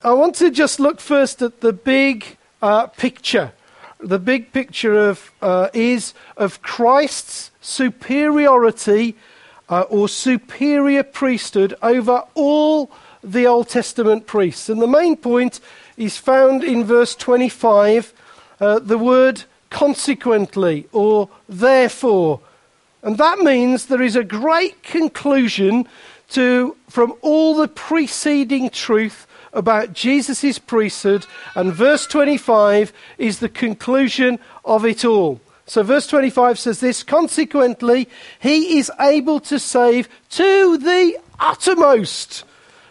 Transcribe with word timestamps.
I 0.00 0.12
want 0.12 0.36
to 0.36 0.52
just 0.52 0.78
look 0.78 1.00
first 1.00 1.42
at 1.42 1.60
the 1.60 1.72
big 1.72 2.36
uh, 2.62 2.86
picture. 2.86 3.52
The 3.98 4.20
big 4.20 4.52
picture 4.52 4.96
of 4.96 5.32
uh, 5.42 5.70
is 5.74 6.14
of 6.36 6.62
Christ's 6.62 7.50
superiority 7.60 9.16
uh, 9.68 9.86
or 9.90 10.08
superior 10.08 11.02
priesthood 11.02 11.74
over 11.82 12.22
all 12.34 12.92
the 13.24 13.48
Old 13.48 13.70
Testament 13.70 14.28
priests. 14.28 14.68
And 14.68 14.80
the 14.80 14.86
main 14.86 15.16
point 15.16 15.58
is 15.96 16.16
found 16.16 16.62
in 16.62 16.84
verse 16.84 17.16
25, 17.16 18.12
uh, 18.60 18.78
the 18.78 18.98
word 18.98 19.42
consequently 19.68 20.86
or 20.92 21.28
therefore. 21.48 22.38
And 23.02 23.18
that 23.18 23.40
means 23.40 23.86
there 23.86 24.02
is 24.02 24.14
a 24.14 24.22
great 24.22 24.84
conclusion 24.84 25.88
to, 26.30 26.76
from 26.88 27.14
all 27.20 27.56
the 27.56 27.66
preceding 27.66 28.70
truth 28.70 29.26
about 29.52 29.92
Jesus' 29.92 30.58
priesthood, 30.58 31.26
and 31.54 31.72
verse 31.72 32.06
25 32.06 32.92
is 33.18 33.38
the 33.38 33.48
conclusion 33.48 34.38
of 34.64 34.84
it 34.84 35.04
all. 35.04 35.40
So, 35.66 35.82
verse 35.82 36.06
25 36.06 36.58
says 36.58 36.80
this 36.80 37.02
Consequently, 37.02 38.08
he 38.40 38.78
is 38.78 38.90
able 38.98 39.40
to 39.40 39.58
save 39.58 40.08
to 40.30 40.78
the 40.78 41.18
uttermost 41.38 42.44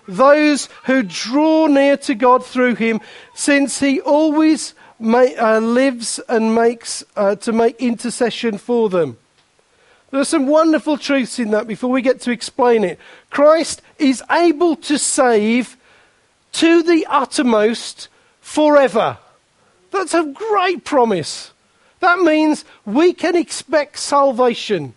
those 0.07 0.69
who 0.85 1.03
draw 1.03 1.67
near 1.67 1.97
to 1.97 2.15
God 2.15 2.45
through 2.45 2.75
him, 2.75 3.01
since 3.33 3.79
he 3.79 3.99
always 3.99 4.73
uh, 5.03 5.59
lives 5.59 6.19
and 6.29 6.55
makes 6.55 7.03
uh, 7.15 7.35
to 7.35 7.51
make 7.51 7.81
intercession 7.81 8.57
for 8.57 8.89
them. 8.89 9.17
There 10.11 10.21
are 10.21 10.25
some 10.25 10.47
wonderful 10.47 10.97
truths 10.97 11.37
in 11.37 11.51
that 11.51 11.67
before 11.67 11.89
we 11.89 12.01
get 12.01 12.21
to 12.21 12.31
explain 12.31 12.83
it. 12.83 12.97
Christ 13.29 13.81
is 13.99 14.23
able 14.31 14.77
to 14.77 14.97
save 14.97 15.75
to 16.57 16.81
the 16.81 17.05
uttermost 17.07 18.07
forever. 18.41 19.19
That's 19.91 20.15
a 20.15 20.23
great 20.23 20.83
promise. 20.83 21.51
That 21.99 22.19
means 22.19 22.65
we 22.83 23.13
can 23.13 23.35
expect 23.35 23.99
salvation. 23.99 24.95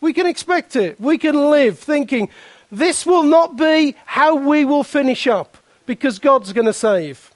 We 0.00 0.14
can 0.14 0.26
expect 0.26 0.76
it. 0.76 0.98
We 0.98 1.18
can 1.18 1.50
live 1.50 1.78
thinking 1.78 2.30
this 2.70 3.04
will 3.04 3.22
not 3.22 3.58
be 3.58 3.94
how 4.06 4.34
we 4.34 4.64
will 4.64 4.82
finish 4.82 5.26
up 5.26 5.58
because 5.84 6.18
God's 6.18 6.54
going 6.54 6.66
to 6.66 6.72
save. 6.72 7.30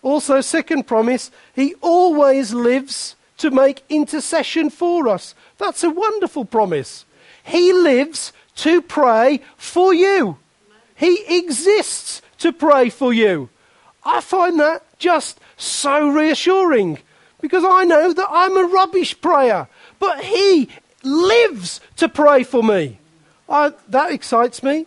Also, 0.00 0.40
second 0.40 0.86
promise, 0.86 1.32
He 1.56 1.74
always 1.80 2.54
lives 2.54 3.16
to 3.38 3.50
make 3.50 3.82
intercession 3.88 4.70
for 4.70 5.08
us. 5.08 5.34
That's 5.58 5.82
a 5.82 5.90
wonderful 5.90 6.44
promise. 6.44 7.04
He 7.42 7.72
lives 7.72 8.32
to 8.56 8.80
pray 8.80 9.40
for 9.56 9.92
you. 9.92 10.38
He 10.98 11.38
exists 11.38 12.22
to 12.38 12.52
pray 12.52 12.90
for 12.90 13.12
you. 13.12 13.50
I 14.04 14.20
find 14.20 14.58
that 14.58 14.82
just 14.98 15.38
so 15.56 16.08
reassuring 16.08 16.98
because 17.40 17.64
I 17.64 17.84
know 17.84 18.12
that 18.12 18.26
I'm 18.28 18.56
a 18.56 18.64
rubbish 18.64 19.20
prayer, 19.20 19.68
but 20.00 20.24
He 20.24 20.68
lives 21.04 21.80
to 21.98 22.08
pray 22.08 22.42
for 22.42 22.64
me. 22.64 22.98
I, 23.48 23.72
that 23.88 24.10
excites 24.10 24.62
me. 24.62 24.86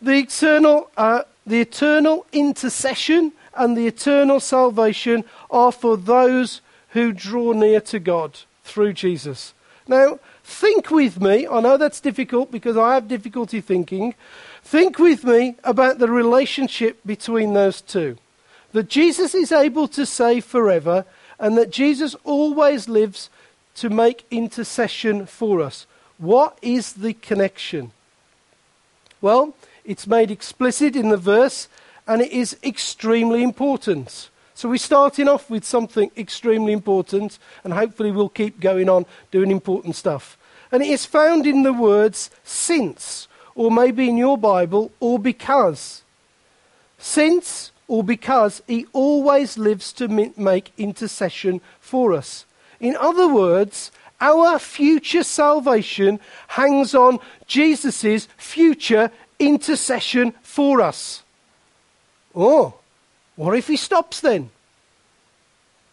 The 0.00 0.20
eternal, 0.20 0.90
uh, 0.96 1.22
the 1.46 1.60
eternal 1.60 2.26
intercession 2.32 3.32
and 3.54 3.76
the 3.76 3.86
eternal 3.86 4.40
salvation 4.40 5.24
are 5.50 5.70
for 5.70 5.98
those 5.98 6.62
who 6.90 7.12
draw 7.12 7.52
near 7.52 7.80
to 7.82 7.98
God 7.98 8.38
through 8.64 8.94
Jesus. 8.94 9.52
Now, 9.86 10.18
think 10.42 10.90
with 10.90 11.20
me. 11.20 11.46
I 11.46 11.60
know 11.60 11.76
that's 11.76 12.00
difficult 12.00 12.50
because 12.50 12.76
I 12.76 12.94
have 12.94 13.08
difficulty 13.08 13.60
thinking. 13.60 14.14
Think 14.64 14.98
with 14.98 15.24
me 15.24 15.56
about 15.62 15.98
the 15.98 16.08
relationship 16.08 16.98
between 17.04 17.52
those 17.52 17.82
two. 17.82 18.16
That 18.72 18.88
Jesus 18.88 19.34
is 19.34 19.52
able 19.52 19.86
to 19.88 20.06
save 20.06 20.44
forever, 20.44 21.04
and 21.38 21.56
that 21.58 21.70
Jesus 21.70 22.16
always 22.24 22.88
lives 22.88 23.28
to 23.76 23.90
make 23.90 24.26
intercession 24.30 25.26
for 25.26 25.60
us. 25.60 25.86
What 26.18 26.58
is 26.62 26.94
the 26.94 27.12
connection? 27.12 27.92
Well, 29.20 29.54
it's 29.84 30.06
made 30.06 30.30
explicit 30.30 30.96
in 30.96 31.10
the 31.10 31.18
verse, 31.18 31.68
and 32.06 32.22
it 32.22 32.32
is 32.32 32.56
extremely 32.64 33.42
important. 33.42 34.30
So 34.54 34.68
we're 34.68 34.78
starting 34.78 35.28
off 35.28 35.50
with 35.50 35.64
something 35.64 36.10
extremely 36.16 36.72
important, 36.72 37.38
and 37.64 37.74
hopefully 37.74 38.10
we'll 38.10 38.28
keep 38.28 38.60
going 38.60 38.88
on 38.88 39.04
doing 39.30 39.50
important 39.50 39.94
stuff. 39.94 40.38
And 40.72 40.82
it 40.82 40.88
is 40.88 41.04
found 41.04 41.46
in 41.46 41.64
the 41.64 41.72
words 41.72 42.30
since 42.44 43.28
or 43.54 43.70
maybe 43.70 44.08
in 44.08 44.16
your 44.16 44.38
Bible, 44.38 44.90
or 45.00 45.18
because. 45.18 46.02
Since 46.98 47.72
or 47.86 48.02
because 48.02 48.62
he 48.66 48.86
always 48.92 49.58
lives 49.58 49.92
to 49.94 50.08
make 50.08 50.72
intercession 50.78 51.60
for 51.80 52.12
us. 52.12 52.46
In 52.80 52.96
other 52.96 53.28
words, 53.28 53.92
our 54.20 54.58
future 54.58 55.22
salvation 55.22 56.18
hangs 56.48 56.94
on 56.94 57.18
Jesus' 57.46 58.26
future 58.36 59.10
intercession 59.38 60.32
for 60.42 60.80
us. 60.80 61.22
Oh, 62.34 62.74
what 63.36 63.56
if 63.56 63.68
he 63.68 63.76
stops 63.76 64.20
then? 64.20 64.50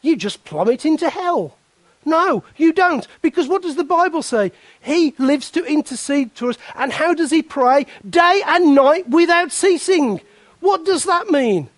You 0.01 0.15
just 0.15 0.43
plummet 0.43 0.85
into 0.85 1.09
hell. 1.09 1.55
No, 2.03 2.43
you 2.57 2.73
don't. 2.73 3.07
Because 3.21 3.47
what 3.47 3.61
does 3.61 3.75
the 3.75 3.83
Bible 3.83 4.23
say? 4.23 4.51
He 4.81 5.13
lives 5.17 5.51
to 5.51 5.63
intercede 5.65 6.35
to 6.35 6.49
us. 6.49 6.57
And 6.75 6.91
how 6.91 7.13
does 7.13 7.29
he 7.29 7.43
pray? 7.43 7.85
Day 8.07 8.41
and 8.45 8.73
night 8.73 9.07
without 9.09 9.51
ceasing. 9.51 10.21
What 10.59 10.85
does 10.85 11.03
that 11.05 11.29
mean? 11.29 11.69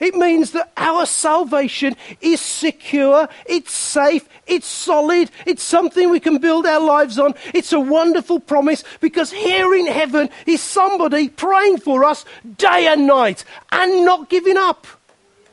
It 0.00 0.14
means 0.14 0.52
that 0.52 0.70
our 0.76 1.06
salvation 1.06 1.96
is 2.20 2.40
secure, 2.40 3.28
it's 3.46 3.72
safe, 3.72 4.28
it's 4.46 4.66
solid, 4.66 5.28
it's 5.44 5.62
something 5.62 6.08
we 6.08 6.20
can 6.20 6.38
build 6.38 6.66
our 6.66 6.80
lives 6.80 7.18
on. 7.18 7.34
It's 7.52 7.72
a 7.72 7.80
wonderful 7.80 8.38
promise 8.38 8.84
because 9.00 9.32
here 9.32 9.74
in 9.74 9.86
heaven 9.86 10.30
is 10.46 10.60
somebody 10.62 11.28
praying 11.28 11.78
for 11.78 12.04
us 12.04 12.24
day 12.58 12.86
and 12.86 13.08
night 13.08 13.44
and 13.72 14.04
not 14.04 14.28
giving 14.28 14.56
up. 14.56 14.86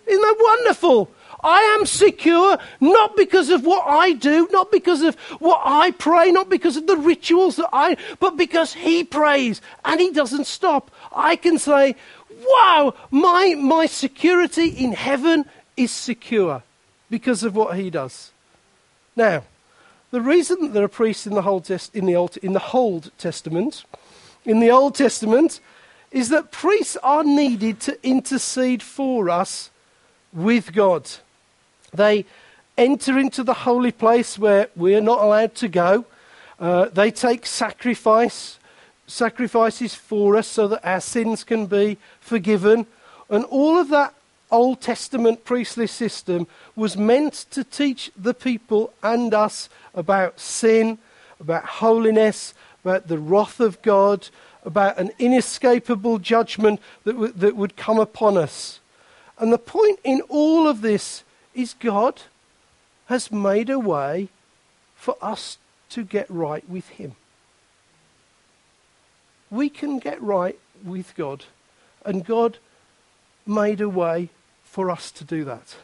Isn't 0.05 0.21
that 0.21 0.37
wonderful? 0.39 1.09
I 1.43 1.77
am 1.79 1.85
secure 1.85 2.57
not 2.79 3.15
because 3.15 3.49
of 3.49 3.65
what 3.65 3.85
I 3.87 4.13
do, 4.13 4.47
not 4.51 4.71
because 4.71 5.01
of 5.01 5.15
what 5.39 5.61
I 5.63 5.91
pray, 5.91 6.31
not 6.31 6.49
because 6.49 6.77
of 6.77 6.87
the 6.87 6.97
rituals 6.97 7.57
that 7.57 7.69
I, 7.71 7.97
but 8.19 8.37
because 8.37 8.73
He 8.73 9.03
prays 9.03 9.61
and 9.83 9.99
He 9.99 10.11
doesn't 10.11 10.47
stop. 10.47 10.91
I 11.13 11.35
can 11.35 11.57
say, 11.57 11.95
wow, 12.29 12.93
my, 13.11 13.55
my 13.55 13.85
security 13.85 14.67
in 14.67 14.93
heaven 14.93 15.45
is 15.77 15.91
secure 15.91 16.63
because 17.09 17.43
of 17.43 17.55
what 17.55 17.77
He 17.77 17.89
does. 17.89 18.31
Now, 19.15 19.43
the 20.11 20.21
reason 20.21 20.61
that 20.61 20.73
there 20.73 20.83
are 20.83 20.89
priests 20.89 21.27
in 21.27 21.33
the, 21.33 21.43
Old 21.43 21.65
Test, 21.65 21.95
in, 21.95 22.05
the 22.05 22.15
Old, 22.15 22.37
in 22.37 22.53
the 22.53 22.71
Old 22.71 23.11
Testament, 23.17 23.83
in 24.45 24.59
the 24.59 24.71
Old 24.71 24.95
Testament, 24.95 25.59
is 26.11 26.29
that 26.29 26.51
priests 26.51 26.95
are 27.03 27.23
needed 27.23 27.79
to 27.81 27.97
intercede 28.07 28.81
for 28.81 29.29
us 29.29 29.69
with 30.31 30.73
God. 30.73 31.09
They 31.95 32.25
enter 32.77 33.17
into 33.17 33.43
the 33.43 33.53
holy 33.53 33.91
place 33.91 34.37
where 34.37 34.69
we're 34.75 35.01
not 35.01 35.21
allowed 35.21 35.55
to 35.55 35.67
go. 35.67 36.05
Uh, 36.59 36.85
they 36.85 37.11
take 37.11 37.45
sacrifice, 37.45 38.59
sacrifices 39.07 39.95
for 39.95 40.35
us 40.35 40.47
so 40.47 40.67
that 40.67 40.87
our 40.87 41.01
sins 41.01 41.43
can 41.43 41.65
be 41.65 41.97
forgiven. 42.19 42.87
And 43.29 43.45
all 43.45 43.77
of 43.77 43.89
that 43.89 44.13
Old 44.51 44.81
Testament 44.81 45.43
priestly 45.43 45.87
system 45.87 46.47
was 46.75 46.95
meant 46.95 47.45
to 47.51 47.63
teach 47.63 48.11
the 48.15 48.33
people 48.33 48.93
and 49.01 49.33
us 49.33 49.69
about 49.93 50.39
sin, 50.39 50.97
about 51.39 51.65
holiness, 51.65 52.53
about 52.83 53.07
the 53.07 53.17
wrath 53.17 53.59
of 53.59 53.81
God, 53.81 54.29
about 54.63 54.97
an 54.97 55.11
inescapable 55.19 56.19
judgment 56.19 56.79
that, 57.03 57.13
w- 57.13 57.33
that 57.33 57.55
would 57.55 57.75
come 57.75 57.99
upon 57.99 58.37
us. 58.37 58.79
And 59.37 59.51
the 59.51 59.57
point 59.57 59.99
in 60.03 60.21
all 60.29 60.67
of 60.67 60.81
this 60.81 61.23
is 61.55 61.73
God 61.73 62.21
has 63.05 63.31
made 63.31 63.69
a 63.69 63.79
way 63.79 64.29
for 64.95 65.15
us 65.21 65.57
to 65.89 66.03
get 66.03 66.29
right 66.29 66.67
with 66.69 66.89
Him. 66.89 67.15
We 69.49 69.69
can 69.69 69.99
get 69.99 70.21
right 70.21 70.59
with 70.83 71.15
God, 71.15 71.45
and 72.03 72.25
God 72.25 72.57
made 73.45 73.79
a 73.79 73.89
way 73.89 74.29
for 74.63 74.89
us 74.91 75.11
to 75.11 75.23
do 75.23 75.45
that. 75.45 75.75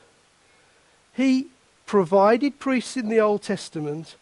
He 1.14 1.48
provided 1.86 2.60
priests 2.60 2.98
in 2.98 3.10
the 3.10 3.20
Old 3.20 3.44
Testament, 3.44 4.16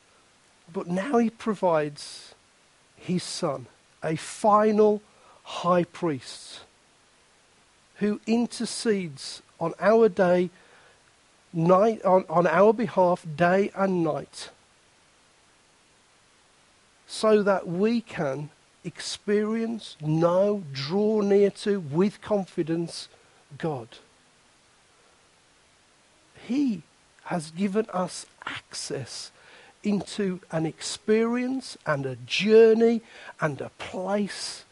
but 0.72 0.88
now 0.88 1.18
He 1.18 1.30
provides 1.30 2.36
His 2.96 3.24
Son, 3.24 3.68
a 4.04 4.16
final 4.16 5.02
high 5.44 5.84
priest 5.86 6.62
who 7.96 8.22
intercedes 8.28 9.42
on 9.60 9.74
our 9.80 10.08
day 10.10 10.50
night, 11.54 12.04
on, 12.04 12.26
on 12.30 12.48
our 12.48 12.74
behalf 12.74 13.26
day 13.36 13.72
and 13.76 14.04
night 14.04 14.50
so 17.08 17.42
that 17.42 17.68
we 17.68 18.02
can 18.02 18.50
experience, 18.84 19.98
know, 20.00 20.64
draw 20.72 21.22
near 21.22 21.50
to 21.50 21.80
with 21.80 22.22
confidence 22.22 23.08
God. 23.58 23.88
He 26.48 26.84
has 27.26 27.52
given 27.52 27.88
us 27.92 28.26
access 28.46 29.32
into 29.84 30.40
an 30.52 30.66
experience 30.66 31.78
and 31.86 32.06
a 32.06 32.16
journey 32.16 33.02
and 33.42 33.60
a 33.60 33.70
place 33.78 34.66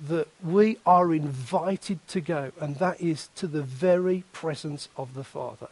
that 0.00 0.28
we 0.44 0.78
are 0.86 1.14
invited 1.14 2.06
to 2.08 2.20
go, 2.20 2.52
and 2.60 2.76
that 2.76 3.00
is 3.00 3.28
to 3.36 3.46
the 3.46 3.62
very 3.62 4.24
presence 4.32 4.88
of 4.96 5.14
the 5.14 5.24
Father. 5.24 5.68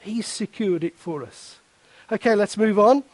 He's 0.00 0.26
secured 0.26 0.82
it 0.82 0.96
for 0.96 1.22
us. 1.22 1.58
Okay, 2.10 2.34
let's 2.34 2.56
move 2.56 2.78
on. 2.78 3.04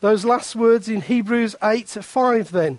Those 0.00 0.24
last 0.24 0.54
words 0.54 0.88
in 0.88 1.00
Hebrews 1.00 1.56
8 1.62 1.88
5 1.88 2.52
then. 2.52 2.78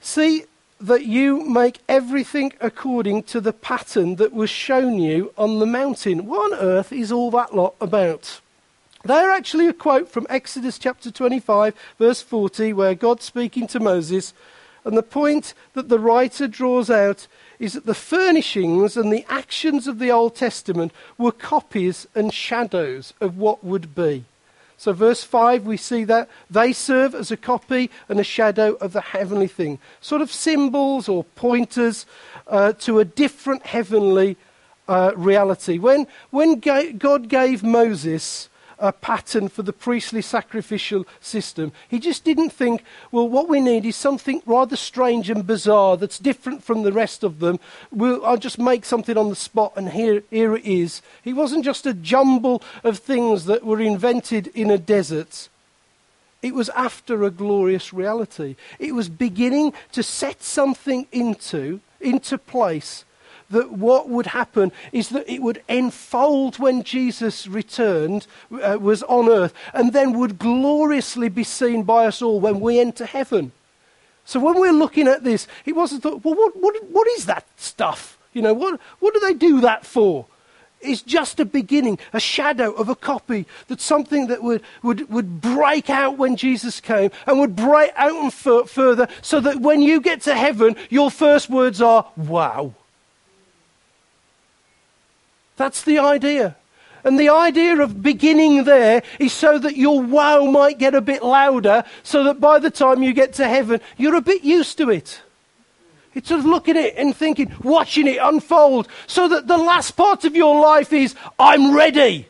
See 0.00 0.44
that 0.80 1.04
you 1.06 1.44
make 1.44 1.80
everything 1.88 2.52
according 2.60 3.24
to 3.24 3.40
the 3.40 3.52
pattern 3.52 4.16
that 4.16 4.32
was 4.32 4.50
shown 4.50 4.98
you 4.98 5.32
on 5.36 5.58
the 5.58 5.66
mountain. 5.66 6.26
What 6.26 6.52
on 6.52 6.58
earth 6.58 6.92
is 6.92 7.10
all 7.10 7.30
that 7.32 7.54
lot 7.54 7.74
about? 7.80 8.40
They're 9.04 9.30
actually 9.30 9.66
a 9.66 9.72
quote 9.72 10.08
from 10.08 10.26
Exodus 10.30 10.78
chapter 10.78 11.10
25, 11.10 11.74
verse 11.98 12.22
40, 12.22 12.72
where 12.72 12.94
God's 12.94 13.24
speaking 13.24 13.66
to 13.68 13.80
Moses. 13.80 14.32
And 14.84 14.96
the 14.96 15.02
point 15.02 15.54
that 15.72 15.88
the 15.88 15.98
writer 15.98 16.46
draws 16.46 16.90
out 16.90 17.26
is 17.58 17.74
that 17.74 17.86
the 17.86 17.94
furnishings 17.94 18.96
and 18.96 19.12
the 19.12 19.24
actions 19.28 19.86
of 19.86 19.98
the 19.98 20.10
Old 20.10 20.34
Testament 20.34 20.92
were 21.18 21.32
copies 21.32 22.06
and 22.14 22.32
shadows 22.32 23.14
of 23.20 23.36
what 23.36 23.64
would 23.64 23.94
be. 23.94 24.24
So, 24.76 24.92
verse 24.92 25.22
5, 25.22 25.64
we 25.64 25.76
see 25.76 26.04
that 26.04 26.28
they 26.50 26.72
serve 26.72 27.14
as 27.14 27.30
a 27.30 27.36
copy 27.36 27.90
and 28.08 28.18
a 28.18 28.24
shadow 28.24 28.74
of 28.74 28.92
the 28.92 29.00
heavenly 29.00 29.46
thing, 29.46 29.78
sort 30.00 30.20
of 30.20 30.32
symbols 30.32 31.08
or 31.08 31.24
pointers 31.24 32.06
uh, 32.48 32.72
to 32.80 32.98
a 32.98 33.04
different 33.04 33.64
heavenly 33.64 34.36
uh, 34.88 35.12
reality. 35.16 35.78
When, 35.78 36.06
when 36.30 36.58
God 36.60 37.28
gave 37.28 37.62
Moses 37.62 38.48
a 38.78 38.92
pattern 38.92 39.48
for 39.48 39.62
the 39.62 39.72
priestly 39.72 40.22
sacrificial 40.22 41.06
system. 41.20 41.72
He 41.88 41.98
just 41.98 42.24
didn't 42.24 42.50
think, 42.50 42.82
well, 43.10 43.28
what 43.28 43.48
we 43.48 43.60
need 43.60 43.84
is 43.84 43.96
something 43.96 44.42
rather 44.46 44.76
strange 44.76 45.30
and 45.30 45.46
bizarre 45.46 45.96
that's 45.96 46.18
different 46.18 46.62
from 46.62 46.82
the 46.82 46.92
rest 46.92 47.24
of 47.24 47.40
them. 47.40 47.60
We'll, 47.90 48.24
I'll 48.24 48.36
just 48.36 48.58
make 48.58 48.84
something 48.84 49.16
on 49.16 49.30
the 49.30 49.36
spot, 49.36 49.72
and 49.76 49.90
here, 49.90 50.22
here 50.30 50.56
it 50.56 50.64
is. 50.64 51.02
He 51.22 51.32
wasn't 51.32 51.64
just 51.64 51.86
a 51.86 51.94
jumble 51.94 52.62
of 52.82 52.98
things 52.98 53.44
that 53.46 53.64
were 53.64 53.80
invented 53.80 54.48
in 54.48 54.70
a 54.70 54.78
desert. 54.78 55.48
It 56.42 56.54
was 56.54 56.68
after 56.70 57.24
a 57.24 57.30
glorious 57.30 57.92
reality. 57.94 58.56
It 58.78 58.94
was 58.94 59.08
beginning 59.08 59.72
to 59.92 60.02
set 60.02 60.42
something 60.42 61.06
into, 61.10 61.80
into 62.00 62.36
place 62.36 63.04
that 63.50 63.72
what 63.72 64.08
would 64.08 64.26
happen 64.26 64.72
is 64.92 65.10
that 65.10 65.28
it 65.28 65.42
would 65.42 65.62
enfold 65.68 66.58
when 66.58 66.82
Jesus 66.82 67.46
returned, 67.46 68.26
uh, 68.50 68.78
was 68.80 69.02
on 69.04 69.28
earth, 69.28 69.54
and 69.72 69.92
then 69.92 70.18
would 70.18 70.38
gloriously 70.38 71.28
be 71.28 71.44
seen 71.44 71.82
by 71.82 72.06
us 72.06 72.22
all 72.22 72.40
when 72.40 72.60
we 72.60 72.80
enter 72.80 73.06
heaven. 73.06 73.52
So 74.24 74.40
when 74.40 74.58
we're 74.58 74.72
looking 74.72 75.06
at 75.06 75.24
this, 75.24 75.46
it 75.66 75.76
wasn't 75.76 76.02
thought, 76.02 76.24
well, 76.24 76.34
what, 76.34 76.56
what, 76.56 76.82
what 76.90 77.06
is 77.08 77.26
that 77.26 77.46
stuff? 77.56 78.18
You 78.32 78.42
know, 78.42 78.54
what, 78.54 78.80
what 78.98 79.14
do 79.14 79.20
they 79.20 79.34
do 79.34 79.60
that 79.60 79.84
for? 79.84 80.26
It's 80.80 81.02
just 81.02 81.40
a 81.40 81.44
beginning, 81.44 81.98
a 82.12 82.20
shadow 82.20 82.72
of 82.72 82.88
a 82.88 82.94
copy 82.94 83.46
that 83.68 83.80
something 83.80 84.26
that 84.26 84.42
would, 84.42 84.62
would, 84.82 85.08
would 85.08 85.40
break 85.40 85.88
out 85.88 86.18
when 86.18 86.36
Jesus 86.36 86.80
came 86.80 87.10
and 87.26 87.38
would 87.38 87.56
break 87.56 87.92
out 87.96 88.12
and 88.12 88.26
f- 88.26 88.68
further 88.68 89.08
so 89.22 89.40
that 89.40 89.60
when 89.60 89.80
you 89.80 90.00
get 90.00 90.20
to 90.22 90.34
heaven, 90.34 90.76
your 90.90 91.10
first 91.10 91.48
words 91.48 91.80
are, 91.80 92.06
wow. 92.16 92.74
That's 95.56 95.82
the 95.82 95.98
idea. 95.98 96.56
And 97.04 97.18
the 97.18 97.28
idea 97.28 97.80
of 97.80 98.02
beginning 98.02 98.64
there 98.64 99.02
is 99.18 99.32
so 99.32 99.58
that 99.58 99.76
your 99.76 100.00
wow 100.00 100.44
might 100.44 100.78
get 100.78 100.94
a 100.94 101.02
bit 101.02 101.22
louder, 101.22 101.84
so 102.02 102.24
that 102.24 102.40
by 102.40 102.58
the 102.58 102.70
time 102.70 103.02
you 103.02 103.12
get 103.12 103.34
to 103.34 103.46
heaven, 103.46 103.80
you're 103.98 104.14
a 104.14 104.22
bit 104.22 104.42
used 104.42 104.78
to 104.78 104.90
it. 104.90 105.20
It's 106.14 106.28
sort 106.28 106.40
of 106.40 106.46
looking 106.46 106.76
at 106.76 106.84
it 106.84 106.94
and 106.96 107.14
thinking, 107.14 107.52
watching 107.62 108.06
it 108.06 108.18
unfold, 108.22 108.88
so 109.06 109.28
that 109.28 109.48
the 109.48 109.58
last 109.58 109.92
part 109.92 110.24
of 110.24 110.34
your 110.34 110.60
life 110.60 110.92
is, 110.92 111.14
I'm 111.38 111.74
ready. 111.74 112.28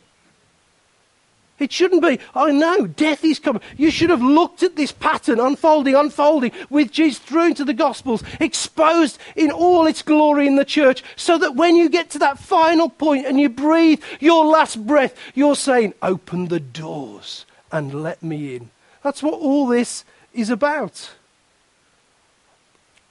It 1.57 1.71
shouldn't 1.71 2.01
be, 2.01 2.19
oh 2.35 2.47
know, 2.47 2.85
death 2.85 3.23
is 3.23 3.39
coming. 3.39 3.61
You 3.77 3.89
should 3.89 4.09
have 4.09 4.21
looked 4.21 4.61
at 4.61 4.75
this 4.75 4.91
pattern 4.91 5.39
unfolding, 5.39 5.95
unfolding 5.95 6.51
with 6.69 6.91
Jesus 6.91 7.19
through 7.19 7.47
into 7.47 7.63
the 7.63 7.73
Gospels, 7.73 8.23
exposed 8.41 9.17
in 9.37 9.51
all 9.51 9.87
its 9.87 10.01
glory 10.01 10.47
in 10.47 10.57
the 10.57 10.65
church, 10.65 11.01
so 11.15 11.37
that 11.37 11.55
when 11.55 11.77
you 11.77 11.89
get 11.89 12.09
to 12.09 12.19
that 12.19 12.39
final 12.39 12.89
point 12.89 13.25
and 13.25 13.39
you 13.39 13.47
breathe 13.47 14.03
your 14.19 14.45
last 14.45 14.85
breath, 14.85 15.15
you're 15.33 15.55
saying, 15.55 15.93
Open 16.01 16.49
the 16.49 16.59
doors 16.59 17.45
and 17.71 18.03
let 18.03 18.21
me 18.21 18.57
in. 18.57 18.69
That's 19.01 19.23
what 19.23 19.35
all 19.35 19.67
this 19.67 20.03
is 20.33 20.49
about. 20.49 21.11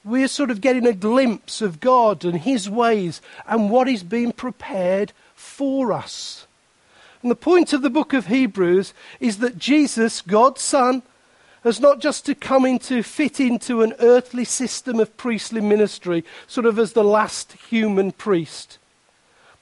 We're 0.05 0.29
sort 0.29 0.51
of 0.51 0.61
getting 0.61 0.87
a 0.87 0.93
glimpse 0.93 1.63
of 1.63 1.81
God 1.81 2.27
and 2.27 2.41
His 2.41 2.69
ways 2.69 3.23
and 3.47 3.71
what 3.71 3.89
is 3.89 4.03
being 4.03 4.33
prepared 4.33 5.15
for 5.35 5.95
us. 5.95 6.44
And 7.25 7.31
the 7.31 7.37
point 7.37 7.73
of 7.73 7.81
the 7.81 7.89
book 7.89 8.13
of 8.13 8.27
Hebrews 8.27 8.93
is 9.19 9.39
that 9.39 9.57
Jesus, 9.57 10.21
God's 10.21 10.61
Son, 10.61 11.03
has 11.63 11.81
not 11.81 11.99
just 11.99 12.27
to 12.27 12.35
come 12.35 12.67
into 12.67 13.03
fit 13.03 13.41
into 13.41 13.81
an 13.81 13.95
earthly 13.99 14.45
system 14.45 15.01
of 15.01 15.17
priestly 15.17 15.63
ministry, 15.63 16.23
sort 16.47 16.67
of 16.67 16.79
as 16.79 16.93
the 16.93 17.03
last 17.03 17.53
human 17.71 18.13
priest, 18.13 18.77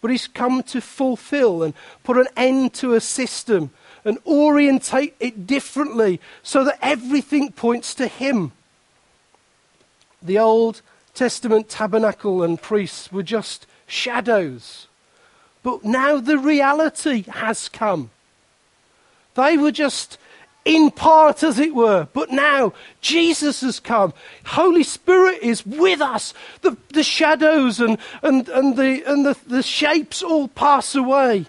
but 0.00 0.11
he's 0.11 0.26
come 0.26 0.64
to 0.64 0.81
fulfill 0.81 1.62
and 1.62 1.73
put 2.03 2.17
an 2.17 2.26
end 2.37 2.75
to 2.75 2.94
a 2.94 3.00
system 3.00 3.70
and 4.05 4.19
orientate 4.26 5.15
it 5.20 5.47
differently 5.47 6.20
so 6.43 6.65
that 6.65 6.81
everything 6.82 7.53
points 7.53 7.94
to 7.94 8.08
him. 8.08 8.50
The 10.20 10.41
Old 10.41 10.82
Testament 11.15 11.69
tabernacle 11.69 12.43
and 12.43 12.61
priests 12.61 13.12
were 13.12 13.23
just 13.23 13.69
shadows 13.87 14.88
but 15.62 15.85
now 15.85 16.19
the 16.19 16.38
reality 16.38 17.23
has 17.29 17.69
come. 17.69 18.11
They 19.35 19.56
were 19.56 19.73
just 19.73 20.19
in 20.64 20.91
part, 20.91 21.43
as 21.43 21.59
it 21.59 21.75
were. 21.75 22.09
But 22.12 22.31
now 22.31 22.73
Jesus 23.00 23.62
has 23.62 23.81
come. 23.81 24.14
Holy 24.44 24.82
Spirit 24.82 25.38
is 25.43 25.67
with 25.67 26.00
us. 26.00 26.35
The, 26.61 26.76
the 26.93 27.03
shadows 27.03 27.81
and, 27.81 27.99
and, 28.23 28.49
and, 28.49 28.76
the, 28.76 29.03
and 29.05 29.26
the, 29.26 29.36
the 29.46 29.63
shapes 29.63 30.22
all 30.22 30.48
pass 30.48 30.94
away. 30.94 31.46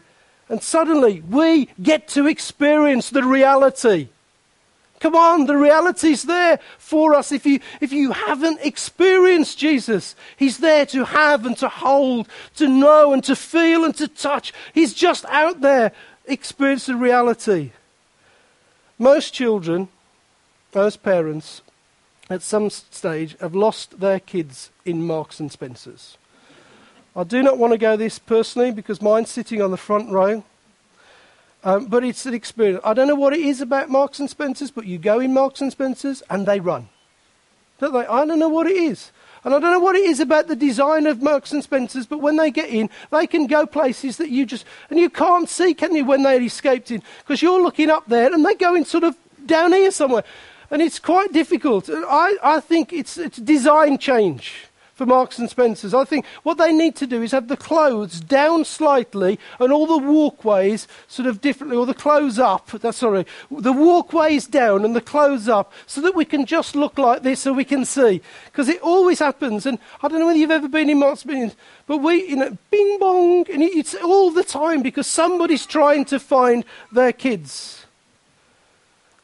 And 0.49 0.61
suddenly 0.61 1.21
we 1.21 1.69
get 1.81 2.07
to 2.09 2.27
experience 2.27 3.09
the 3.09 3.23
reality. 3.23 4.09
Come 5.03 5.15
on, 5.15 5.47
the 5.47 5.57
reality's 5.57 6.23
there 6.23 6.61
for 6.77 7.13
us. 7.13 7.33
If 7.33 7.45
you, 7.45 7.59
if 7.81 7.91
you 7.91 8.13
haven't 8.13 8.61
experienced 8.61 9.57
Jesus, 9.57 10.15
He's 10.37 10.59
there 10.59 10.85
to 10.85 11.03
have 11.03 11.45
and 11.45 11.57
to 11.57 11.67
hold, 11.67 12.29
to 12.55 12.69
know 12.69 13.11
and 13.11 13.21
to 13.25 13.35
feel 13.35 13.83
and 13.83 13.93
to 13.97 14.07
touch. 14.07 14.53
He's 14.73 14.93
just 14.93 15.25
out 15.25 15.59
there. 15.59 15.91
Experience 16.25 16.85
the 16.85 16.95
reality. 16.95 17.71
Most 18.97 19.33
children, 19.33 19.89
most 20.73 21.03
parents, 21.03 21.61
at 22.29 22.41
some 22.41 22.69
stage, 22.69 23.35
have 23.41 23.53
lost 23.53 23.99
their 23.99 24.21
kids 24.21 24.71
in 24.85 25.05
Marks 25.05 25.41
and 25.41 25.51
Spencers. 25.51 26.17
I 27.13 27.25
do 27.25 27.43
not 27.43 27.57
want 27.57 27.73
to 27.73 27.77
go 27.77 27.97
this 27.97 28.19
personally 28.19 28.71
because 28.71 29.01
mine's 29.01 29.29
sitting 29.29 29.61
on 29.61 29.71
the 29.71 29.75
front 29.75 30.09
row. 30.11 30.45
Um, 31.63 31.85
but 31.85 32.03
it's 32.03 32.25
an 32.25 32.33
experience. 32.33 32.81
I 32.83 32.93
don't 32.93 33.07
know 33.07 33.15
what 33.15 33.33
it 33.33 33.39
is 33.39 33.61
about 33.61 33.89
Marks 33.89 34.19
and 34.19 34.29
Spencers, 34.29 34.69
but 34.69 34.85
you 34.85 34.97
go 34.97 35.19
in 35.19 35.33
Marks 35.33 35.61
and 35.61 35.71
Spencers 35.71 36.21
and 36.29 36.45
they 36.45 36.59
run. 36.59 36.89
Don't 37.79 37.93
they? 37.93 38.05
I 38.05 38.25
don't 38.25 38.39
know 38.39 38.49
what 38.49 38.67
it 38.67 38.75
is. 38.75 39.11
And 39.45 39.53
I 39.53 39.59
don't 39.59 39.71
know 39.71 39.79
what 39.79 39.95
it 39.95 40.03
is 40.03 40.19
about 40.19 40.47
the 40.47 40.55
design 40.55 41.05
of 41.05 41.21
Marks 41.21 41.51
and 41.51 41.63
Spencers, 41.63 42.05
but 42.05 42.19
when 42.19 42.37
they 42.37 42.49
get 42.49 42.69
in, 42.69 42.89
they 43.11 43.27
can 43.27 43.47
go 43.47 43.65
places 43.65 44.17
that 44.17 44.29
you 44.29 44.45
just, 44.45 44.65
and 44.89 44.99
you 44.99 45.09
can't 45.09 45.49
see, 45.49 45.73
can 45.73 45.95
you, 45.95 46.05
when 46.05 46.23
they 46.23 46.37
escaped 46.43 46.91
in? 46.91 47.01
Because 47.19 47.41
you're 47.41 47.61
looking 47.61 47.89
up 47.89 48.05
there 48.07 48.33
and 48.33 48.45
they 48.45 48.55
go 48.55 48.75
in 48.75 48.85
sort 48.85 49.03
of 49.03 49.15
down 49.45 49.73
here 49.73 49.91
somewhere. 49.91 50.23
And 50.71 50.81
it's 50.81 50.99
quite 50.99 51.33
difficult. 51.33 51.89
I, 51.89 52.37
I 52.41 52.59
think 52.59 52.93
it's, 52.93 53.17
it's 53.17 53.37
design 53.37 53.97
change 53.97 54.67
for 55.03 55.09
Marks 55.09 55.37
and 55.37 55.49
Spencers. 55.49 55.93
I 55.93 56.05
think 56.05 56.25
what 56.43 56.57
they 56.57 56.71
need 56.71 56.95
to 56.95 57.07
do 57.07 57.21
is 57.21 57.33
have 57.33 57.49
the 57.49 57.57
clothes 57.57 58.21
down 58.21 58.63
slightly 58.63 59.37
and 59.59 59.73
all 59.73 59.85
the 59.85 59.97
walkways 59.97 60.87
sort 61.07 61.27
of 61.27 61.41
differently, 61.41 61.75
or 61.75 61.85
the 61.85 61.93
clothes 61.93 62.39
up. 62.39 62.71
That's 62.71 62.99
sorry, 62.99 63.25
the 63.51 63.73
walkways 63.73 64.47
down 64.47 64.85
and 64.85 64.95
the 64.95 65.01
clothes 65.01 65.49
up, 65.49 65.73
so 65.87 65.99
that 66.01 66.15
we 66.15 66.23
can 66.23 66.45
just 66.45 66.75
look 66.75 66.97
like 66.97 67.21
this, 67.21 67.41
so 67.41 67.51
we 67.51 67.65
can 67.65 67.83
see. 67.83 68.21
Because 68.45 68.69
it 68.69 68.81
always 68.81 69.19
happens, 69.19 69.65
and 69.65 69.77
I 70.01 70.07
don't 70.07 70.19
know 70.19 70.27
whether 70.27 70.39
you've 70.39 70.51
ever 70.51 70.69
been 70.69 70.89
in 70.89 70.99
Marks 70.99 71.23
and 71.23 71.31
Spencers, 71.31 71.57
but 71.85 71.97
we, 71.97 72.25
you 72.29 72.37
know, 72.37 72.57
bing 72.71 72.97
bong, 72.99 73.45
and 73.51 73.61
it's 73.61 73.95
all 73.95 74.31
the 74.31 74.43
time 74.43 74.81
because 74.81 75.07
somebody's 75.07 75.65
trying 75.65 76.05
to 76.05 76.19
find 76.19 76.63
their 76.93 77.11
kids. 77.11 77.85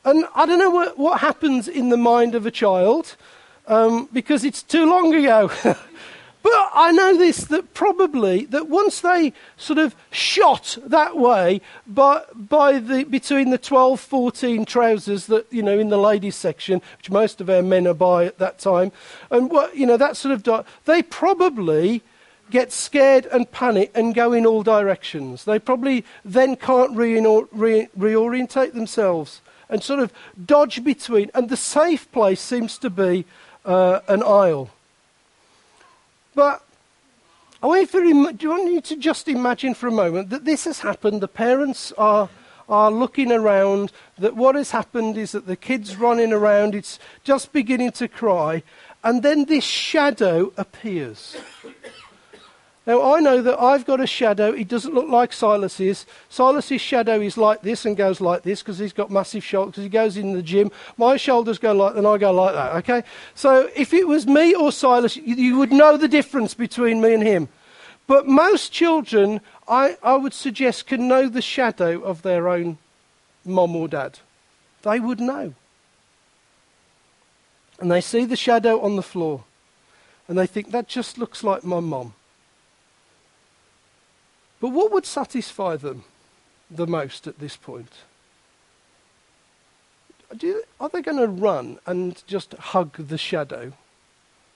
And 0.04 0.26
I 0.36 0.46
don't 0.46 0.60
know 0.60 0.72
what, 0.72 0.98
what 0.98 1.22
happens 1.22 1.70
in 1.70 1.88
the 1.88 1.98
mind 1.98 2.36
of 2.36 2.46
a 2.46 2.52
child 2.52 3.16
um, 3.70 4.10
because 4.12 4.44
it's 4.44 4.62
too 4.62 4.86
long 4.86 5.14
ago. 5.14 5.50
But 6.42 6.72
I 6.74 6.92
know 6.94 7.18
this 7.18 7.44
that 7.46 7.74
probably 7.74 8.46
that 8.46 8.70
once 8.70 9.02
they 9.02 9.34
sort 9.58 9.78
of 9.78 9.94
shot 10.10 10.78
that 10.86 11.18
way 11.18 11.60
by, 11.86 12.24
by 12.34 12.80
the, 12.80 13.04
between 13.04 13.50
the 13.50 13.58
12, 13.58 14.00
14 14.00 14.64
trousers 14.64 15.26
that, 15.26 15.52
you 15.52 15.62
know, 15.62 15.78
in 15.78 15.90
the 15.90 15.98
ladies 15.98 16.38
section, 16.38 16.82
which 16.98 17.12
most 17.12 17.42
of 17.42 17.50
our 17.50 17.62
men 17.62 17.86
are 17.86 17.94
by 17.94 18.24
at 18.26 18.38
that 18.38 18.58
time, 18.58 18.94
and 19.30 19.52
what, 19.52 19.76
you 19.76 19.86
know, 19.86 19.98
that 19.98 20.16
sort 20.16 20.48
of, 20.48 20.66
they 20.86 21.04
probably 21.04 22.02
get 22.50 22.72
scared 22.72 23.26
and 23.28 23.52
panic 23.52 23.92
and 23.94 24.16
go 24.16 24.32
in 24.32 24.46
all 24.46 24.64
directions. 24.64 25.44
They 25.44 25.60
probably 25.60 26.06
then 26.24 26.56
can't 26.56 26.96
re- 26.96 27.20
re- 27.52 27.90
reorientate 27.98 28.74
themselves 28.74 29.42
and 29.70 29.84
sort 29.84 30.00
of 30.00 30.12
dodge 30.46 30.84
between. 30.84 31.30
And 31.36 31.50
the 31.50 31.58
safe 31.58 32.12
place 32.12 32.42
seems 32.42 32.78
to 32.80 32.90
be 32.90 33.26
uh, 33.66 34.00
an 34.08 34.24
aisle. 34.24 34.70
But 36.36 36.63
I 37.62 37.68
want, 37.68 37.94
you 37.94 38.34
to, 38.34 38.50
want 38.50 38.72
you 38.72 38.82
to 38.82 38.96
just 38.96 39.28
imagine 39.28 39.74
for 39.74 39.88
a 39.88 39.92
moment 39.92 40.30
that 40.30 40.46
this 40.46 40.63
has 40.66 40.80
happened. 40.80 41.22
The 41.22 41.28
parents 41.28 41.92
are, 41.98 42.30
are 42.70 42.92
looking 42.92 43.32
around, 43.32 43.92
that 44.18 44.36
what 44.36 44.56
has 44.56 44.72
happened 44.72 45.18
is 45.18 45.34
that 45.34 45.46
the 45.46 45.58
kid's 45.58 45.98
running 45.98 46.32
around, 46.32 46.74
it's 46.74 47.00
just 47.24 47.51
beginning 47.51 47.92
to 47.94 48.08
cry, 48.08 48.63
and 49.04 49.24
then 49.24 49.46
this 49.46 49.63
shadow 49.63 50.54
appears. 50.56 51.36
Now, 52.89 53.13
I 53.13 53.19
know 53.19 53.43
that 53.43 53.62
I've 53.62 53.86
got 53.86 54.01
a 54.01 54.08
shadow. 54.08 54.51
It 54.51 54.67
doesn't 54.67 54.96
look 54.96 55.08
like 55.08 55.31
Silas's. 55.31 56.08
Silas's 56.27 56.81
shadow 56.81 57.22
is 57.22 57.38
like 57.38 57.62
this 57.62 57.86
and 57.86 57.96
goes 57.96 58.19
like 58.19 58.41
this 58.41 58.63
because 58.63 58.79
he's 58.79 58.93
got 58.93 59.12
massive 59.12 59.43
shoulders, 59.43 59.74
because 59.74 59.84
he 59.84 59.89
goes 59.89 60.17
in 60.17 60.34
the 60.34 60.41
gym. 60.41 60.72
My 60.98 61.15
shoulders 61.15 61.60
go 61.60 61.72
like 61.72 61.96
and 61.96 62.08
I 62.08 62.17
go 62.17 62.31
like 62.31 62.55
that, 62.55 62.75
okay? 62.77 63.03
So 63.36 63.69
if 63.75 63.93
it 63.93 64.08
was 64.08 64.25
me 64.25 64.55
or 64.55 64.72
Silas, 64.72 65.15
you, 65.15 65.36
you 65.36 65.58
would 65.60 65.72
know 65.72 65.98
the 65.98 66.08
difference 66.08 66.55
between 66.55 67.00
me 67.00 67.13
and 67.13 67.22
him. 67.22 67.48
But 68.08 68.25
most 68.25 68.72
children, 68.72 69.41
I, 69.67 69.96
I 70.01 70.15
would 70.15 70.34
suggest, 70.34 70.88
can 70.88 71.08
know 71.08 71.29
the 71.29 71.43
shadow 71.43 72.01
of 72.01 72.24
their 72.24 72.50
own 72.50 72.79
mom 73.46 73.75
or 73.75 73.88
dad. 73.88 74.17
They 74.81 75.00
would 75.00 75.19
know. 75.19 75.53
And 77.79 77.91
they 77.91 78.01
see 78.01 78.25
the 78.25 78.36
shadow 78.36 78.81
on 78.81 78.96
the 78.96 79.03
floor. 79.03 79.43
And 80.27 80.39
they 80.39 80.48
think, 80.48 80.72
that 80.72 80.88
just 80.88 81.19
looks 81.19 81.43
like 81.43 81.63
my 81.63 81.81
mom. 81.81 82.15
But 84.60 84.70
what 84.70 84.92
would 84.92 85.06
satisfy 85.06 85.78
them 85.78 86.04
the 86.70 86.88
most 86.88 87.28
at 87.28 87.39
this 87.39 87.56
point? 87.56 87.94
You, 90.39 90.63
are 90.80 90.89
they 90.89 91.01
going 91.01 91.18
to 91.18 91.28
run 91.28 91.80
and 91.86 92.22
just 92.28 92.54
hug 92.54 93.08
the 93.08 93.18
shadow? 93.18 93.74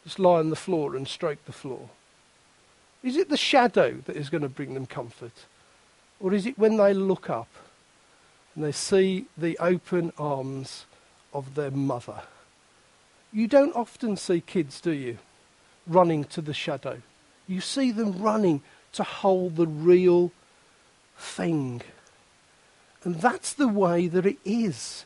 Just 0.03 0.19
lie 0.19 0.39
on 0.39 0.49
the 0.49 0.55
floor 0.55 0.95
and 0.95 1.07
stroke 1.07 1.43
the 1.45 1.51
floor? 1.51 1.89
Is 3.01 3.17
it 3.17 3.29
the 3.29 3.37
shadow 3.37 3.95
that 4.05 4.15
is 4.15 4.29
going 4.29 4.43
to 4.43 4.49
bring 4.49 4.73
them 4.73 4.85
comfort? 4.85 5.45
Or 6.19 6.33
is 6.33 6.45
it 6.45 6.59
when 6.59 6.77
they 6.77 6.93
look 6.93 7.29
up 7.29 7.49
and 8.55 8.63
they 8.63 8.71
see 8.71 9.25
the 9.37 9.57
open 9.59 10.13
arms 10.17 10.85
of 11.33 11.55
their 11.55 11.71
mother? 11.71 12.21
You 13.31 13.47
don't 13.47 13.75
often 13.75 14.15
see 14.15 14.41
kids, 14.41 14.79
do 14.79 14.91
you, 14.91 15.17
running 15.87 16.23
to 16.25 16.41
the 16.41 16.53
shadow? 16.53 17.01
You 17.47 17.61
see 17.61 17.91
them 17.91 18.21
running 18.21 18.61
to 18.93 19.03
hold 19.03 19.55
the 19.55 19.67
real 19.67 20.31
thing. 21.17 21.81
And 23.03 23.15
that's 23.15 23.53
the 23.53 23.67
way 23.67 24.07
that 24.07 24.25
it 24.25 24.37
is. 24.45 25.05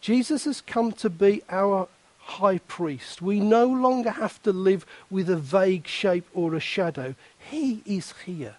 Jesus 0.00 0.44
has 0.44 0.60
come 0.60 0.92
to 0.92 1.10
be 1.10 1.42
our 1.48 1.88
high 2.18 2.58
priest. 2.58 3.22
We 3.22 3.40
no 3.40 3.66
longer 3.66 4.10
have 4.10 4.42
to 4.42 4.52
live 4.52 4.84
with 5.10 5.30
a 5.30 5.36
vague 5.36 5.86
shape 5.86 6.26
or 6.34 6.54
a 6.54 6.60
shadow. 6.60 7.14
He 7.38 7.82
is 7.86 8.12
here. 8.26 8.56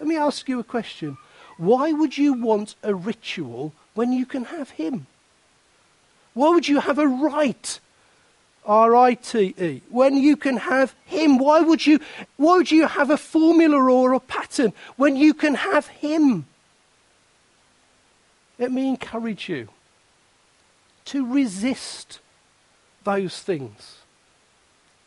Let 0.00 0.08
me 0.08 0.16
ask 0.16 0.48
you 0.48 0.58
a 0.60 0.64
question. 0.64 1.18
Why 1.58 1.92
would 1.92 2.18
you 2.18 2.34
want 2.34 2.74
a 2.82 2.94
ritual 2.94 3.72
when 3.94 4.12
you 4.12 4.26
can 4.26 4.44
have 4.44 4.70
him? 4.70 5.06
Why 6.34 6.50
would 6.50 6.68
you 6.68 6.80
have 6.80 6.98
a 6.98 7.06
rite 7.06 7.80
R 8.66 8.96
I 8.96 9.14
T 9.14 9.54
E. 9.58 9.82
When 9.88 10.16
you 10.16 10.36
can 10.36 10.56
have 10.56 10.94
Him, 11.04 11.38
why 11.38 11.60
would 11.60 11.86
you, 11.86 12.00
why 12.36 12.56
would 12.56 12.70
you 12.70 12.86
have 12.86 13.10
a 13.10 13.16
formula 13.16 13.80
or 13.80 14.12
a 14.12 14.20
pattern 14.20 14.72
when 14.96 15.16
you 15.16 15.32
can 15.32 15.54
have 15.54 15.86
Him? 15.86 16.46
Let 18.58 18.72
me 18.72 18.88
encourage 18.88 19.48
you 19.48 19.68
to 21.06 21.24
resist 21.24 22.20
those 23.04 23.40
things 23.40 23.98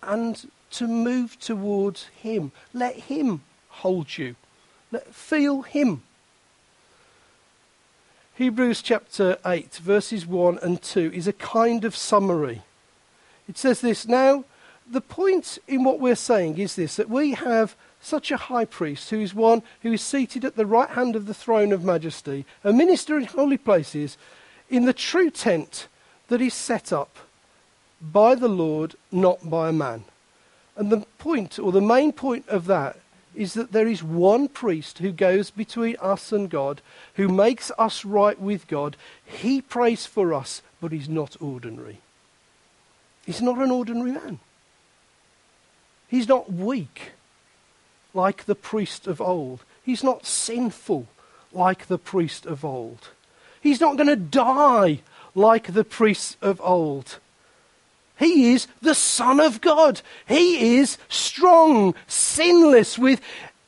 and 0.02 0.50
to 0.72 0.88
move 0.88 1.38
towards 1.40 2.06
Him. 2.22 2.52
Let 2.74 2.96
Him 2.96 3.42
hold 3.70 4.18
you. 4.18 4.36
Let, 4.92 5.14
feel 5.14 5.64
Him. 5.64 6.04
Hebrews 8.36 8.82
chapter 8.82 9.38
8, 9.46 9.76
verses 9.76 10.26
1 10.26 10.60
and 10.62 10.82
2 10.82 11.12
is 11.14 11.28
a 11.28 11.34
kind 11.34 11.84
of 11.84 11.94
summary 11.94 12.62
it 13.50 13.58
says 13.58 13.82
this 13.82 14.08
Now, 14.08 14.46
the 14.90 15.02
point 15.02 15.58
in 15.68 15.84
what 15.84 16.00
we're 16.00 16.16
saying 16.16 16.58
is 16.58 16.76
this 16.76 16.96
that 16.96 17.10
we 17.10 17.32
have 17.32 17.76
such 18.00 18.32
a 18.32 18.38
high 18.38 18.66
priest 18.66 19.10
who 19.10 19.20
is 19.20 19.34
one 19.34 19.62
who 19.82 19.92
is 19.92 20.02
seated 20.02 20.46
at 20.46 20.56
the 20.56 20.66
right 20.66 20.92
hand 20.92 21.16
of 21.16 21.26
the 21.26 21.34
throne 21.34 21.74
of 21.74 21.84
majesty, 21.84 22.46
a 22.64 22.72
minister 22.72 23.18
in 23.18 23.26
holy 23.26 23.58
places, 23.58 24.18
in 24.70 24.86
the 24.86 24.94
true 24.94 25.30
tent 25.30 25.88
that 26.28 26.42
is 26.42 26.54
set 26.54 26.94
up 26.94 27.18
by 28.02 28.36
the 28.36 28.48
Lord, 28.48 28.96
not 29.12 29.50
by 29.50 29.70
a 29.70 29.74
man. 29.74 30.06
And 30.78 30.92
the 30.92 31.06
point, 31.18 31.60
or 31.60 31.72
the 31.72 31.82
main 31.82 32.14
point 32.14 32.48
of 32.48 32.66
that, 32.68 32.98
is 33.36 33.54
that 33.56 33.72
there 33.72 33.88
is 33.88 34.02
one 34.02 34.48
priest 34.48 35.00
who 35.00 35.12
goes 35.12 35.50
between 35.50 35.98
us 36.00 36.32
and 36.32 36.50
God, 36.50 36.82
who 37.16 37.28
makes 37.28 37.72
us 37.78 38.06
right 38.06 38.40
with 38.40 38.68
God. 38.68 38.96
He 39.26 39.62
prays 39.62 40.06
for 40.06 40.34
us, 40.34 40.62
but 40.80 40.92
he's 40.92 41.10
not 41.10 41.36
ordinary. 41.42 42.00
He's 43.30 43.44
not 43.44 43.60
an 43.60 43.70
ordinary 43.70 44.12
man. 44.12 44.40
He's 46.08 46.28
not 46.28 46.52
weak 46.52 47.12
like 48.16 48.46
the 48.46 48.56
priest 48.56 49.06
of 49.06 49.22
old. 49.22 49.64
He's 49.84 50.04
not 50.04 50.26
sinful 50.26 51.06
like 51.54 51.86
the 51.86 52.00
priest 52.00 52.48
of 52.48 52.66
old. 52.66 53.10
He's 53.62 53.80
not 53.80 53.98
going 53.98 54.08
to 54.08 54.16
die 54.16 55.02
like 55.36 55.76
the 55.76 55.84
priests 55.84 56.38
of 56.42 56.60
old. 56.62 57.20
He 58.18 58.54
is 58.54 58.66
the 58.82 58.96
Son 58.96 59.40
of 59.40 59.62
God. 59.62 60.02
He 60.28 60.78
is 60.80 60.98
strong, 61.08 61.94
sinless, 62.08 62.98
with 62.98 63.22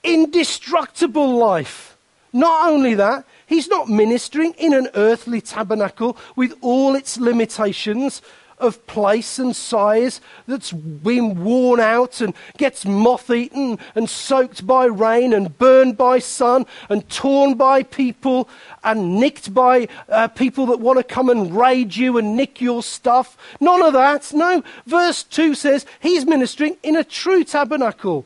indestructible 0.03 1.37
life. 1.37 1.95
Not 2.33 2.67
only 2.67 2.95
that, 2.95 3.25
he's 3.45 3.67
not 3.67 3.89
ministering 3.89 4.53
in 4.53 4.73
an 4.73 4.87
earthly 4.95 5.39
tabernacle 5.39 6.17
with 6.35 6.57
all 6.61 6.95
its 6.95 7.19
limitations 7.19 8.23
of 8.61 8.85
place 8.87 9.39
and 9.39 9.55
size 9.55 10.21
that's 10.47 10.71
been 10.71 11.43
worn 11.43 11.79
out 11.79 12.21
and 12.21 12.33
gets 12.57 12.85
moth 12.85 13.29
eaten 13.29 13.79
and 13.95 14.09
soaked 14.09 14.65
by 14.65 14.85
rain 14.85 15.33
and 15.33 15.57
burned 15.57 15.97
by 15.97 16.19
sun 16.19 16.65
and 16.87 17.09
torn 17.09 17.55
by 17.55 17.81
people 17.83 18.47
and 18.83 19.19
nicked 19.19 19.53
by 19.53 19.87
uh, 20.07 20.27
people 20.29 20.67
that 20.67 20.79
want 20.79 20.97
to 20.97 21.03
come 21.03 21.29
and 21.29 21.57
raid 21.57 21.95
you 21.95 22.17
and 22.17 22.37
nick 22.37 22.61
your 22.61 22.83
stuff. 22.83 23.35
None 23.59 23.81
of 23.81 23.93
that. 23.93 24.31
No. 24.33 24.63
Verse 24.85 25.23
2 25.23 25.55
says 25.55 25.85
he's 25.99 26.25
ministering 26.25 26.77
in 26.83 26.95
a 26.95 27.03
true 27.03 27.43
tabernacle, 27.43 28.25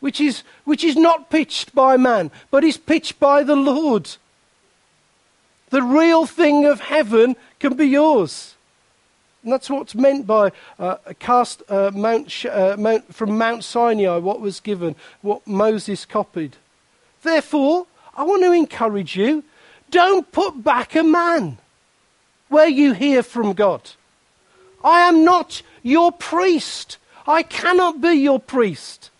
which 0.00 0.20
is, 0.20 0.42
which 0.64 0.82
is 0.82 0.96
not 0.96 1.30
pitched 1.30 1.74
by 1.74 1.96
man, 1.96 2.30
but 2.50 2.64
is 2.64 2.76
pitched 2.76 3.20
by 3.20 3.44
the 3.44 3.56
Lord. 3.56 4.10
The 5.70 5.82
real 5.82 6.26
thing 6.26 6.64
of 6.64 6.80
heaven 6.80 7.36
can 7.60 7.74
be 7.74 7.86
yours. 7.86 8.55
And 9.46 9.52
that's 9.52 9.70
what's 9.70 9.94
meant 9.94 10.26
by 10.26 10.50
uh, 10.76 10.96
cast 11.20 11.62
uh, 11.68 11.92
Mount, 11.94 12.44
uh, 12.46 12.74
Mount, 12.76 13.14
from 13.14 13.38
Mount 13.38 13.62
Sinai, 13.62 14.16
what 14.16 14.40
was 14.40 14.58
given, 14.58 14.96
what 15.22 15.46
Moses 15.46 16.04
copied. 16.04 16.56
Therefore, 17.22 17.86
I 18.16 18.24
want 18.24 18.42
to 18.42 18.50
encourage 18.50 19.14
you 19.14 19.44
don't 19.92 20.32
put 20.32 20.64
back 20.64 20.96
a 20.96 21.04
man 21.04 21.58
where 22.48 22.66
you 22.66 22.92
hear 22.92 23.22
from 23.22 23.52
God. 23.52 23.88
I 24.82 25.02
am 25.02 25.24
not 25.24 25.62
your 25.84 26.10
priest. 26.10 26.98
I 27.24 27.44
cannot 27.44 28.00
be 28.00 28.14
your 28.14 28.40
priest. 28.40 29.10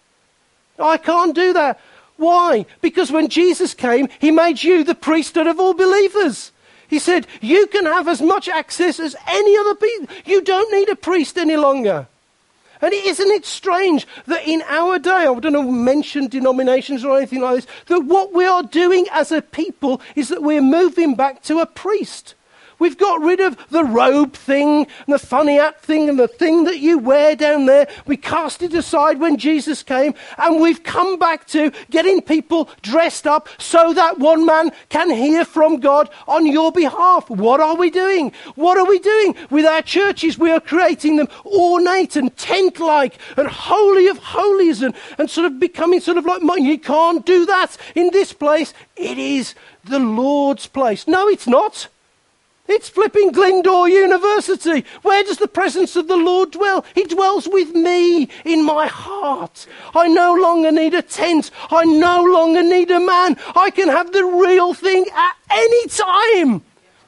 I 0.77 0.97
can't 0.97 1.37
do 1.37 1.53
that. 1.53 1.79
Why? 2.17 2.67
Because 2.81 3.13
when 3.13 3.29
Jesus 3.29 3.75
came, 3.75 4.09
he 4.19 4.33
made 4.33 4.61
you 4.65 4.83
the 4.83 4.97
priesthood 4.97 5.47
of 5.47 5.61
all 5.61 5.73
believers. 5.73 6.51
He 6.89 6.99
said, 6.99 7.27
You 7.41 7.67
can 7.67 7.87
have 7.87 8.09
as 8.09 8.23
much 8.23 8.49
access 8.49 9.01
as 9.01 9.17
any 9.27 9.57
other 9.57 9.75
people. 9.75 10.15
You 10.25 10.43
don't 10.43 10.73
need 10.73 10.89
a 10.89 10.97
priest 10.97 11.37
any 11.39 11.57
longer. 11.57 12.07
And 12.81 12.93
isn't 12.93 13.31
it 13.31 13.47
strange 13.47 14.07
that 14.27 14.47
in 14.47 14.63
our 14.69 14.99
day, 14.99 15.11
I 15.11 15.25
don't 15.25 15.53
know, 15.53 15.63
mention 15.63 16.29
denominations 16.29 17.05
or 17.05 17.17
anything 17.17 17.41
like 17.41 17.57
this, 17.57 17.67
that 17.87 18.05
what 18.05 18.35
we 18.35 18.45
are 18.45 18.63
doing 18.63 19.07
as 19.13 19.33
a 19.33 19.41
people 19.41 20.01
is 20.15 20.29
that 20.29 20.43
we're 20.43 20.61
moving 20.61 21.15
back 21.15 21.43
to 21.45 21.61
a 21.61 21.67
priest. 21.67 22.35
We've 22.79 22.99
got 22.99 23.23
rid 23.23 23.41
of 23.41 23.57
the 23.71 23.85
robe 23.85 24.35
thing 24.35 24.87
and 25.07 25.15
the 25.15 25.19
funny 25.19 25.57
hat 25.57 25.81
thing 25.81 26.09
and 26.09 26.19
the 26.19 26.29
thing 26.29 26.65
that 26.65 26.79
you 26.79 26.99
wear 26.99 27.35
down 27.35 27.67
there. 27.67 27.89
We 28.07 28.17
cast 28.17 28.63
it 28.63 28.75
aside 28.75 29.19
when 29.19 29.39
Jesus 29.39 29.83
came 29.83 30.15
and 30.37 30.61
we've 30.61 30.83
come 30.83 31.19
back 31.19 31.47
to 31.49 31.73
getting 31.91 32.21
people 32.21 32.69
dressed 32.83 33.27
up 33.27 33.49
so 33.59 33.95
that 33.95 34.19
one 34.19 34.45
man 34.45 34.73
can 34.89 35.11
hear 35.11 35.45
from 35.45 35.81
God 35.81 36.11
on 36.29 36.47
your 36.47 36.71
behalf. 36.71 37.31
What 37.31 37.61
are 37.61 37.77
we 37.77 37.91
doing? 37.91 38.33
What 38.55 38.77
are 38.79 38.87
we 38.87 38.99
doing 38.99 39.35
with 39.51 39.65
our 39.65 39.83
churches? 39.83 40.39
We 40.39 40.51
are 40.51 40.61
creating 40.61 41.17
them 41.17 41.29
ornate 41.45 42.17
and 42.17 42.37
tent 42.37 42.79
like 42.79 43.19
and 43.37 43.49
holy 43.49 44.09
of 44.09 44.19
holies 44.19 44.83
and, 44.83 44.95
and 45.19 45.31
sort 45.31 45.47
of 45.47 45.59
becoming 45.59 46.01
sort 46.01 46.19
of 46.19 46.27
like, 46.27 46.43
you 46.61 46.79
can't 46.79 47.25
do 47.25 47.47
that 47.47 47.77
in 47.95 48.11
this 48.11 48.33
place. 48.33 48.75
It 48.97 49.19
is 49.19 49.55
the 49.85 49.99
Lord's 49.99 50.67
place. 50.67 51.07
No, 51.07 51.29
it's 51.29 51.47
not. 51.47 51.89
It's 52.69 52.89
flipping 52.89 53.33
Glyndŵr 53.33 53.91
University. 53.91 54.85
Where 55.03 55.23
does 55.23 55.39
the 55.39 55.49
presence 55.49 55.95
of 55.97 56.09
the 56.09 56.17
Lord 56.17 56.51
dwell? 56.53 56.85
He 56.95 57.05
dwells 57.05 57.49
with 57.49 57.75
me 57.75 58.29
in 58.45 58.65
my 58.65 58.87
heart. 58.87 59.67
I 59.95 60.09
no 60.09 60.35
longer 60.35 60.73
need 60.73 60.95
a 60.95 61.03
tent. 61.03 61.51
I 61.71 61.85
no 61.85 62.23
longer 62.23 62.63
need 62.63 62.91
a 62.91 63.01
man. 63.01 63.37
I 63.55 63.71
can 63.71 63.89
have 63.89 64.13
the 64.13 64.25
real 64.25 64.75
thing 64.75 65.07
at 65.15 65.37
any 65.51 65.89
time. 65.89 66.63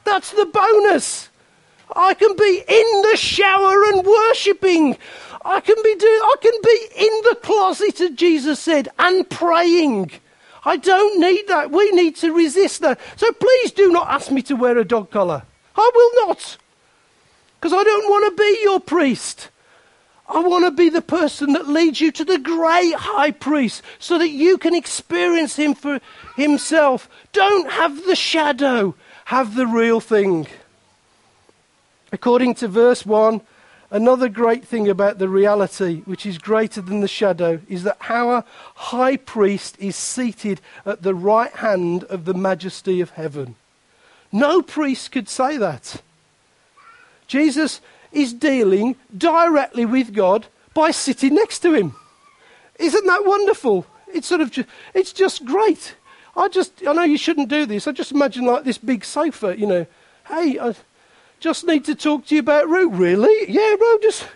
That's 0.04 0.30
the 0.30 0.46
bonus. 0.46 1.28
I 1.94 2.14
can 2.14 2.36
be 2.36 2.62
in 2.68 3.02
the 3.02 3.16
shower 3.16 3.84
and 3.84 4.06
worshipping. 4.06 4.96
I 5.44 5.60
can 5.60 5.76
be 5.82 5.94
doing, 5.94 6.20
I 6.22 6.34
can 6.40 6.52
be 6.62 6.88
in 6.96 7.20
the 7.24 7.38
closet, 7.42 8.00
as 8.00 8.10
Jesus 8.10 8.60
said, 8.60 8.88
and 8.98 9.28
praying. 9.28 10.10
I 10.68 10.76
don't 10.76 11.18
need 11.18 11.48
that. 11.48 11.70
We 11.70 11.90
need 11.92 12.16
to 12.16 12.30
resist 12.30 12.82
that. 12.82 13.00
So 13.16 13.32
please 13.32 13.72
do 13.72 13.90
not 13.90 14.08
ask 14.08 14.30
me 14.30 14.42
to 14.42 14.54
wear 14.54 14.76
a 14.76 14.84
dog 14.84 15.10
collar. 15.10 15.44
I 15.74 15.90
will 15.94 16.26
not. 16.26 16.58
Because 17.58 17.72
I 17.72 17.82
don't 17.82 18.10
want 18.10 18.36
to 18.36 18.42
be 18.42 18.60
your 18.64 18.78
priest. 18.78 19.48
I 20.28 20.40
want 20.40 20.66
to 20.66 20.70
be 20.70 20.90
the 20.90 21.00
person 21.00 21.54
that 21.54 21.68
leads 21.68 22.02
you 22.02 22.12
to 22.12 22.22
the 22.22 22.36
great 22.36 22.94
high 22.94 23.30
priest 23.30 23.80
so 23.98 24.18
that 24.18 24.28
you 24.28 24.58
can 24.58 24.74
experience 24.74 25.56
him 25.56 25.74
for 25.74 26.02
himself. 26.36 27.08
Don't 27.32 27.70
have 27.70 28.04
the 28.04 28.14
shadow, 28.14 28.94
have 29.24 29.54
the 29.54 29.66
real 29.66 30.00
thing. 30.00 30.48
According 32.12 32.56
to 32.56 32.68
verse 32.68 33.06
1, 33.06 33.40
Another 33.90 34.28
great 34.28 34.66
thing 34.66 34.88
about 34.88 35.18
the 35.18 35.28
reality, 35.28 36.02
which 36.04 36.26
is 36.26 36.36
greater 36.36 36.82
than 36.82 37.00
the 37.00 37.08
shadow, 37.08 37.60
is 37.68 37.84
that 37.84 37.96
our 38.10 38.44
high 38.74 39.16
priest 39.16 39.76
is 39.78 39.96
seated 39.96 40.60
at 40.84 41.02
the 41.02 41.14
right 41.14 41.52
hand 41.52 42.04
of 42.04 42.26
the 42.26 42.34
majesty 42.34 43.00
of 43.00 43.10
heaven. 43.10 43.54
No 44.30 44.60
priest 44.60 45.10
could 45.10 45.28
say 45.28 45.56
that. 45.56 46.02
Jesus 47.26 47.80
is 48.12 48.34
dealing 48.34 48.96
directly 49.16 49.86
with 49.86 50.12
God 50.12 50.46
by 50.74 50.90
sitting 50.90 51.34
next 51.34 51.60
to 51.60 51.72
him. 51.72 51.94
Isn't 52.78 53.06
that 53.06 53.24
wonderful? 53.24 53.86
It's 54.08 54.26
sort 54.26 54.42
of, 54.42 54.50
ju- 54.50 54.64
it's 54.92 55.12
just 55.12 55.44
great. 55.46 55.94
I 56.36 56.48
just, 56.48 56.86
I 56.86 56.92
know 56.92 57.02
you 57.02 57.18
shouldn't 57.18 57.48
do 57.48 57.66
this. 57.66 57.88
I 57.88 57.92
just 57.92 58.12
imagine 58.12 58.44
like 58.44 58.64
this 58.64 58.78
big 58.78 59.04
sofa, 59.04 59.58
you 59.58 59.66
know. 59.66 59.86
Hey, 60.28 60.58
I, 60.58 60.74
just 61.40 61.66
need 61.66 61.84
to 61.84 61.94
talk 61.94 62.26
to 62.26 62.34
you 62.34 62.40
about 62.40 62.68
Rue. 62.68 62.88
Really? 62.88 63.50
Yeah, 63.50 63.74
Rue, 63.74 63.98
just 64.02 64.26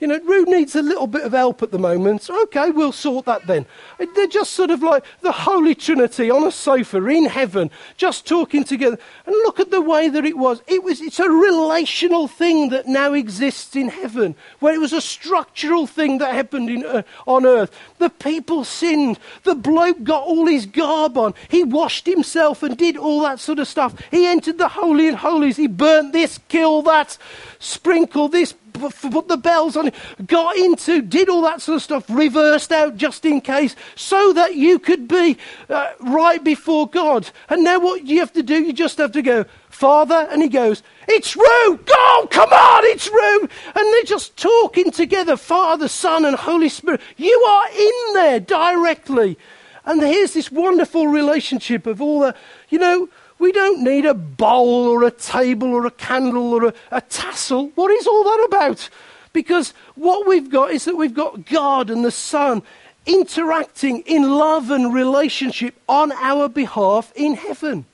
you 0.00 0.06
know, 0.06 0.20
Rue 0.24 0.44
needs 0.44 0.76
a 0.76 0.82
little 0.82 1.06
bit 1.06 1.22
of 1.22 1.32
help 1.32 1.62
at 1.62 1.70
the 1.70 1.78
moment. 1.78 2.28
Okay, 2.30 2.70
we'll 2.70 2.92
sort 2.92 3.26
that 3.26 3.46
then. 3.46 3.66
They're 4.14 4.26
just 4.28 4.52
sort 4.52 4.70
of 4.70 4.82
like 4.82 5.04
the 5.22 5.32
Holy 5.32 5.74
Trinity 5.74 6.30
on 6.30 6.46
a 6.46 6.52
sofa 6.52 7.04
in 7.06 7.26
heaven, 7.26 7.70
just 7.96 8.26
talking 8.26 8.62
together. 8.62 8.98
And 9.26 9.34
look 9.44 9.58
at 9.58 9.70
the 9.70 9.80
way 9.80 10.08
that 10.08 10.24
it 10.24 10.38
was. 10.38 10.62
It 10.66 10.84
was 10.84 11.00
it's 11.00 11.18
a 11.18 11.28
relational 11.28 12.28
thing 12.28 12.68
that 12.70 12.86
now 12.86 13.12
exists 13.12 13.74
in 13.74 13.88
heaven, 13.88 14.36
where 14.60 14.74
it 14.74 14.80
was 14.80 14.92
a 14.92 15.00
structural 15.00 15.86
thing 15.86 16.18
that 16.18 16.34
happened 16.34 16.70
in, 16.70 16.84
uh, 16.84 17.02
on 17.26 17.44
earth. 17.44 17.76
The 17.98 18.10
people 18.10 18.64
sinned. 18.64 19.18
The 19.42 19.54
bloke 19.54 20.04
got 20.04 20.22
all 20.22 20.46
his 20.46 20.66
garb 20.66 21.18
on. 21.18 21.34
He 21.48 21.64
washed 21.64 22.06
himself 22.06 22.62
and 22.62 22.76
did 22.76 22.96
all 22.96 23.22
that 23.22 23.40
sort 23.40 23.58
of 23.58 23.66
stuff. 23.66 24.00
He 24.10 24.26
entered 24.26 24.58
the 24.58 24.68
Holy 24.68 25.08
and 25.08 25.16
Holies. 25.16 25.56
He 25.56 25.66
burnt 25.66 26.12
this, 26.12 26.38
killed 26.48 26.84
that, 26.84 27.18
sprinkled 27.58 28.32
this, 28.32 28.54
put 28.78 29.28
the 29.28 29.36
bells 29.36 29.76
on, 29.76 29.90
got 30.26 30.56
into, 30.56 31.02
did 31.02 31.28
all 31.28 31.42
that 31.42 31.60
sort 31.60 31.76
of 31.76 31.82
stuff, 31.82 32.04
reversed 32.08 32.72
out 32.72 32.96
just 32.96 33.24
in 33.24 33.40
case, 33.40 33.76
so 33.94 34.32
that 34.32 34.54
you 34.54 34.78
could 34.78 35.08
be 35.08 35.36
uh, 35.68 35.92
right 36.00 36.42
before 36.42 36.88
God. 36.88 37.30
And 37.48 37.64
now 37.64 37.78
what 37.78 38.04
you 38.04 38.20
have 38.20 38.32
to 38.34 38.42
do, 38.42 38.62
you 38.62 38.72
just 38.72 38.98
have 38.98 39.12
to 39.12 39.22
go, 39.22 39.44
Father, 39.68 40.28
and 40.30 40.42
he 40.42 40.48
goes, 40.48 40.82
It's 41.06 41.36
Rue! 41.36 41.76
Go, 41.84 42.28
come 42.30 42.52
on, 42.52 42.84
it's 42.84 43.08
Rue! 43.08 43.40
And 43.40 43.74
they're 43.74 44.02
just 44.04 44.36
talking 44.36 44.90
together, 44.90 45.36
Father, 45.36 45.88
Son, 45.88 46.24
and 46.24 46.36
Holy 46.36 46.68
Spirit. 46.68 47.00
You 47.16 47.38
are 47.48 47.68
in 47.70 48.14
there 48.14 48.40
directly. 48.40 49.38
And 49.84 50.02
here's 50.02 50.34
this 50.34 50.52
wonderful 50.52 51.08
relationship 51.08 51.86
of 51.86 52.02
all 52.02 52.20
the, 52.20 52.34
you 52.68 52.78
know, 52.78 53.08
we 53.38 53.52
don't 53.52 53.82
need 53.82 54.04
a 54.04 54.14
bowl 54.14 54.88
or 54.88 55.04
a 55.04 55.10
table 55.10 55.68
or 55.68 55.86
a 55.86 55.90
candle 55.90 56.52
or 56.52 56.66
a, 56.66 56.74
a 56.90 57.00
tassel. 57.00 57.70
What 57.74 57.90
is 57.90 58.06
all 58.06 58.24
that 58.24 58.46
about? 58.46 58.88
Because 59.32 59.72
what 59.94 60.26
we've 60.26 60.50
got 60.50 60.70
is 60.70 60.84
that 60.86 60.96
we've 60.96 61.14
got 61.14 61.46
God 61.46 61.90
and 61.90 62.04
the 62.04 62.10
Son 62.10 62.62
interacting 63.06 64.00
in 64.00 64.22
love 64.30 64.70
and 64.70 64.92
relationship 64.92 65.74
on 65.88 66.12
our 66.12 66.48
behalf 66.48 67.12
in 67.14 67.34
heaven. 67.34 67.86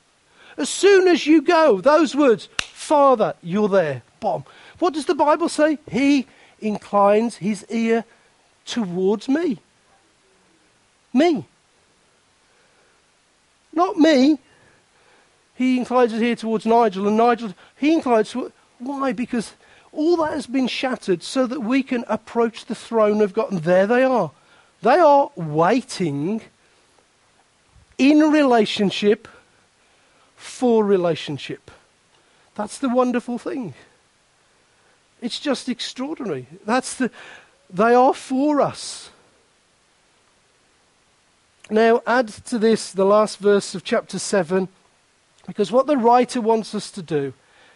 As 0.56 0.68
soon 0.68 1.08
as 1.08 1.26
you 1.26 1.42
go, 1.42 1.80
those 1.80 2.14
words, 2.14 2.48
Father, 2.60 3.34
you're 3.42 3.68
there. 3.68 4.02
Bomb. 4.20 4.44
What 4.78 4.94
does 4.94 5.06
the 5.06 5.14
Bible 5.14 5.48
say? 5.48 5.78
He 5.90 6.26
inclines 6.60 7.36
his 7.36 7.66
ear 7.68 8.04
towards 8.64 9.28
me. 9.28 9.58
Me. 11.12 11.44
Not 13.72 13.96
me, 13.96 14.38
he 15.54 15.78
inclines 15.78 16.12
his 16.12 16.22
ear 16.22 16.36
towards 16.36 16.66
Nigel, 16.66 17.06
and 17.06 17.16
Nigel, 17.16 17.54
he 17.76 17.92
inclines 17.92 18.30
to, 18.30 18.52
why? 18.78 19.12
Because 19.12 19.54
all 19.92 20.16
that 20.16 20.32
has 20.32 20.46
been 20.46 20.66
shattered 20.66 21.22
so 21.22 21.46
that 21.46 21.60
we 21.60 21.82
can 21.82 22.04
approach 22.08 22.64
the 22.64 22.74
throne 22.74 23.20
of 23.20 23.32
God. 23.32 23.52
And 23.52 23.62
there 23.62 23.86
they 23.86 24.02
are. 24.02 24.32
They 24.82 24.98
are 24.98 25.30
waiting 25.36 26.42
in 27.96 28.18
relationship 28.18 29.28
for 30.36 30.84
relationship. 30.84 31.70
That's 32.56 32.78
the 32.78 32.88
wonderful 32.88 33.38
thing. 33.38 33.74
It's 35.22 35.38
just 35.38 35.68
extraordinary. 35.68 36.46
That's 36.66 36.96
the, 36.96 37.10
they 37.70 37.94
are 37.94 38.12
for 38.12 38.60
us. 38.60 39.10
Now, 41.70 42.02
add 42.06 42.28
to 42.28 42.58
this 42.58 42.92
the 42.92 43.06
last 43.06 43.38
verse 43.38 43.74
of 43.74 43.84
chapter 43.84 44.18
7 44.18 44.68
because 45.46 45.70
what 45.70 45.86
the 45.86 45.96
writer 45.96 46.40
wants 46.40 46.74
us 46.74 46.90
to 46.92 47.02
do 47.02 47.32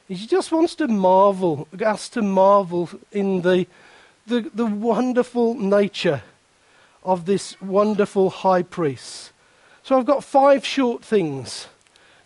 is 0.09 0.21
he 0.21 0.27
just 0.27 0.51
wants 0.53 0.75
to 0.77 0.89
marvel, 0.89 1.69
us 1.85 2.09
to 2.11 2.23
marvel 2.23 2.89
in 3.13 3.43
the, 3.43 3.67
the, 4.27 4.51
the 4.55 4.67
wonderful 4.67 5.55
nature 5.55 6.23
of 7.05 7.27
this 7.27 7.61
wonderful 7.61 8.31
high 8.31 8.63
priest. 8.63 9.33
So 9.83 9.99
I've 9.99 10.07
got 10.07 10.25
five 10.25 10.67
short 10.67 11.05
things, 11.05 11.69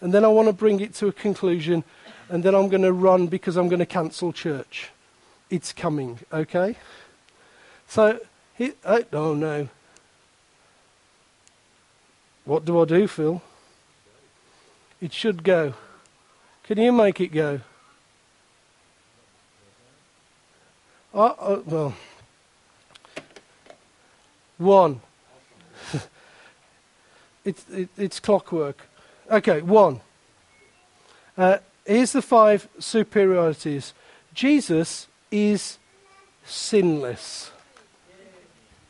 and 0.01 0.13
then 0.13 0.25
I 0.25 0.29
want 0.29 0.49
to 0.49 0.53
bring 0.53 0.81
it 0.81 0.95
to 0.95 1.09
a 1.09 1.13
conclusion, 1.13 1.85
and 2.29 2.43
then 2.43 2.55
I'm 2.55 2.69
going 2.69 2.83
to 2.83 2.93
run 2.93 3.27
because 3.27 3.57
I'm 3.57 3.69
going 3.69 3.81
to 3.81 3.87
cancel 3.87 4.33
church. 4.33 4.91
It's 5.51 5.73
coming, 5.73 6.19
okay? 6.33 6.77
So, 7.89 8.19
he, 8.55 8.73
oh, 8.85 9.05
oh 9.13 9.35
no. 9.35 9.69
What 12.45 12.65
do 12.65 12.81
I 12.81 12.85
do, 12.85 13.07
Phil? 13.07 13.43
It 15.03 15.13
should 15.13 15.43
go. 15.43 15.75
Can 16.63 16.79
you 16.79 16.93
make 16.93 17.21
it 17.21 17.33
go? 17.33 17.61
Uh, 21.13 21.25
uh, 21.25 21.63
well, 21.67 21.95
one. 24.59 25.01
it's, 27.45 27.69
it, 27.69 27.89
it's 27.99 28.21
clockwork. 28.21 28.87
Okay, 29.29 29.61
one. 29.61 30.01
Uh, 31.37 31.59
here's 31.85 32.13
the 32.13 32.23
five 32.23 32.69
superiorities. 32.79 33.95
Jesus 34.33 35.09
is 35.33 35.79
sinless. 36.45 37.51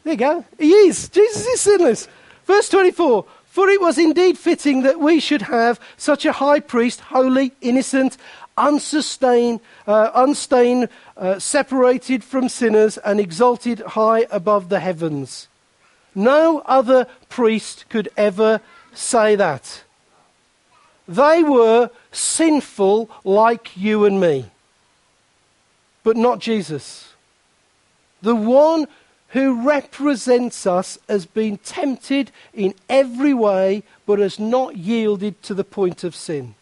There 0.05 0.13
you 0.13 0.19
go. 0.19 0.45
He 0.59 0.73
is. 0.73 1.09
Jesus 1.09 1.47
is 1.47 1.61
sinless. 1.63 2.07
Verse 2.45 2.69
24 2.69 3.25
for 3.53 3.69
it 3.69 3.83
was 3.83 3.99
indeed 3.99 4.39
fitting 4.39 4.81
that 4.81 4.99
we 4.99 5.21
should 5.21 5.43
have 5.43 5.79
such 5.99 6.25
a 6.25 6.33
high 6.33 6.59
priest, 6.59 7.01
holy, 7.01 7.53
innocent, 7.61 8.17
unsustained, 8.57 9.61
uh, 9.87 10.11
unstained, 10.15 10.89
uh, 11.19 11.39
separated 11.39 12.25
from 12.25 12.49
sinners, 12.49 12.97
and 12.97 13.21
exalted 13.21 13.81
high 13.81 14.27
above 14.31 14.71
the 14.71 14.81
heavens. 14.81 15.49
No 16.15 16.61
other 16.61 17.07
priest 17.29 17.85
could 17.91 18.09
ever 18.17 18.63
say 18.95 19.37
that. 19.37 19.83
They 21.07 21.43
were 21.43 21.91
sinful 22.11 23.11
like 23.23 23.77
you 23.77 24.07
and 24.07 24.19
me, 24.19 24.47
but 26.03 26.17
not 26.17 26.39
Jesus. 26.39 27.13
The 28.23 28.35
one 28.35 28.87
who 29.33 29.67
represents 29.67 30.67
us 30.67 30.99
as 31.09 31.25
being 31.25 31.57
tempted 31.59 32.31
in 32.53 32.75
every 32.89 33.33
way, 33.33 33.83
but 34.05 34.19
has 34.19 34.39
not 34.39 34.77
yielded 34.77 35.43
to 35.43 35.55
the 35.55 35.65
point 35.65 36.05
of 36.05 36.15
sin. 36.15 36.55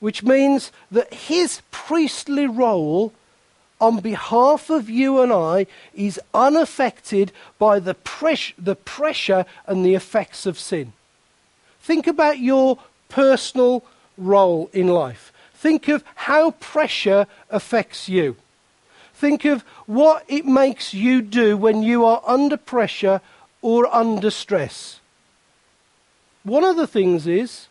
Which 0.00 0.22
means 0.22 0.70
that 0.90 1.12
his 1.12 1.62
priestly 1.70 2.46
role 2.46 3.14
on 3.80 4.00
behalf 4.00 4.68
of 4.68 4.90
you 4.90 5.22
and 5.22 5.32
I 5.32 5.66
is 5.94 6.20
unaffected 6.34 7.32
by 7.58 7.78
the, 7.78 7.94
pres- 7.94 8.52
the 8.58 8.76
pressure 8.76 9.46
and 9.66 9.84
the 9.84 9.94
effects 9.94 10.44
of 10.44 10.58
sin. 10.58 10.92
Think 11.80 12.06
about 12.06 12.38
your 12.38 12.78
personal 13.08 13.82
role 14.18 14.68
in 14.74 14.88
life. 14.88 15.32
Think 15.54 15.88
of 15.88 16.04
how 16.14 16.50
pressure 16.52 17.26
affects 17.50 18.10
you. 18.10 18.36
Think 19.18 19.44
of 19.44 19.62
what 19.86 20.24
it 20.28 20.46
makes 20.46 20.94
you 20.94 21.22
do 21.22 21.56
when 21.56 21.82
you 21.82 22.04
are 22.04 22.22
under 22.24 22.56
pressure 22.56 23.20
or 23.60 23.92
under 23.92 24.30
stress. 24.30 25.00
One 26.44 26.62
of 26.62 26.76
the 26.76 26.86
things 26.86 27.26
is 27.26 27.66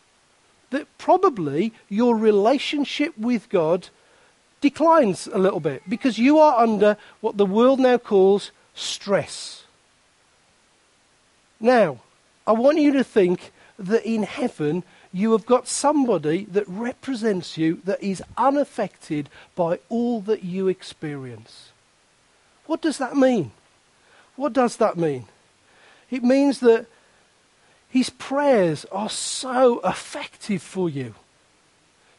that 0.68 0.86
probably 0.98 1.72
your 1.88 2.14
relationship 2.14 3.16
with 3.16 3.48
God 3.48 3.88
declines 4.60 5.26
a 5.26 5.38
little 5.38 5.60
bit 5.60 5.88
because 5.88 6.18
you 6.18 6.38
are 6.38 6.60
under 6.60 6.98
what 7.22 7.38
the 7.38 7.46
world 7.46 7.80
now 7.80 7.96
calls 7.96 8.50
stress. 8.74 9.64
Now, 11.58 12.02
I 12.46 12.52
want 12.52 12.76
you 12.76 12.92
to 12.92 13.02
think 13.02 13.52
that 13.78 14.04
in 14.04 14.24
heaven 14.24 14.84
you 15.12 15.32
have 15.32 15.46
got 15.46 15.66
somebody 15.66 16.44
that 16.46 16.68
represents 16.68 17.56
you 17.56 17.80
that 17.84 18.02
is 18.02 18.22
unaffected 18.36 19.28
by 19.54 19.78
all 19.88 20.20
that 20.22 20.44
you 20.44 20.68
experience. 20.68 21.70
What 22.66 22.82
does 22.82 22.98
that 22.98 23.16
mean? 23.16 23.52
What 24.36 24.52
does 24.52 24.76
that 24.76 24.96
mean? 24.96 25.24
It 26.10 26.22
means 26.22 26.60
that 26.60 26.86
his 27.88 28.10
prayers 28.10 28.84
are 28.92 29.08
so 29.08 29.80
effective 29.80 30.62
for 30.62 30.88
you. 30.90 31.14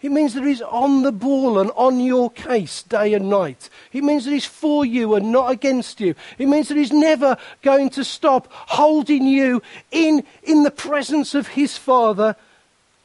It 0.01 0.11
means 0.11 0.33
that 0.33 0.45
he's 0.45 0.61
on 0.61 1.03
the 1.03 1.11
ball 1.11 1.59
and 1.59 1.71
on 1.75 1.99
your 1.99 2.31
case 2.31 2.83
day 2.83 3.13
and 3.13 3.29
night. 3.29 3.69
It 3.91 4.03
means 4.03 4.25
that 4.25 4.31
he's 4.31 4.45
for 4.45 4.85
you 4.85 5.15
and 5.15 5.31
not 5.31 5.51
against 5.51 5.99
you. 5.99 6.15
It 6.37 6.47
means 6.47 6.69
that 6.69 6.77
he's 6.77 6.93
never 6.93 7.37
going 7.61 7.89
to 7.91 8.05
stop 8.05 8.47
holding 8.51 9.25
you 9.25 9.61
in, 9.91 10.23
in 10.41 10.63
the 10.63 10.71
presence 10.71 11.35
of 11.35 11.49
his 11.49 11.77
Father 11.77 12.37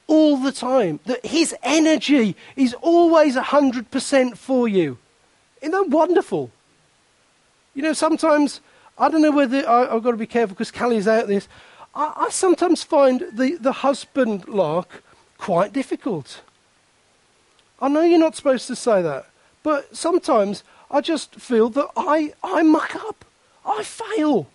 all 0.07 0.37
the 0.37 0.53
time. 0.53 1.01
That 1.07 1.25
his 1.25 1.55
energy 1.63 2.37
is 2.57 2.75
always 2.75 3.37
100% 3.37 4.37
for 4.37 4.69
you. 4.69 4.99
Isn't 5.61 5.73
that 5.73 5.89
wonderful? 5.89 6.51
You 7.75 7.83
know, 7.83 7.93
sometimes, 7.93 8.61
I 8.99 9.09
don't 9.09 9.23
know 9.23 9.31
whether 9.31 9.69
I, 9.69 9.93
have 9.93 10.03
got 10.03 10.13
to 10.13 10.17
be 10.17 10.27
careful 10.27 10.55
because 10.55 10.71
Callie's 10.71 11.09
out 11.09 11.27
this. 11.27 11.49
I, 11.95 12.13
I 12.17 12.29
sometimes 12.31 12.83
find 12.83 13.25
the, 13.33 13.57
the 13.57 13.73
husband 13.73 14.49
lark 14.49 15.03
quite 15.39 15.73
difficult. 15.73 16.43
I 17.81 17.89
know 17.89 18.03
you're 18.03 18.19
not 18.19 18.37
supposed 18.37 18.67
to 18.69 18.77
say 18.77 19.03
that, 19.03 19.27
but 19.63 19.97
sometimes 19.97 20.63
I 20.91 21.01
just 21.01 21.35
feel 21.35 21.69
that 21.71 21.89
I, 21.97 22.33
I 22.43 22.63
muck 22.63 22.95
up. 22.95 23.25
I 23.67 23.83
fail. 23.83 24.49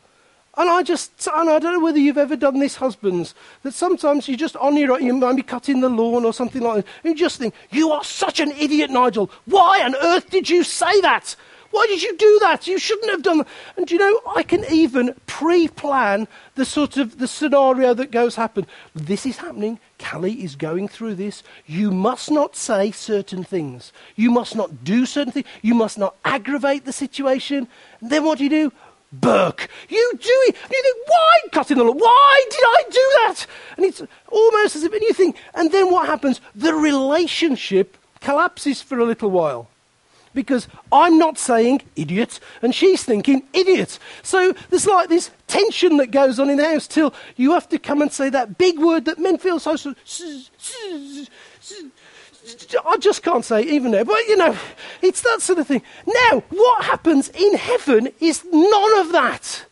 And 0.59 0.69
I 0.69 0.83
just, 0.83 1.25
and 1.33 1.49
I 1.49 1.57
don't 1.57 1.71
know 1.71 1.79
whether 1.79 1.97
you've 1.97 2.17
ever 2.17 2.35
done 2.35 2.59
this, 2.59 2.75
husbands, 2.75 3.33
that 3.63 3.73
sometimes 3.73 4.27
you're 4.27 4.35
just 4.35 4.57
on 4.57 4.75
your 4.75 4.91
own, 4.91 5.05
you 5.05 5.13
might 5.13 5.37
be 5.37 5.41
cutting 5.41 5.79
the 5.79 5.87
lawn 5.87 6.25
or 6.25 6.33
something 6.33 6.61
like 6.61 6.83
that, 6.83 6.91
and 7.01 7.13
you 7.13 7.17
just 7.17 7.39
think, 7.39 7.53
you 7.71 7.91
are 7.91 8.03
such 8.03 8.41
an 8.41 8.51
idiot, 8.51 8.91
Nigel. 8.91 9.31
Why 9.45 9.81
on 9.81 9.95
earth 9.95 10.29
did 10.29 10.49
you 10.49 10.65
say 10.65 10.99
that? 10.99 11.37
Why 11.71 11.85
did 11.87 12.01
you 12.01 12.17
do 12.17 12.39
that? 12.41 12.67
You 12.67 12.77
shouldn't 12.77 13.11
have 13.11 13.21
done 13.21 13.37
that. 13.37 13.47
And 13.77 13.89
you 13.89 13.99
know, 13.99 14.19
I 14.35 14.43
can 14.43 14.65
even 14.69 15.15
pre-plan 15.27 16.27
the 16.55 16.65
sort 16.65 16.97
of 16.97 17.19
the 17.19 17.27
scenario 17.27 17.93
that 17.93 18.11
goes 18.11 18.35
happen. 18.35 18.67
This 18.93 19.25
is 19.25 19.37
happening. 19.37 19.79
Callie 19.97 20.43
is 20.43 20.55
going 20.57 20.87
through 20.87 21.15
this. 21.15 21.41
You 21.67 21.91
must 21.91 22.31
not 22.31 22.55
say 22.57 22.91
certain 22.91 23.45
things. 23.45 23.93
You 24.15 24.31
must 24.31 24.55
not 24.55 24.83
do 24.83 25.05
certain 25.05 25.31
things. 25.31 25.47
You 25.61 25.75
must 25.75 25.97
not 25.97 26.15
aggravate 26.25 26.85
the 26.85 26.91
situation. 26.91 27.67
And 28.01 28.09
then 28.09 28.25
what 28.25 28.39
do 28.39 28.43
you 28.43 28.49
do? 28.49 28.73
Burke, 29.11 29.69
you 29.89 30.11
do 30.13 30.43
it. 30.47 30.55
And 30.63 30.71
you 30.71 30.83
think, 30.83 31.07
why 31.07 31.39
cutting 31.51 31.77
the 31.77 31.83
law? 31.83 31.93
Why 31.93 32.45
did 32.49 32.63
I 32.63 32.83
do 32.89 33.11
that? 33.25 33.45
And 33.77 33.85
it's 33.85 34.03
almost 34.27 34.75
as 34.75 34.83
if, 34.83 35.15
think, 35.15 35.35
and 35.55 35.71
then 35.71 35.91
what 35.91 36.07
happens? 36.07 36.41
The 36.55 36.73
relationship 36.73 37.97
collapses 38.21 38.81
for 38.81 38.99
a 38.99 39.05
little 39.05 39.31
while. 39.31 39.67
Because 40.35 40.67
I'm 40.91 41.17
not 41.17 41.39
saying 41.39 41.81
idiot, 41.95 42.39
and 42.61 42.75
she's 42.75 43.03
thinking 43.03 43.41
idiot. 43.51 43.97
So 44.21 44.53
there's 44.69 44.85
like 44.85 45.09
this 45.09 45.31
tension 45.47 45.97
that 45.97 46.11
goes 46.11 46.39
on 46.39 46.51
in 46.51 46.57
the 46.57 46.69
house 46.69 46.87
till 46.87 47.15
you 47.35 47.53
have 47.53 47.67
to 47.69 47.79
come 47.79 48.03
and 48.03 48.13
say 48.13 48.29
that 48.29 48.59
big 48.59 48.77
word 48.77 49.05
that 49.05 49.17
men 49.17 49.39
feel 49.39 49.59
so. 49.59 49.75
I 52.85 52.97
just 52.97 53.23
can't 53.23 53.45
say 53.45 53.63
even 53.63 53.91
there, 53.91 54.05
but 54.05 54.19
you 54.27 54.37
know, 54.37 54.57
it's 55.01 55.21
that 55.21 55.41
sort 55.41 55.59
of 55.59 55.67
thing. 55.67 55.81
Now, 56.05 56.43
what 56.49 56.85
happens 56.85 57.29
in 57.29 57.55
heaven 57.55 58.09
is 58.19 58.43
none 58.51 58.99
of 58.99 59.11
that. 59.11 59.65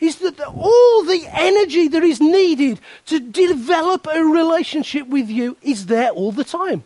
Is 0.00 0.16
that 0.16 0.38
all 0.40 1.04
the 1.04 1.26
energy 1.30 1.88
that 1.88 2.02
is 2.02 2.20
needed 2.20 2.80
to 3.06 3.20
develop 3.20 4.06
a 4.06 4.22
relationship 4.22 5.06
with 5.06 5.30
you 5.30 5.56
is 5.62 5.86
there 5.86 6.10
all 6.10 6.32
the 6.32 6.44
time. 6.44 6.84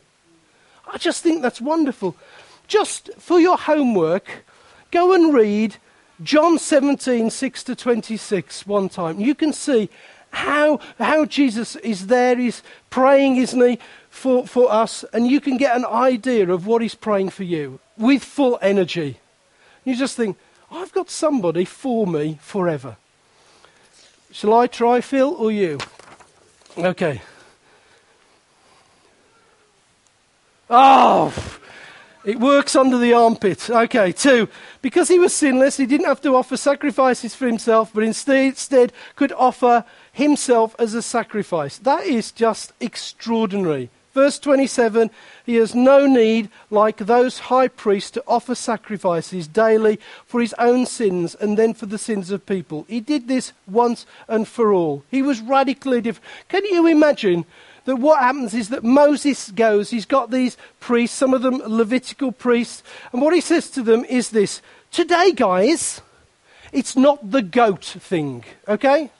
I 0.92 0.98
just 0.98 1.22
think 1.22 1.42
that's 1.42 1.60
wonderful. 1.60 2.16
Just 2.68 3.10
for 3.18 3.40
your 3.40 3.56
homework, 3.56 4.44
go 4.90 5.14
and 5.14 5.34
read 5.34 5.76
John 6.22 6.58
17, 6.58 7.30
6 7.30 7.64
to 7.64 7.74
26 7.74 8.66
one 8.66 8.88
time. 8.88 9.20
You 9.20 9.34
can 9.34 9.52
see 9.52 9.88
how, 10.30 10.78
how 10.98 11.24
Jesus 11.24 11.76
is 11.76 12.06
there. 12.08 12.36
He's 12.36 12.62
praying, 12.90 13.36
isn't 13.36 13.60
he? 13.60 13.78
For, 14.18 14.46
for 14.46 14.70
us, 14.70 15.04
and 15.12 15.26
you 15.26 15.40
can 15.40 15.56
get 15.56 15.76
an 15.76 15.86
idea 15.86 16.50
of 16.50 16.66
what 16.66 16.82
He's 16.82 16.94
praying 16.94 17.30
for 17.30 17.44
you 17.44 17.80
with 17.96 18.22
full 18.22 18.58
energy. 18.60 19.20
You 19.84 19.96
just 19.96 20.16
think, 20.16 20.36
I've 20.70 20.92
got 20.92 21.08
somebody 21.08 21.64
for 21.64 22.06
me 22.06 22.38
forever. 22.42 22.96
Shall 24.30 24.52
I 24.52 24.66
try, 24.66 25.00
Phil, 25.00 25.32
or 25.32 25.50
you? 25.50 25.78
Okay. 26.76 27.22
Oh, 30.68 31.32
it 32.24 32.38
works 32.38 32.76
under 32.76 32.98
the 32.98 33.14
armpit. 33.14 33.70
Okay, 33.70 34.12
two. 34.12 34.48
Because 34.82 35.08
he 35.08 35.18
was 35.18 35.32
sinless, 35.32 35.78
he 35.78 35.86
didn't 35.86 36.06
have 36.06 36.20
to 36.22 36.36
offer 36.36 36.58
sacrifices 36.58 37.34
for 37.34 37.46
himself, 37.46 37.90
but 37.94 38.04
instead, 38.04 38.48
instead 38.48 38.92
could 39.16 39.32
offer 39.32 39.84
himself 40.12 40.76
as 40.78 40.92
a 40.92 41.00
sacrifice. 41.00 41.78
That 41.78 42.04
is 42.04 42.30
just 42.30 42.74
extraordinary. 42.80 43.88
Verse 44.18 44.40
27 44.40 45.12
He 45.46 45.54
has 45.54 45.76
no 45.76 46.04
need, 46.04 46.50
like 46.70 46.96
those 46.96 47.38
high 47.38 47.68
priests, 47.68 48.10
to 48.10 48.24
offer 48.26 48.56
sacrifices 48.56 49.46
daily 49.46 50.00
for 50.26 50.40
his 50.40 50.56
own 50.58 50.86
sins 50.86 51.36
and 51.36 51.56
then 51.56 51.72
for 51.72 51.86
the 51.86 51.98
sins 51.98 52.32
of 52.32 52.44
people. 52.44 52.84
He 52.88 52.98
did 52.98 53.28
this 53.28 53.52
once 53.68 54.06
and 54.26 54.48
for 54.48 54.72
all. 54.72 55.04
He 55.08 55.22
was 55.22 55.40
radically 55.40 56.00
different. 56.00 56.26
Can 56.48 56.64
you 56.64 56.88
imagine 56.88 57.44
that 57.84 58.00
what 58.00 58.18
happens 58.18 58.54
is 58.54 58.70
that 58.70 58.82
Moses 58.82 59.52
goes, 59.52 59.90
he's 59.90 60.04
got 60.04 60.32
these 60.32 60.56
priests, 60.80 61.16
some 61.16 61.32
of 61.32 61.42
them 61.42 61.62
Levitical 61.64 62.32
priests, 62.32 62.82
and 63.12 63.22
what 63.22 63.32
he 63.32 63.40
says 63.40 63.70
to 63.70 63.82
them 63.82 64.04
is 64.06 64.30
this 64.30 64.62
Today, 64.90 65.30
guys, 65.30 66.00
it's 66.72 66.96
not 66.96 67.30
the 67.30 67.42
goat 67.42 67.84
thing, 67.84 68.42
okay? 68.66 69.12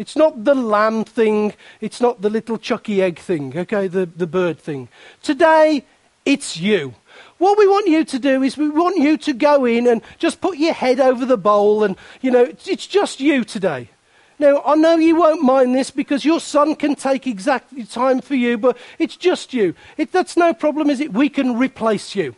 It's 0.00 0.16
not 0.16 0.44
the 0.44 0.54
lamb 0.54 1.04
thing. 1.04 1.52
It's 1.82 2.00
not 2.00 2.22
the 2.22 2.30
little 2.30 2.56
chucky 2.56 3.02
egg 3.02 3.18
thing, 3.18 3.54
okay, 3.54 3.86
the, 3.86 4.06
the 4.06 4.26
bird 4.26 4.58
thing. 4.58 4.88
Today, 5.22 5.84
it's 6.24 6.56
you. 6.56 6.94
What 7.36 7.58
we 7.58 7.68
want 7.68 7.86
you 7.86 8.06
to 8.06 8.18
do 8.18 8.42
is 8.42 8.56
we 8.56 8.70
want 8.70 8.96
you 8.96 9.18
to 9.18 9.34
go 9.34 9.66
in 9.66 9.86
and 9.86 10.00
just 10.16 10.40
put 10.40 10.56
your 10.56 10.72
head 10.72 11.00
over 11.00 11.26
the 11.26 11.36
bowl 11.36 11.84
and, 11.84 11.96
you 12.22 12.30
know, 12.30 12.44
it's 12.64 12.86
just 12.86 13.20
you 13.20 13.44
today. 13.44 13.90
Now, 14.38 14.62
I 14.64 14.74
know 14.74 14.96
you 14.96 15.16
won't 15.16 15.42
mind 15.42 15.74
this 15.74 15.90
because 15.90 16.24
your 16.24 16.40
son 16.40 16.76
can 16.76 16.94
take 16.94 17.26
exactly 17.26 17.84
time 17.84 18.22
for 18.22 18.36
you, 18.36 18.56
but 18.56 18.78
it's 18.98 19.16
just 19.16 19.52
you. 19.52 19.74
It, 19.98 20.12
that's 20.12 20.34
no 20.34 20.54
problem, 20.54 20.88
is 20.88 21.00
it? 21.00 21.12
We 21.12 21.28
can 21.28 21.58
replace 21.58 22.14
you. 22.14 22.36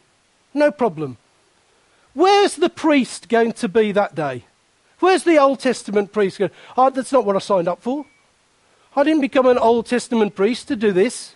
No 0.53 0.73
problem. 0.73 1.17
Where's 2.13 2.57
the 2.57 2.71
priest 2.71 3.29
going 3.29 3.53
to 3.53 3.69
be 3.69 3.93
that 3.93 4.17
day? 4.17 4.47
Where's 5.03 5.25
the 5.25 5.37
Old 5.37 5.59
Testament 5.59 6.13
priest 6.13 6.39
going, 6.39 6.53
oh, 6.77 6.89
that's 6.89 7.11
not 7.11 7.27
what 7.27 7.35
I 7.35 7.41
signed 7.41 7.67
up 7.67 7.83
for. 7.83 8.07
I 8.95 9.03
didn't 9.03 9.21
become 9.21 9.47
an 9.47 9.59
Old 9.59 9.87
Testament 9.87 10.37
priest 10.37 10.69
to 10.69 10.77
do 10.77 10.93
this. 10.93 11.35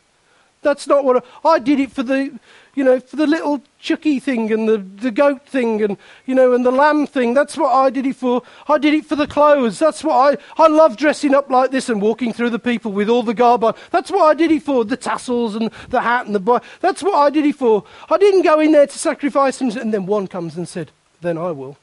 that's 0.63 0.87
not 0.87 1.05
what 1.05 1.27
I, 1.45 1.49
I 1.49 1.59
did 1.59 1.81
it 1.81 1.91
for 1.91 2.05
the, 2.05 2.39
you 2.77 2.85
know, 2.85 3.01
for 3.01 3.17
the 3.17 3.27
little 3.27 3.61
chucky 3.81 4.21
thing 4.21 4.53
and 4.53 4.69
the, 4.69 4.79
the 4.79 5.11
goat 5.11 5.49
thing 5.49 5.83
and, 5.83 5.97
you 6.27 6.35
know, 6.37 6.53
and 6.53 6.65
the 6.65 6.71
lamb 6.71 7.09
thing. 7.09 7.35
That's 7.35 7.57
what 7.57 7.75
I 7.75 7.91
did 7.91 8.07
it 8.07 8.15
for. 8.15 8.45
I 8.69 8.79
did 8.79 8.95
it 8.95 9.05
for 9.05 9.17
the 9.17 9.27
clothes. 9.27 9.81
That's 9.81 10.05
what 10.05 10.15
I, 10.15 10.63
I 10.63 10.69
love 10.69 10.97
dressing 10.97 11.35
up 11.35 11.51
like 11.51 11.73
this 11.73 11.89
and 11.89 12.01
walking 12.01 12.33
through 12.33 12.51
the 12.51 12.61
people 12.61 12.93
with 12.93 13.09
all 13.09 13.25
the 13.25 13.35
garb 13.35 13.65
on. 13.65 13.75
That's 13.91 14.13
what 14.13 14.27
I 14.27 14.35
did 14.35 14.53
it 14.53 14.63
for. 14.63 14.85
The 14.85 14.97
tassels 14.97 15.57
and 15.57 15.73
the 15.89 16.03
hat 16.03 16.27
and 16.27 16.37
the 16.37 16.41
boy. 16.41 16.61
That's 16.81 17.03
what 17.03 17.17
I 17.17 17.31
did 17.31 17.45
it 17.45 17.57
for. 17.57 17.83
I 18.09 18.17
didn't 18.17 18.43
go 18.43 18.61
in 18.61 18.71
there 18.71 18.87
to 18.87 18.99
sacrifice 18.99 19.61
and, 19.61 19.77
and 19.77 19.93
then 19.93 20.07
one 20.07 20.29
comes 20.29 20.57
and 20.57 20.69
said, 20.69 20.93
then 21.21 21.37
I 21.37 21.51
will. 21.51 21.77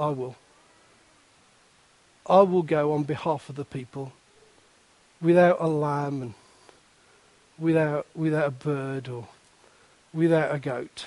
I 0.00 0.08
will. 0.08 0.34
I 2.26 2.40
will 2.40 2.62
go 2.62 2.92
on 2.92 3.02
behalf 3.02 3.50
of 3.50 3.56
the 3.56 3.66
people 3.66 4.12
without 5.20 5.58
a 5.60 5.66
lamb 5.66 6.22
and 6.22 6.34
without, 7.58 8.06
without 8.14 8.46
a 8.46 8.50
bird 8.50 9.08
or 9.08 9.28
without 10.14 10.54
a 10.54 10.58
goat. 10.58 11.06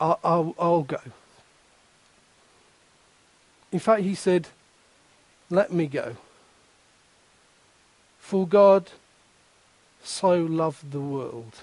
I'll, 0.00 0.20
I'll, 0.22 0.54
I'll 0.58 0.82
go. 0.82 1.00
In 3.72 3.80
fact, 3.80 4.02
he 4.02 4.14
said, 4.14 4.48
Let 5.50 5.72
me 5.72 5.86
go. 5.86 6.16
For 8.20 8.46
God 8.46 8.92
so 10.04 10.36
loved 10.36 10.92
the 10.92 11.00
world 11.00 11.56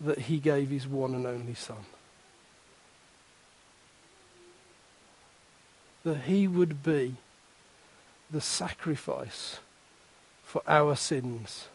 that 0.00 0.20
he 0.20 0.38
gave 0.38 0.70
his 0.70 0.88
one 0.88 1.14
and 1.14 1.26
only 1.26 1.54
Son. 1.54 1.84
That 6.04 6.22
he 6.22 6.46
would 6.46 6.82
be 6.82 7.16
the 8.30 8.40
sacrifice 8.40 9.58
for 10.42 10.62
our 10.66 10.96
sins. 10.96 11.68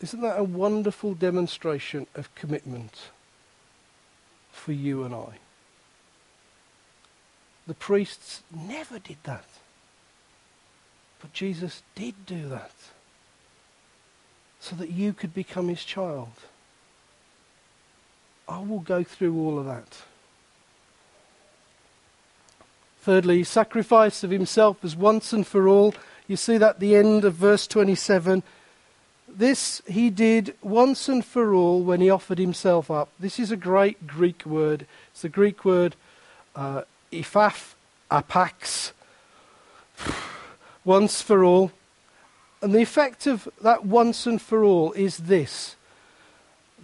Isn't 0.00 0.22
that 0.22 0.38
a 0.38 0.44
wonderful 0.44 1.14
demonstration 1.14 2.06
of 2.14 2.34
commitment 2.34 3.10
for 4.50 4.72
you 4.72 5.04
and 5.04 5.14
I? 5.14 5.38
The 7.66 7.74
priests 7.74 8.42
never 8.52 8.98
did 8.98 9.18
that. 9.24 9.44
But 11.20 11.32
Jesus 11.32 11.82
did 11.94 12.26
do 12.26 12.48
that 12.48 12.72
so 14.58 14.74
that 14.76 14.90
you 14.90 15.12
could 15.12 15.34
become 15.34 15.68
his 15.68 15.84
child. 15.84 16.32
I 18.48 18.58
will 18.58 18.80
go 18.80 19.04
through 19.04 19.38
all 19.38 19.58
of 19.58 19.66
that. 19.66 20.02
Thirdly, 23.00 23.44
sacrifice 23.44 24.22
of 24.22 24.30
himself 24.30 24.84
as 24.84 24.94
once 24.94 25.32
and 25.32 25.46
for 25.46 25.66
all. 25.66 25.94
You 26.28 26.36
see 26.36 26.58
that 26.58 26.70
at 26.76 26.80
the 26.80 26.94
end 26.94 27.24
of 27.24 27.34
verse 27.34 27.66
27. 27.66 28.42
This 29.26 29.80
he 29.86 30.10
did 30.10 30.54
once 30.60 31.08
and 31.08 31.24
for 31.24 31.54
all 31.54 31.82
when 31.82 32.00
he 32.00 32.10
offered 32.10 32.38
himself 32.38 32.90
up. 32.90 33.08
This 33.18 33.38
is 33.38 33.50
a 33.50 33.56
great 33.56 34.06
Greek 34.06 34.44
word. 34.44 34.86
It's 35.12 35.22
the 35.22 35.28
Greek 35.28 35.64
word 35.64 35.96
uh, 36.54 36.82
iphaf, 37.10 37.74
apax, 38.10 38.92
once 40.84 41.22
for 41.22 41.42
all. 41.42 41.72
And 42.60 42.74
the 42.74 42.82
effect 42.82 43.26
of 43.26 43.48
that 43.62 43.86
once 43.86 44.26
and 44.26 44.42
for 44.42 44.62
all 44.62 44.92
is 44.92 45.16
this. 45.18 45.76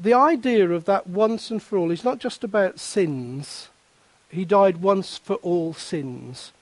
The 0.01 0.15
idea 0.15 0.71
of 0.71 0.87
that 0.87 1.07
once 1.07 1.51
and 1.51 1.63
for 1.63 1.77
all 1.77 1.91
is 1.91 2.05
not 2.05 2.19
just 2.19 2.43
about 2.43 2.81
sins. 2.81 3.69
He 4.29 4.45
died 4.45 4.79
once 4.79 5.19
for 5.19 5.37
all 5.37 5.75
sins. 5.75 6.53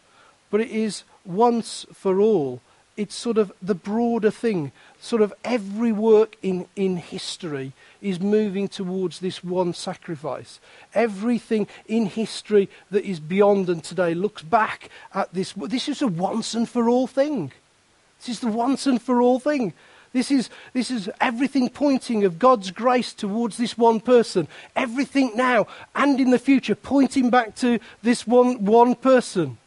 But 0.50 0.60
it 0.60 0.70
is 0.70 1.04
once 1.24 1.86
for 1.92 2.20
all 2.20 2.60
it's 2.96 3.14
sort 3.14 3.38
of 3.38 3.52
the 3.60 3.74
broader 3.74 4.30
thing. 4.30 4.72
Sort 5.00 5.22
of 5.22 5.34
every 5.44 5.92
work 5.92 6.36
in, 6.42 6.66
in 6.76 6.96
history 6.96 7.72
is 8.00 8.20
moving 8.20 8.68
towards 8.68 9.18
this 9.18 9.42
one 9.42 9.74
sacrifice. 9.74 10.60
Everything 10.94 11.66
in 11.86 12.06
history 12.06 12.68
that 12.90 13.04
is 13.04 13.20
beyond 13.20 13.68
and 13.68 13.82
today 13.82 14.14
looks 14.14 14.42
back 14.42 14.90
at 15.12 15.32
this. 15.34 15.52
This 15.52 15.88
is 15.88 16.02
a 16.02 16.06
once 16.06 16.54
and 16.54 16.68
for 16.68 16.88
all 16.88 17.06
thing. 17.06 17.52
This 18.20 18.36
is 18.36 18.40
the 18.40 18.48
once 18.48 18.86
and 18.86 19.02
for 19.02 19.20
all 19.20 19.40
thing. 19.40 19.72
This 20.14 20.30
is, 20.30 20.48
this 20.72 20.92
is 20.92 21.10
everything 21.20 21.68
pointing 21.68 22.24
of 22.24 22.38
God's 22.38 22.70
grace 22.70 23.12
towards 23.12 23.56
this 23.56 23.76
one 23.76 23.98
person. 23.98 24.46
Everything 24.76 25.32
now 25.34 25.66
and 25.92 26.20
in 26.20 26.30
the 26.30 26.38
future 26.38 26.76
pointing 26.76 27.30
back 27.30 27.56
to 27.56 27.80
this 28.00 28.24
one, 28.24 28.64
one 28.64 28.94
person. 28.94 29.58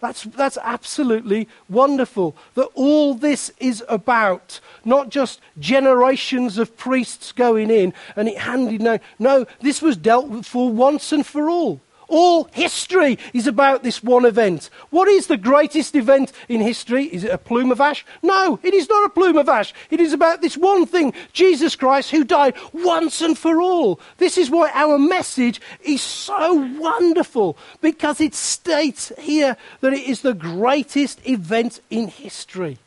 That's, 0.00 0.24
that's 0.24 0.56
absolutely 0.62 1.48
wonderful 1.68 2.34
that 2.54 2.70
all 2.74 3.14
this 3.14 3.52
is 3.58 3.84
about. 3.86 4.58
Not 4.86 5.10
just 5.10 5.42
generations 5.58 6.56
of 6.56 6.78
priests 6.78 7.32
going 7.32 7.70
in 7.70 7.92
and 8.16 8.26
it 8.26 8.38
handed 8.38 8.82
down. 8.82 9.00
No, 9.18 9.46
this 9.60 9.82
was 9.82 9.98
dealt 9.98 10.28
with 10.28 10.46
for 10.46 10.70
once 10.70 11.12
and 11.12 11.26
for 11.26 11.50
all. 11.50 11.82
All 12.08 12.44
history 12.52 13.18
is 13.32 13.46
about 13.46 13.82
this 13.82 14.02
one 14.02 14.24
event. 14.24 14.68
What 14.90 15.08
is 15.08 15.26
the 15.26 15.36
greatest 15.36 15.94
event 15.94 16.32
in 16.48 16.60
history? 16.60 17.04
Is 17.04 17.24
it 17.24 17.30
a 17.30 17.38
plume 17.38 17.72
of 17.72 17.80
ash? 17.80 18.04
No, 18.22 18.58
it 18.62 18.74
is 18.74 18.88
not 18.88 19.06
a 19.06 19.10
plume 19.10 19.38
of 19.38 19.48
ash. 19.48 19.72
It 19.90 20.00
is 20.00 20.12
about 20.12 20.40
this 20.40 20.56
one 20.56 20.86
thing 20.86 21.14
Jesus 21.32 21.76
Christ 21.76 22.10
who 22.10 22.24
died 22.24 22.54
once 22.72 23.20
and 23.22 23.36
for 23.36 23.60
all. 23.60 24.00
This 24.18 24.36
is 24.36 24.50
why 24.50 24.70
our 24.74 24.98
message 24.98 25.60
is 25.82 26.02
so 26.02 26.54
wonderful 26.78 27.56
because 27.80 28.20
it 28.20 28.34
states 28.34 29.12
here 29.18 29.56
that 29.80 29.92
it 29.92 30.06
is 30.06 30.20
the 30.20 30.34
greatest 30.34 31.26
event 31.26 31.80
in 31.90 32.08
history. 32.08 32.78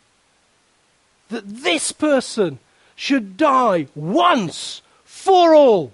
That 1.30 1.48
this 1.48 1.92
person 1.92 2.60
should 2.96 3.38
die 3.38 3.88
once 3.96 4.82
for 5.04 5.56
all. 5.56 5.92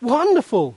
Wonderful. 0.00 0.76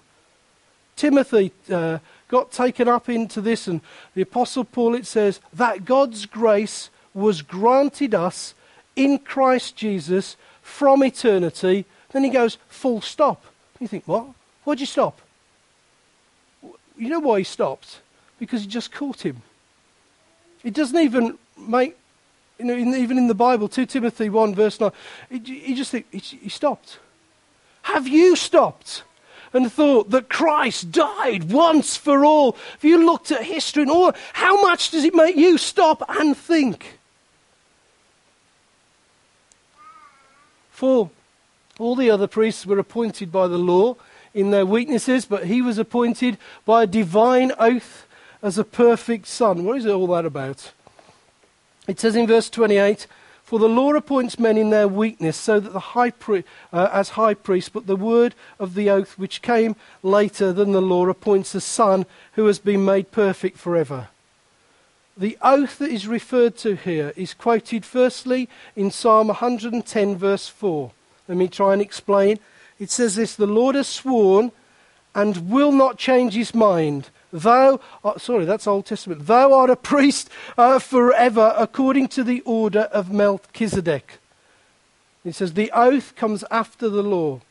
Timothy 1.00 1.54
uh, 1.72 2.00
got 2.28 2.52
taken 2.52 2.90
up 2.90 3.08
into 3.08 3.40
this, 3.40 3.70
and 3.70 3.80
the 4.16 4.22
Apostle 4.22 4.66
Paul, 4.66 4.96
it 4.96 5.06
says, 5.06 5.40
that 5.54 5.86
God's 5.86 6.26
grace 6.26 6.90
was 7.14 7.42
granted 7.42 8.14
us 8.14 8.54
in 8.98 9.18
Christ 9.20 9.78
Jesus 9.78 10.36
from 10.62 11.02
eternity. 11.06 11.86
Then 12.12 12.26
he 12.26 12.30
goes, 12.30 12.58
full 12.68 13.00
stop. 13.00 13.46
You 13.80 13.88
think, 13.88 14.10
what? 14.10 14.28
Why'd 14.66 14.82
you 14.82 14.86
stop? 14.86 15.22
You 16.98 17.08
know 17.08 17.22
why 17.22 17.38
he 17.40 17.44
stopped? 17.46 18.02
Because 18.38 18.64
he 18.64 18.68
just 18.68 18.92
caught 18.92 19.26
him. 19.26 19.42
It 20.66 20.74
doesn't 20.74 21.00
even 21.00 21.38
make, 21.58 21.98
you 22.58 22.66
know, 22.66 22.76
in, 22.76 22.94
even 22.94 23.18
in 23.18 23.28
the 23.28 23.34
Bible, 23.34 23.70
2 23.70 23.86
Timothy 23.86 24.28
1, 24.28 24.54
verse 24.54 24.78
9, 24.82 24.92
he 25.30 25.74
just 25.76 25.92
think, 25.92 26.08
he 26.12 26.50
stopped. 26.50 27.00
Have 27.84 28.06
you 28.06 28.36
stopped? 28.36 29.04
And 29.54 29.72
thought 29.72 30.10
that 30.12 30.30
Christ 30.30 30.92
died 30.92 31.52
once 31.52 31.98
for 31.98 32.24
all, 32.24 32.56
if 32.76 32.84
you 32.84 33.06
looked 33.06 33.32
at 33.32 33.44
history 33.44 33.84
and 33.84 33.92
all, 33.92 34.14
how 34.34 34.62
much 34.62 34.92
does 34.92 35.04
it 35.04 35.16
make 35.16 35.36
you 35.36 35.58
stop 35.58 36.04
and 36.08 36.36
think? 36.36 37.00
For 40.72 41.10
all 41.78 41.96
the 41.96 42.10
other 42.10 42.28
priests 42.28 42.66
were 42.66 42.80
appointed 42.80 43.32
by 43.32 43.48
the 43.48 43.58
law 43.58 43.96
in 44.34 44.52
their 44.52 44.66
weaknesses, 44.66 45.26
but 45.26 45.46
he 45.46 45.62
was 45.62 45.78
appointed 45.78 46.38
by 46.66 46.84
a 46.84 46.88
divine 46.88 47.52
oath 47.60 48.06
as 48.42 48.58
a 48.58 48.64
perfect 48.64 49.28
son. 49.28 49.66
What 49.66 49.78
is 49.78 49.86
it 49.86 49.92
all 49.92 50.08
that 50.08 50.26
about? 50.26 50.72
It 51.88 52.00
says 52.00 52.16
in 52.16 52.28
verse 52.28 52.50
28 52.50 53.08
for 53.50 53.58
the 53.58 53.68
law 53.68 53.92
appoints 53.96 54.38
men 54.38 54.60
in 54.60 54.70
their 54.70 54.88
weakness, 54.88 55.36
so 55.36 55.60
that 55.60 55.74
the 55.74 55.80
high 55.80 56.12
pri- 56.12 56.44
uh, 56.72 56.88
as 56.94 57.10
high 57.10 57.34
priest, 57.34 57.74
but 57.74 57.88
the 57.88 57.96
word 57.96 58.36
of 58.60 58.76
the 58.76 58.92
oath 58.92 59.18
which 59.18 59.42
came 59.42 59.76
later 60.04 60.54
than 60.54 60.72
the 60.72 60.84
law 60.84 61.08
appoints 61.08 61.56
a 61.56 61.60
son 61.60 62.06
who 62.34 62.46
has 62.46 62.60
been 62.60 62.86
made 62.86 63.10
perfect 63.10 63.58
forever. 63.58 64.10
The 65.18 65.36
oath 65.42 65.80
that 65.80 65.90
is 65.90 66.06
referred 66.06 66.58
to 66.58 66.76
here 66.76 67.12
is 67.16 67.34
quoted 67.34 67.86
firstly 67.86 68.48
in 68.76 68.92
Psalm 68.92 69.30
110, 69.30 70.16
verse 70.16 70.48
4. 70.48 70.92
Let 71.28 71.36
me 71.36 71.48
try 71.48 71.74
and 71.74 71.82
explain. 71.82 72.38
It 72.78 72.92
says 72.92 73.16
this 73.16 73.36
The 73.36 73.48
Lord 73.48 73.74
has 73.74 73.88
sworn 73.88 74.52
and 75.16 75.50
will 75.50 75.72
not 75.72 75.98
change 75.98 76.36
his 76.36 76.54
mind. 76.54 77.10
Thou, 77.32 77.80
art, 78.04 78.22
sorry, 78.22 78.46
that's 78.46 78.68
Old 78.68 78.86
Testament. 78.86 79.28
Thou 79.28 79.54
art 79.54 79.70
a 79.70 79.76
priest 79.76 80.30
uh, 80.58 80.80
forever 80.80 81.54
according 81.58 82.08
to 82.10 82.24
the 82.24 82.42
order 82.42 82.90
of 82.92 83.12
Melchizedek. 83.12 84.20
It 85.24 85.36
says 85.36 85.54
the 85.54 85.72
oath 85.72 86.16
comes 86.16 86.44
after 86.50 86.90
the 86.90 87.04
law. 87.04 87.42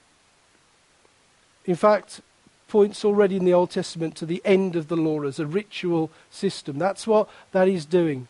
In 1.65 1.77
fact, 1.77 2.23
points 2.67 3.05
already 3.05 3.37
in 3.37 3.45
the 3.45 3.55
Old 3.55 3.71
Testament 3.71 4.17
to 4.17 4.27
the 4.27 4.43
end 4.45 4.75
of 4.75 4.89
the 4.89 4.97
law 4.97 5.23
as 5.23 5.39
a 5.39 5.47
ritual 5.47 6.11
system. 6.31 6.79
That's 6.79 7.07
what 7.07 7.29
that 7.53 7.69
is 7.69 7.87
doing. 7.87 8.29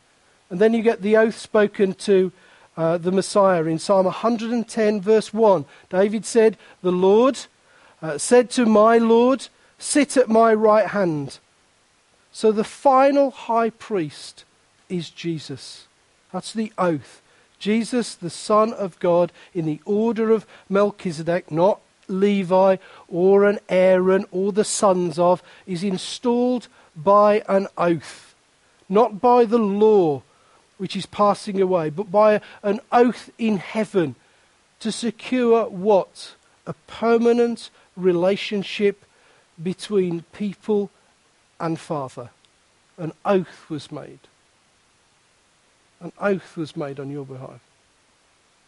And 0.50 0.60
then 0.60 0.74
you 0.74 0.82
get 0.82 1.02
the 1.02 1.16
oath 1.16 1.36
spoken 1.36 1.94
to 1.94 2.32
uh, 2.76 2.98
the 2.98 3.12
Messiah 3.12 3.64
in 3.64 3.78
Psalm 3.78 4.04
110, 4.04 5.00
verse 5.00 5.34
1. 5.34 5.64
David 5.90 6.24
said, 6.24 6.56
The 6.82 6.92
Lord 6.92 7.38
uh, 8.00 8.18
said 8.18 8.50
to 8.52 8.66
my 8.66 8.98
Lord, 8.98 9.48
Sit 9.78 10.16
at 10.16 10.28
my 10.28 10.52
right 10.52 10.88
hand. 10.88 11.38
So 12.32 12.52
the 12.52 12.64
final 12.64 13.30
high 13.30 13.70
priest 13.70 14.44
is 14.88 15.10
Jesus. 15.10 15.86
That's 16.32 16.52
the 16.52 16.72
oath. 16.76 17.22
Jesus, 17.58 18.14
the 18.14 18.30
Son 18.30 18.72
of 18.72 18.98
God, 19.00 19.32
in 19.54 19.66
the 19.66 19.80
order 19.84 20.30
of 20.30 20.46
Melchizedek, 20.68 21.50
not 21.50 21.80
Levi 22.06 22.76
or 23.08 23.44
an 23.44 23.58
Aaron 23.68 24.24
or 24.30 24.52
the 24.52 24.64
sons 24.64 25.18
of, 25.18 25.42
is 25.66 25.82
installed 25.82 26.68
by 26.96 27.42
an 27.48 27.68
oath, 27.76 28.34
not 28.88 29.20
by 29.20 29.44
the 29.44 29.58
law 29.58 30.22
which 30.78 30.96
is 30.96 31.06
passing 31.06 31.60
away, 31.60 31.90
but 31.90 32.10
by 32.10 32.40
an 32.62 32.80
oath 32.92 33.30
in 33.38 33.58
heaven 33.58 34.14
to 34.80 34.92
secure 34.92 35.68
what? 35.68 36.34
A 36.66 36.72
permanent 36.86 37.70
relationship 37.96 39.04
between 39.62 40.22
people 40.32 40.90
and 41.58 41.78
Father. 41.78 42.30
An 42.96 43.12
oath 43.24 43.68
was 43.68 43.92
made. 43.92 44.20
An 46.00 46.12
oath 46.20 46.56
was 46.56 46.76
made 46.76 47.00
on 47.00 47.10
your 47.10 47.24
behalf. 47.24 47.60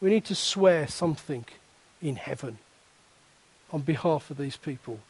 We 0.01 0.11
need 0.11 0.25
to 0.27 0.35
swear 0.35 0.89
something 0.89 1.45
in 2.03 2.17
heaven 2.17 2.59
on 3.73 3.83
behalf 3.83 4.31
of 4.31 4.39
these 4.39 4.57
people. 4.57 5.01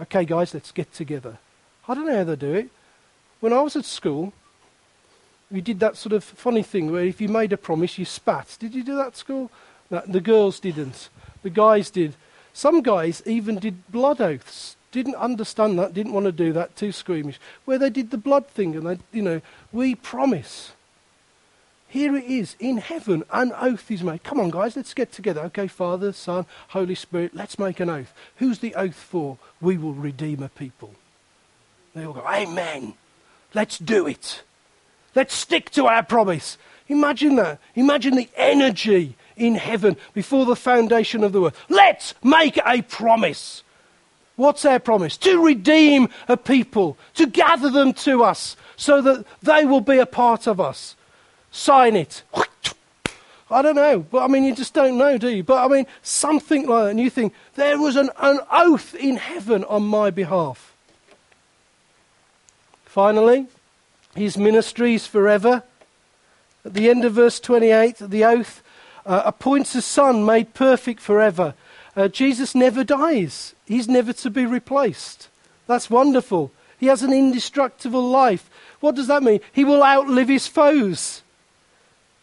Okay, 0.00 0.24
guys, 0.24 0.54
let's 0.54 0.72
get 0.72 0.92
together. 0.92 1.38
I 1.88 1.94
don't 1.94 2.06
know 2.06 2.16
how 2.16 2.24
they 2.24 2.36
do 2.36 2.54
it. 2.54 2.68
When 3.40 3.52
I 3.52 3.60
was 3.60 3.76
at 3.76 3.84
school, 3.84 4.32
we 5.50 5.60
did 5.60 5.78
that 5.80 5.96
sort 5.96 6.14
of 6.14 6.24
funny 6.24 6.62
thing 6.62 6.90
where 6.90 7.04
if 7.04 7.20
you 7.20 7.28
made 7.28 7.52
a 7.52 7.56
promise, 7.56 7.98
you 7.98 8.04
spat. 8.04 8.56
Did 8.58 8.74
you 8.74 8.82
do 8.82 8.96
that 8.96 9.08
at 9.08 9.16
school? 9.16 9.50
No, 9.90 10.02
the 10.06 10.20
girls 10.20 10.58
didn't. 10.58 11.10
The 11.42 11.50
guys 11.50 11.90
did. 11.90 12.14
Some 12.52 12.82
guys 12.82 13.22
even 13.26 13.58
did 13.58 13.90
blood 13.92 14.20
oaths. 14.20 14.76
Didn't 14.94 15.16
understand 15.16 15.76
that, 15.80 15.92
didn't 15.92 16.12
want 16.12 16.26
to 16.26 16.30
do 16.30 16.52
that, 16.52 16.76
too 16.76 16.92
squeamish. 16.92 17.40
Where 17.64 17.78
they 17.78 17.90
did 17.90 18.12
the 18.12 18.16
blood 18.16 18.46
thing 18.46 18.76
and 18.76 18.86
they, 18.86 18.98
you 19.10 19.22
know, 19.22 19.40
we 19.72 19.96
promise. 19.96 20.70
Here 21.88 22.14
it 22.14 22.22
is 22.22 22.54
in 22.60 22.76
heaven, 22.76 23.24
an 23.32 23.50
oath 23.58 23.90
is 23.90 24.04
made. 24.04 24.22
Come 24.22 24.38
on, 24.38 24.50
guys, 24.50 24.76
let's 24.76 24.94
get 24.94 25.10
together. 25.10 25.40
Okay, 25.46 25.66
Father, 25.66 26.12
Son, 26.12 26.46
Holy 26.68 26.94
Spirit, 26.94 27.34
let's 27.34 27.58
make 27.58 27.80
an 27.80 27.90
oath. 27.90 28.14
Who's 28.36 28.60
the 28.60 28.76
oath 28.76 28.94
for? 28.94 29.36
We 29.60 29.78
will 29.78 29.94
redeem 29.94 30.44
a 30.44 30.48
people. 30.48 30.94
They 31.92 32.06
all 32.06 32.12
go, 32.12 32.24
Amen. 32.28 32.94
Let's 33.52 33.80
do 33.80 34.06
it. 34.06 34.44
Let's 35.16 35.34
stick 35.34 35.70
to 35.70 35.86
our 35.86 36.04
promise. 36.04 36.56
Imagine 36.86 37.34
that. 37.34 37.58
Imagine 37.74 38.14
the 38.14 38.28
energy 38.36 39.16
in 39.36 39.56
heaven 39.56 39.96
before 40.12 40.46
the 40.46 40.54
foundation 40.54 41.24
of 41.24 41.32
the 41.32 41.40
world. 41.40 41.54
Let's 41.68 42.14
make 42.22 42.60
a 42.64 42.82
promise. 42.82 43.64
What's 44.36 44.64
our 44.64 44.78
promise? 44.78 45.16
To 45.18 45.44
redeem 45.44 46.08
a 46.28 46.36
people, 46.36 46.98
to 47.14 47.26
gather 47.26 47.70
them 47.70 47.92
to 47.94 48.24
us 48.24 48.56
so 48.76 49.00
that 49.02 49.24
they 49.42 49.64
will 49.64 49.80
be 49.80 49.98
a 49.98 50.06
part 50.06 50.46
of 50.46 50.60
us. 50.60 50.96
Sign 51.50 51.94
it. 51.94 52.22
I 53.50 53.62
don't 53.62 53.76
know, 53.76 54.00
but 54.00 54.24
I 54.24 54.26
mean, 54.26 54.44
you 54.44 54.54
just 54.54 54.74
don't 54.74 54.98
know, 54.98 55.18
do 55.18 55.28
you? 55.28 55.44
But 55.44 55.64
I 55.64 55.68
mean, 55.68 55.86
something 56.02 56.66
like 56.66 56.84
that, 56.84 56.90
and 56.90 57.00
you 57.00 57.10
think, 57.10 57.32
there 57.54 57.78
was 57.78 57.94
an, 57.94 58.10
an 58.18 58.40
oath 58.50 58.94
in 58.94 59.16
heaven 59.16 59.62
on 59.64 59.84
my 59.84 60.10
behalf. 60.10 60.74
Finally, 62.84 63.46
his 64.16 64.36
ministry 64.36 64.94
is 64.94 65.06
forever. 65.06 65.62
At 66.64 66.74
the 66.74 66.88
end 66.88 67.04
of 67.04 67.12
verse 67.12 67.38
28, 67.38 67.98
the 67.98 68.24
oath 68.24 68.62
uh, 69.04 69.22
appoints 69.24 69.74
a 69.74 69.82
son 69.82 70.24
made 70.24 70.54
perfect 70.54 71.00
forever. 71.00 71.54
Uh, 71.96 72.08
Jesus 72.08 72.54
never 72.54 72.82
dies, 72.82 73.54
he's 73.66 73.88
never 73.88 74.12
to 74.12 74.30
be 74.30 74.46
replaced. 74.46 75.28
That's 75.66 75.88
wonderful. 75.88 76.50
He 76.78 76.86
has 76.86 77.02
an 77.02 77.12
indestructible 77.12 78.02
life. 78.02 78.50
What 78.80 78.96
does 78.96 79.06
that 79.06 79.22
mean? 79.22 79.40
He 79.52 79.64
will 79.64 79.82
outlive 79.82 80.28
his 80.28 80.46
foes. 80.46 81.22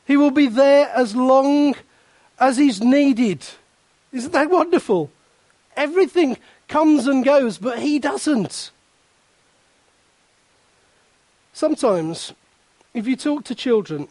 He 0.05 0.17
will 0.17 0.31
be 0.31 0.47
there 0.47 0.89
as 0.89 1.15
long 1.15 1.75
as 2.39 2.57
he's 2.57 2.81
needed. 2.81 3.45
Isn't 4.11 4.33
that 4.33 4.49
wonderful? 4.49 5.09
Everything 5.77 6.37
comes 6.67 7.07
and 7.07 7.23
goes, 7.23 7.57
but 7.57 7.79
he 7.79 7.97
doesn't. 7.97 8.71
Sometimes, 11.53 12.33
if 12.93 13.07
you 13.07 13.15
talk 13.15 13.45
to 13.45 13.55
children, 13.55 14.09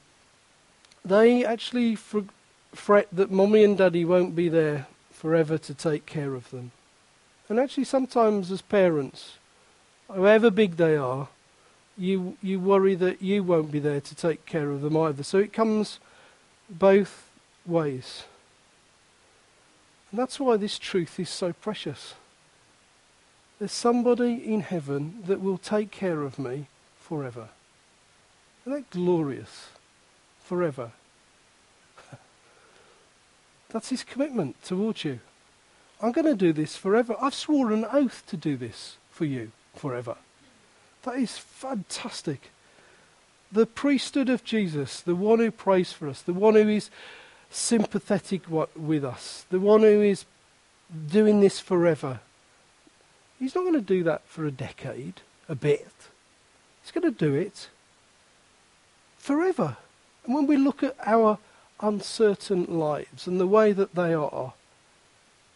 they 1.04 1.44
actually 1.44 1.96
fret 1.96 3.08
that 3.12 3.30
mommy 3.30 3.62
and 3.62 3.76
daddy 3.76 4.04
won't 4.04 4.34
be 4.34 4.48
there 4.48 4.86
forever 5.20 5.58
to 5.58 5.74
take 5.74 6.06
care 6.06 6.34
of 6.34 6.50
them. 6.50 6.72
And 7.50 7.60
actually, 7.60 7.84
sometimes 7.84 8.50
as 8.50 8.62
parents, 8.62 9.34
however 10.08 10.50
big 10.50 10.78
they 10.78 10.96
are, 10.96 11.28
you, 11.98 12.38
you 12.42 12.58
worry 12.58 12.94
that 12.94 13.20
you 13.20 13.42
won't 13.42 13.70
be 13.70 13.80
there 13.80 14.00
to 14.00 14.14
take 14.14 14.46
care 14.46 14.70
of 14.70 14.80
them 14.80 14.96
either. 14.96 15.22
So 15.22 15.36
it 15.36 15.52
comes 15.52 16.00
both 16.70 17.28
ways. 17.66 18.24
And 20.10 20.18
that's 20.18 20.40
why 20.40 20.56
this 20.56 20.78
truth 20.78 21.20
is 21.20 21.28
so 21.28 21.52
precious. 21.52 22.14
There's 23.58 23.72
somebody 23.72 24.32
in 24.32 24.62
heaven 24.62 25.22
that 25.26 25.42
will 25.42 25.58
take 25.58 25.90
care 25.90 26.22
of 26.22 26.38
me 26.38 26.68
forever. 26.98 27.50
Isn't 28.64 28.72
that 28.72 28.90
glorious? 28.90 29.68
Forever. 30.42 30.92
That's 33.70 33.90
his 33.90 34.04
commitment 34.04 34.62
towards 34.64 35.04
you. 35.04 35.20
I'm 36.02 36.12
going 36.12 36.26
to 36.26 36.34
do 36.34 36.52
this 36.52 36.76
forever. 36.76 37.14
I've 37.20 37.34
sworn 37.34 37.72
an 37.72 37.86
oath 37.92 38.24
to 38.28 38.36
do 38.36 38.56
this 38.56 38.96
for 39.10 39.24
you 39.24 39.52
forever. 39.76 40.16
That 41.02 41.16
is 41.16 41.38
fantastic. 41.38 42.50
The 43.52 43.66
priesthood 43.66 44.28
of 44.28 44.44
Jesus, 44.44 45.00
the 45.00 45.14
one 45.14 45.38
who 45.38 45.50
prays 45.50 45.92
for 45.92 46.08
us, 46.08 46.22
the 46.22 46.32
one 46.32 46.54
who 46.54 46.68
is 46.68 46.90
sympathetic 47.50 48.42
with 48.48 49.04
us, 49.04 49.44
the 49.50 49.60
one 49.60 49.80
who 49.80 50.00
is 50.02 50.24
doing 51.08 51.40
this 51.40 51.58
forever, 51.58 52.20
he's 53.38 53.54
not 53.54 53.62
going 53.62 53.74
to 53.74 53.80
do 53.80 54.02
that 54.04 54.26
for 54.26 54.44
a 54.44 54.52
decade, 54.52 55.20
a 55.48 55.54
bit. 55.54 55.88
He's 56.82 56.92
going 56.92 57.12
to 57.12 57.18
do 57.18 57.34
it 57.34 57.68
forever. 59.18 59.76
And 60.24 60.34
when 60.34 60.46
we 60.46 60.56
look 60.56 60.82
at 60.82 60.96
our 61.04 61.38
uncertain 61.80 62.64
lives 62.78 63.26
and 63.26 63.40
the 63.40 63.46
way 63.46 63.72
that 63.72 63.94
they 63.94 64.14
are, 64.14 64.52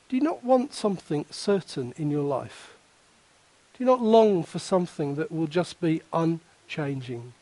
do 0.09 0.17
you 0.17 0.23
not 0.23 0.45
want 0.45 0.75
something 0.75 1.25
certain 1.31 1.95
in 1.97 2.11
your 2.11 2.23
life? 2.23 2.75
Do 3.73 3.83
you 3.83 3.87
not 3.87 4.03
long 4.03 4.45
for 4.45 4.59
something 4.59 5.17
that 5.17 5.33
will 5.33 5.47
just 5.47 5.81
be 5.81 6.03
unchanging? 6.13 7.33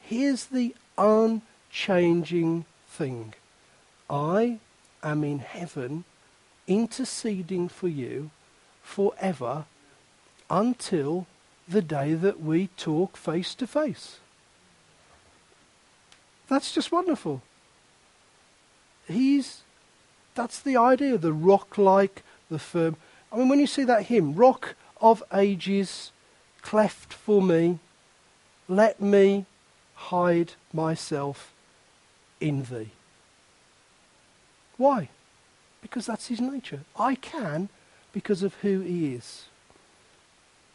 Here's 0.00 0.46
the 0.46 0.74
unchanging 0.98 2.66
thing 2.88 3.34
I 4.08 4.58
am 5.02 5.24
in 5.24 5.40
heaven 5.40 6.04
interceding 6.66 7.68
for 7.68 7.88
you 7.88 8.30
forever 8.82 9.64
until 10.48 11.26
the 11.66 11.82
day 11.82 12.14
that 12.14 12.40
we 12.40 12.68
talk 12.76 13.16
face 13.16 13.54
to 13.56 13.66
face. 13.66 14.18
That's 16.48 16.72
just 16.72 16.92
wonderful. 16.92 17.42
He's, 19.06 19.62
that's 20.34 20.60
the 20.60 20.76
idea, 20.76 21.18
the 21.18 21.32
rock 21.32 21.78
like, 21.78 22.22
the 22.50 22.58
firm. 22.58 22.96
I 23.32 23.36
mean, 23.36 23.48
when 23.48 23.60
you 23.60 23.66
see 23.66 23.84
that 23.84 24.04
hymn, 24.04 24.34
Rock 24.34 24.74
of 25.00 25.22
Ages, 25.32 26.12
cleft 26.62 27.12
for 27.12 27.42
me, 27.42 27.78
let 28.68 29.00
me 29.00 29.46
hide 29.94 30.52
myself 30.72 31.52
in 32.40 32.64
thee. 32.64 32.90
Why? 34.76 35.08
Because 35.82 36.06
that's 36.06 36.28
his 36.28 36.40
nature. 36.40 36.80
I 36.98 37.14
can 37.16 37.68
because 38.12 38.42
of 38.42 38.54
who 38.56 38.80
he 38.80 39.14
is. 39.14 39.44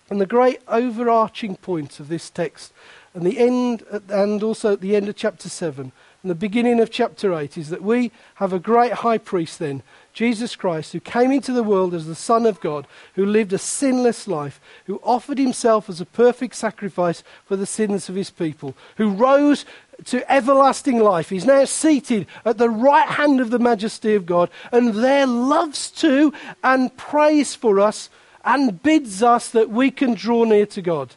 And 0.10 0.20
the 0.20 0.26
great 0.26 0.62
overarching 0.68 1.56
point 1.56 2.00
of 2.00 2.08
this 2.08 2.30
text, 2.30 2.74
and 3.14 3.26
the 3.26 3.40
end, 3.40 3.84
and 4.10 4.44
also 4.44 4.74
at 4.74 4.82
the 4.82 4.96
end 4.96 5.10
of 5.10 5.16
chapter 5.16 5.50
7, 5.50 5.92
and 6.22 6.30
the 6.30 6.36
beginning 6.36 6.80
of 6.80 6.92
chapter 6.92 7.34
8, 7.34 7.58
is 7.58 7.70
that 7.70 7.82
we 7.82 8.12
have 8.36 8.52
a 8.52 8.60
great 8.60 8.92
high 8.92 9.18
priest 9.18 9.58
then, 9.58 9.84
Jesus 10.14 10.56
Christ, 10.56 10.92
who 10.92 11.00
came 11.00 11.32
into 11.32 11.54
the 11.54 11.64
world 11.64 11.94
as 11.94 12.06
the 12.06 12.16
Son 12.16 12.46
of 12.46 12.60
God, 12.60 12.86
who 13.16 13.26
lived 13.26 13.54
a 13.54 13.58
sinless 13.58 14.28
life, 14.28 14.60
who 14.86 15.00
offered 15.02 15.38
himself 15.38 15.90
as 15.90 16.02
a 16.02 16.06
perfect 16.06 16.56
sacrifice 16.56 17.24
for 17.46 17.56
the 17.56 17.66
sins 17.66 18.10
of 18.10 18.16
his 18.16 18.30
people, 18.30 18.76
who 18.98 19.10
rose 19.10 19.66
to 20.06 20.30
everlasting 20.32 21.00
life. 21.00 21.30
He's 21.30 21.46
now 21.46 21.66
seated 21.66 22.28
at 22.44 22.58
the 22.58 22.70
right 22.70 23.08
hand 23.08 23.40
of 23.40 23.50
the 23.50 23.60
majesty 23.60 24.14
of 24.14 24.26
God, 24.26 24.50
and 24.72 24.96
there 24.96 25.26
loves 25.26 25.90
to 25.92 26.34
and 26.64 26.96
prays 26.98 27.56
for 27.56 27.80
us 27.80 28.10
and 28.44 28.82
bids 28.84 29.24
us 29.24 29.50
that 29.50 29.70
we 29.70 29.90
can 29.90 30.16
draw 30.16 30.44
near 30.44 30.66
to 30.66 30.82
God. 30.82 31.16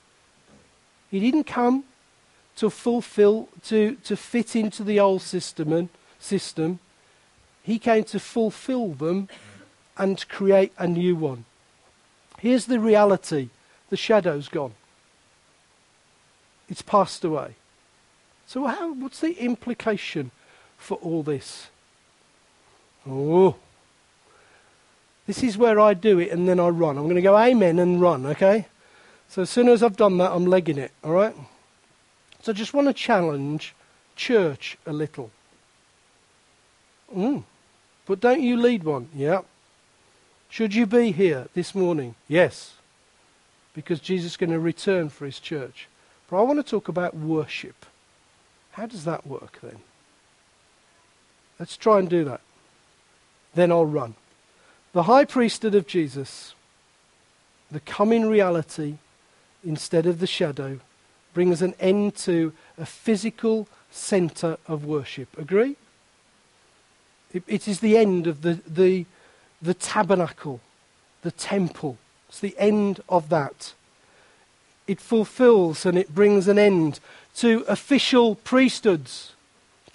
He 1.11 1.21
didn't 1.21 1.45
come 1.45 1.85
to 2.57 2.71
fulfill, 2.71 3.49
to, 3.65 3.97
to 4.05 4.17
fit 4.17 4.55
into 4.57 4.85
the 4.85 5.01
old 5.01 5.23
system, 5.23 5.73
and, 5.73 5.89
system. 6.19 6.79
He 7.63 7.79
came 7.79 8.05
to 8.05 8.19
fulfill 8.19 8.93
them 8.93 9.29
and 9.97 10.27
create 10.29 10.73
a 10.79 10.87
new 10.87 11.15
one. 11.17 11.45
Here's 12.39 12.67
the 12.67 12.81
reality 12.81 13.51
the 13.91 13.97
shadow's 13.97 14.49
gone, 14.49 14.75
it's 16.69 16.83
passed 16.83 17.25
away. 17.25 17.55
So, 18.47 18.67
how, 18.67 18.93
what's 18.93 19.21
the 19.21 19.33
implication 19.39 20.31
for 20.77 20.99
all 20.99 21.23
this? 21.23 21.69
Oh, 23.09 23.57
this 25.27 25.43
is 25.43 25.57
where 25.57 25.79
I 25.81 25.95
do 25.95 26.19
it 26.19 26.31
and 26.31 26.49
then 26.49 26.61
I 26.61 26.69
run. 26.69 26.99
I'm 26.99 27.05
going 27.05 27.17
to 27.17 27.23
go 27.23 27.39
amen 27.39 27.79
and 27.79 28.01
run, 28.01 28.27
okay? 28.27 28.67
So, 29.29 29.43
as 29.43 29.51
soon 29.51 29.69
as 29.69 29.83
I've 29.83 29.97
done 29.97 30.19
that, 30.19 30.33
I'm 30.33 30.47
legging 30.47 30.79
it, 30.79 30.91
all 31.03 31.13
right? 31.13 31.35
So, 32.43 32.53
I 32.53 32.55
just 32.55 32.74
want 32.74 32.88
to 32.88 32.93
challenge 32.93 33.74
church 34.16 34.76
a 34.84 34.93
little. 34.93 35.30
Mm. 37.14 37.45
But 38.07 38.20
don't 38.20 38.43
you 38.43 38.57
lead 38.57 38.84
one? 38.84 39.09
Yeah. 39.14 39.43
Should 40.49 40.74
you 40.74 40.86
be 40.86 41.12
here 41.12 41.49
this 41.55 41.74
morning? 41.74 42.14
Yes. 42.28 42.74
Because 43.74 44.01
Jesus 44.01 44.32
is 44.32 44.36
going 44.36 44.51
to 44.51 44.59
return 44.59 45.09
for 45.09 45.24
his 45.24 45.38
church. 45.38 45.88
But 46.28 46.38
I 46.38 46.43
want 46.43 46.59
to 46.59 46.68
talk 46.70 46.88
about 46.88 47.16
worship. 47.16 47.86
How 48.72 48.86
does 48.86 49.05
that 49.05 49.26
work 49.26 49.59
then? 49.62 49.78
Let's 51.59 51.76
try 51.76 51.99
and 51.99 52.09
do 52.09 52.24
that. 52.24 52.40
Then 53.55 53.70
I'll 53.70 53.86
run. 53.86 54.14
The 54.93 55.05
high 55.05 55.24
priesthood 55.24 55.74
of 55.74 55.86
Jesus, 55.86 56.55
the 57.70 57.80
coming 57.80 58.26
reality 58.26 58.97
instead 59.64 60.07
of 60.07 60.18
the 60.18 60.26
shadow, 60.26 60.80
brings 61.35 61.62
an 61.62 61.74
end 61.80 62.16
to 62.16 62.53
a 62.78 62.87
physical 62.87 63.68
center 63.91 64.59
of 64.66 64.85
worship. 64.85 65.37
Agree? 65.39 65.76
it, 67.33 67.43
it 67.47 67.68
is 67.68 67.80
the 67.80 67.97
end 67.97 68.26
of 68.26 68.43
the, 68.43 68.61
the, 68.66 69.07
the 69.61 69.74
tabernacle, 69.74 70.61
the 71.22 71.30
temple. 71.30 71.99
It's 72.28 72.41
the 72.41 72.55
end 72.59 73.01
of 73.09 73.28
that. 73.30 73.74
It 74.87 75.01
fulfills 75.01 75.87
and 75.87 75.97
it 75.97 76.14
brings 76.14 76.49
an 76.49 76.59
end 76.59 77.01
to 77.37 77.64
official 77.68 78.35
priesthoods. 78.37 79.33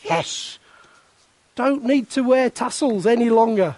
Yes. 0.03 0.59
Don't 1.55 1.83
need 1.83 2.09
to 2.11 2.23
wear 2.23 2.49
tassels 2.49 3.05
any 3.05 3.29
longer. 3.29 3.75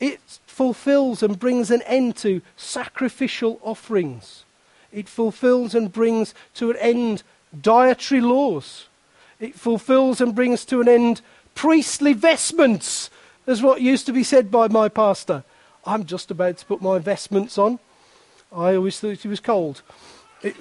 It 0.00 0.20
fulfills 0.46 1.22
and 1.22 1.38
brings 1.38 1.70
an 1.70 1.82
end 1.82 2.16
to 2.16 2.42
sacrificial 2.56 3.60
offerings. 3.62 4.43
It 4.94 5.08
fulfills 5.08 5.74
and 5.74 5.92
brings 5.92 6.34
to 6.54 6.70
an 6.70 6.76
end 6.76 7.24
dietary 7.60 8.20
laws. 8.20 8.86
It 9.40 9.56
fulfills 9.56 10.20
and 10.20 10.34
brings 10.34 10.64
to 10.66 10.80
an 10.80 10.88
end 10.88 11.20
priestly 11.56 12.12
vestments, 12.12 13.10
as 13.46 13.60
what 13.60 13.80
used 13.80 14.06
to 14.06 14.12
be 14.12 14.22
said 14.22 14.52
by 14.52 14.68
my 14.68 14.88
pastor. 14.88 15.42
I'm 15.84 16.04
just 16.04 16.30
about 16.30 16.58
to 16.58 16.66
put 16.66 16.80
my 16.80 16.98
vestments 16.98 17.58
on. 17.58 17.80
I 18.52 18.76
always 18.76 19.00
thought 19.00 19.18
he 19.18 19.28
was 19.28 19.40
cold. 19.40 19.82
It, 20.42 20.54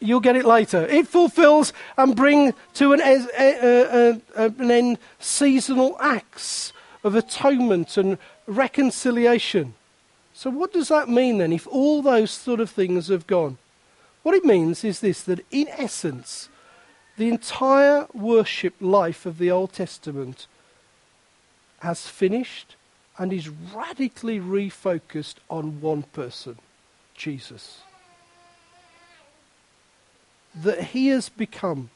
you'll 0.00 0.20
get 0.20 0.34
it 0.34 0.44
later. 0.44 0.84
It 0.86 1.06
fulfills 1.06 1.72
and 1.96 2.16
brings 2.16 2.54
to 2.74 2.92
an, 2.92 3.00
an 3.00 4.70
end 4.70 4.98
seasonal 5.20 5.96
acts 6.00 6.72
of 7.04 7.14
atonement 7.14 7.96
and 7.96 8.18
reconciliation. 8.46 9.74
So, 10.34 10.50
what 10.50 10.72
does 10.72 10.88
that 10.88 11.08
mean 11.08 11.38
then 11.38 11.52
if 11.52 11.66
all 11.66 12.02
those 12.02 12.30
sort 12.30 12.60
of 12.60 12.70
things 12.70 13.08
have 13.08 13.26
gone? 13.26 13.58
What 14.22 14.34
it 14.34 14.44
means 14.44 14.84
is 14.84 15.00
this 15.00 15.22
that 15.22 15.44
in 15.50 15.68
essence, 15.68 16.48
the 17.16 17.28
entire 17.28 18.06
worship 18.14 18.74
life 18.80 19.26
of 19.26 19.38
the 19.38 19.50
Old 19.50 19.72
Testament 19.72 20.46
has 21.80 22.06
finished 22.06 22.76
and 23.18 23.32
is 23.32 23.48
radically 23.48 24.40
refocused 24.40 25.34
on 25.50 25.80
one 25.80 26.04
person 26.04 26.58
Jesus. 27.14 27.80
That 30.54 30.82
he 30.84 31.08
has 31.08 31.28
become 31.28 31.90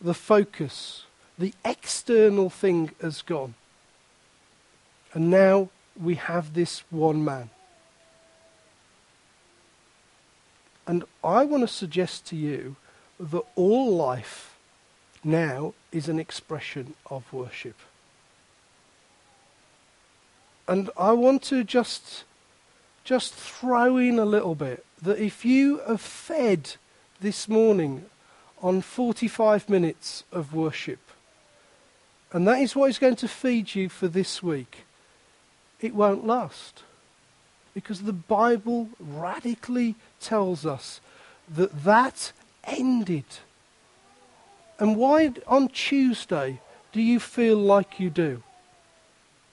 the 0.00 0.14
focus, 0.14 1.04
the 1.38 1.54
external 1.64 2.50
thing 2.50 2.90
has 3.00 3.22
gone. 3.22 3.54
And 5.14 5.30
now 5.30 5.68
we 6.00 6.14
have 6.16 6.54
this 6.54 6.82
one 6.90 7.24
man. 7.24 7.50
And 10.86 11.04
I 11.22 11.44
want 11.44 11.62
to 11.62 11.68
suggest 11.68 12.26
to 12.26 12.36
you 12.36 12.76
that 13.20 13.44
all 13.54 13.94
life 13.94 14.56
now 15.22 15.74
is 15.92 16.08
an 16.08 16.18
expression 16.18 16.94
of 17.08 17.32
worship. 17.32 17.76
And 20.66 20.90
I 20.96 21.12
want 21.12 21.42
to 21.44 21.64
just, 21.64 22.24
just 23.04 23.34
throw 23.34 23.96
in 23.96 24.18
a 24.18 24.24
little 24.24 24.54
bit 24.54 24.84
that 25.00 25.18
if 25.18 25.44
you 25.44 25.80
have 25.86 26.00
fed 26.00 26.76
this 27.20 27.48
morning 27.48 28.06
on 28.60 28.80
45 28.80 29.68
minutes 29.68 30.24
of 30.32 30.54
worship, 30.54 31.00
and 32.32 32.46
that 32.48 32.60
is 32.60 32.74
what 32.74 32.90
is 32.90 32.98
going 32.98 33.16
to 33.16 33.28
feed 33.28 33.74
you 33.74 33.88
for 33.88 34.08
this 34.08 34.42
week, 34.42 34.84
it 35.82 35.94
won't 35.94 36.26
last. 36.26 36.84
Because 37.74 38.02
the 38.02 38.12
Bible 38.12 38.88
radically 38.98 39.96
tells 40.20 40.64
us 40.64 41.00
that 41.48 41.84
that 41.84 42.32
ended. 42.64 43.24
And 44.78 44.96
why 44.96 45.32
on 45.46 45.68
Tuesday 45.68 46.60
do 46.92 47.00
you 47.00 47.18
feel 47.18 47.56
like 47.56 47.98
you 47.98 48.10
do? 48.10 48.42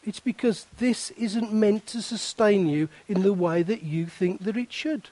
It's 0.06 0.20
because 0.20 0.66
this 0.78 1.12
isn't 1.12 1.52
meant 1.52 1.88
to 1.88 2.02
sustain 2.02 2.68
you 2.68 2.90
in 3.08 3.22
the 3.22 3.34
way 3.34 3.64
that 3.64 3.84
you 3.84 4.06
think 4.06 4.44
that 4.44 4.58
it 4.58 4.72
should. 4.72 5.10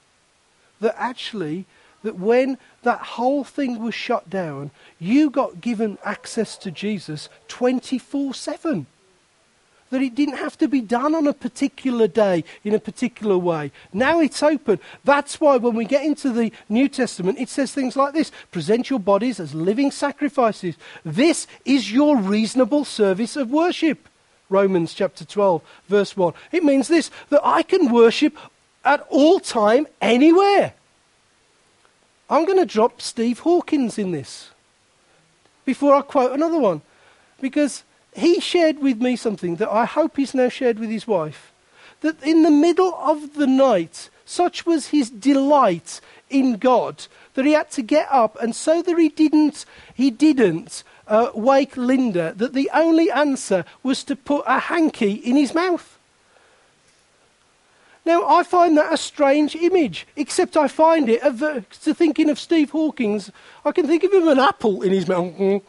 That 0.79 0.95
actually, 0.97 1.65
that 2.03 2.17
when 2.17 2.57
that 2.83 2.99
whole 2.99 3.43
thing 3.43 3.79
was 3.79 3.93
shut 3.95 4.29
down, 4.29 4.71
you 4.99 5.29
got 5.29 5.61
given 5.61 5.97
access 6.05 6.57
to 6.59 6.71
Jesus 6.71 7.29
24 7.47 8.33
7 8.33 8.85
that 9.89 10.01
it 10.01 10.15
didn't 10.15 10.37
have 10.37 10.57
to 10.57 10.67
be 10.67 10.81
done 10.81 11.15
on 11.15 11.27
a 11.27 11.33
particular 11.33 12.07
day 12.07 12.43
in 12.63 12.73
a 12.73 12.79
particular 12.79 13.37
way. 13.37 13.71
Now 13.93 14.19
it's 14.19 14.43
open. 14.43 14.79
That's 15.03 15.39
why 15.39 15.57
when 15.57 15.75
we 15.75 15.85
get 15.85 16.05
into 16.05 16.31
the 16.31 16.51
New 16.69 16.89
Testament, 16.89 17.39
it 17.39 17.49
says 17.49 17.71
things 17.71 17.95
like 17.95 18.13
this 18.13 18.31
present 18.51 18.89
your 18.89 18.99
bodies 18.99 19.39
as 19.39 19.53
living 19.53 19.91
sacrifices. 19.91 20.75
This 21.05 21.47
is 21.65 21.91
your 21.91 22.17
reasonable 22.17 22.85
service 22.85 23.35
of 23.35 23.49
worship. 23.49 24.07
Romans 24.49 24.93
chapter 24.93 25.25
12, 25.25 25.61
verse 25.87 26.15
1. 26.15 26.33
It 26.51 26.63
means 26.63 26.87
this 26.87 27.11
that 27.29 27.41
I 27.43 27.63
can 27.63 27.91
worship 27.91 28.37
at 28.85 29.05
all 29.09 29.39
time, 29.39 29.85
anywhere. 30.01 30.73
I'm 32.29 32.45
going 32.45 32.57
to 32.57 32.65
drop 32.65 33.01
Steve 33.01 33.39
Hawkins 33.39 33.97
in 33.97 34.11
this 34.11 34.49
before 35.65 35.95
I 35.95 36.01
quote 36.01 36.31
another 36.31 36.57
one. 36.57 36.81
Because 37.41 37.83
he 38.17 38.39
shared 38.39 38.79
with 38.79 38.99
me 38.99 39.15
something 39.15 39.57
that 39.57 39.69
I 39.69 39.85
hope 39.85 40.17
he's 40.17 40.33
now 40.33 40.49
shared 40.49 40.79
with 40.79 40.89
his 40.89 41.07
wife. 41.07 41.53
That 42.01 42.21
in 42.23 42.41
the 42.41 42.51
middle 42.51 42.95
of 42.95 43.35
the 43.35 43.47
night, 43.47 44.09
such 44.25 44.65
was 44.65 44.87
his 44.87 45.09
delight 45.09 46.01
in 46.29 46.57
God 46.57 47.05
that 47.35 47.45
he 47.45 47.51
had 47.51 47.69
to 47.71 47.83
get 47.83 48.07
up, 48.11 48.35
and 48.41 48.55
so 48.55 48.81
that 48.81 48.97
he 48.97 49.09
didn't, 49.09 49.65
he 49.93 50.09
didn't 50.09 50.83
uh, 51.07 51.29
wake 51.35 51.77
Linda, 51.77 52.33
that 52.35 52.53
the 52.53 52.71
only 52.73 53.11
answer 53.11 53.63
was 53.83 54.03
to 54.05 54.15
put 54.15 54.43
a 54.47 54.59
hanky 54.59 55.11
in 55.11 55.35
his 55.35 55.53
mouth. 55.53 55.97
Now, 58.03 58.27
I 58.27 58.41
find 58.43 58.75
that 58.77 58.91
a 58.91 58.97
strange 58.97 59.55
image, 59.55 60.07
except 60.15 60.57
I 60.57 60.67
find 60.67 61.09
it, 61.09 61.23
uh, 61.23 61.61
to 61.83 61.93
thinking 61.93 62.29
of 62.29 62.39
Steve 62.39 62.71
Hawkins, 62.71 63.31
I 63.63 63.71
can 63.71 63.85
think 63.85 64.03
of 64.03 64.11
him 64.13 64.27
an 64.27 64.39
apple 64.39 64.81
in 64.81 64.91
his 64.91 65.07
mouth. 65.07 65.61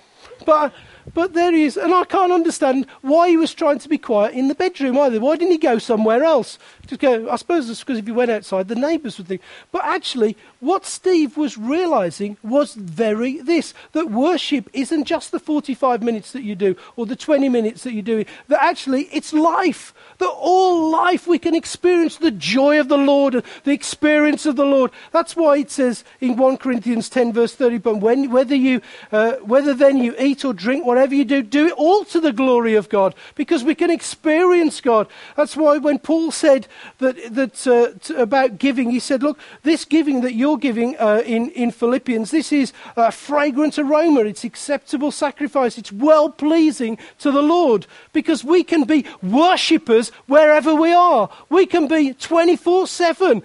But 0.47 0.73
but 1.15 1.35
there 1.35 1.53
he 1.53 1.65
is, 1.65 1.77
and 1.77 1.93
I 1.93 2.05
can't 2.05 2.33
understand 2.33 2.87
why 3.03 3.29
he 3.29 3.37
was 3.37 3.55
trying 3.55 3.79
to 3.81 3.89
be 3.89 3.99
quiet 3.99 4.35
in 4.35 4.49
the 4.49 4.55
bedroom 4.55 4.99
either. 4.99 5.21
Why 5.21 5.37
didn't 5.37 5.53
he 5.53 5.59
go 5.59 5.79
somewhere 5.79 6.23
else? 6.23 6.59
To 6.89 6.97
go, 6.97 7.29
I 7.29 7.37
suppose 7.37 7.69
it's 7.69 7.81
because 7.81 7.99
if 7.99 8.07
he 8.07 8.13
went 8.13 8.31
outside, 8.31 8.69
the 8.69 8.75
neighbours 8.75 9.19
would 9.19 9.29
think. 9.29 9.43
But 9.71 9.85
actually, 9.85 10.39
what 10.61 10.87
Steve 10.87 11.37
was 11.37 11.59
realizing 11.59 12.39
was 12.43 12.75
very 12.75 13.43
this 13.43 13.75
that 13.93 14.11
worship 14.11 14.71
isn't 14.73 15.05
just 15.05 15.31
the 15.31 15.39
45 15.39 16.03
minutes 16.03 16.33
that 16.33 16.43
you 16.43 16.55
do 16.55 16.77
or 16.97 17.05
the 17.05 17.15
20 17.15 17.51
minutes 17.51 17.83
that 17.83 17.93
you 17.93 18.01
do, 18.01 18.25
that 18.49 18.63
actually 18.63 19.03
it's 19.13 19.35
life. 19.35 19.93
That 20.17 20.31
all 20.31 20.91
life 20.91 21.27
we 21.27 21.39
can 21.39 21.55
experience 21.55 22.17
the 22.17 22.31
joy 22.31 22.81
of 22.81 22.89
the 22.89 22.97
Lord 22.97 23.45
the 23.65 23.73
experience 23.73 24.47
of 24.47 24.57
the 24.57 24.65
Lord. 24.65 24.91
That's 25.13 25.37
why 25.37 25.59
it 25.59 25.71
says 25.71 26.05
in 26.21 26.37
1 26.37 26.57
Corinthians 26.59 27.09
10, 27.09 27.33
verse 27.33 27.55
30, 27.55 27.79
but 27.79 27.97
when, 27.97 28.31
whether, 28.31 28.55
you, 28.55 28.81
uh, 29.13 29.35
whether 29.37 29.75
then 29.75 29.99
you 29.99 30.15
eat 30.19 30.45
or 30.45 30.53
drink, 30.53 30.85
whatever 30.85 30.98
you 31.15 31.25
do, 31.25 31.43
do 31.43 31.67
it 31.69 31.75
all 31.75 32.05
to 32.07 32.21
the 32.21 32.33
glory 32.33 32.75
of 32.75 32.89
God 32.89 33.15
because 33.37 33.63
we 33.63 33.75
can 33.77 33.91
experience 33.91 34.81
God. 34.81 35.07
That's 35.37 35.57
why 35.57 35.79
when 35.79 35.99
Paul 36.01 36.33
said 36.33 36.67
that, 36.99 37.35
that 37.35 37.67
uh, 37.67 37.97
t- 38.01 38.15
about 38.15 38.59
giving, 38.59 38.91
he 38.91 38.99
said, 38.99 39.23
look, 39.23 39.39
this 39.63 39.85
giving 39.85 40.23
that 40.23 40.35
you're 40.35 40.49
you're 40.49 40.57
giving 40.57 40.97
uh, 40.99 41.23
in, 41.27 41.51
in 41.51 41.71
Philippians, 41.71 42.31
this 42.31 42.53
is 42.53 42.73
a 42.97 43.13
fragrant 43.13 43.79
aroma. 43.79 44.21
It's 44.21 44.45
acceptable 44.45 45.11
sacrifice. 45.11 45.77
It's 45.77 45.93
well 45.93 46.31
pleasing 46.31 46.97
to 47.19 47.31
the 47.31 47.43
Lord 47.43 47.87
because 48.15 48.43
we 48.43 48.65
can 48.65 48.85
be 48.85 49.05
worshippers 49.23 50.09
wherever 50.27 50.75
we 50.75 50.93
are. 50.93 51.29
We 51.51 51.67
can 51.67 51.87
be 51.87 52.15
24 52.15 52.87
7 52.87 53.43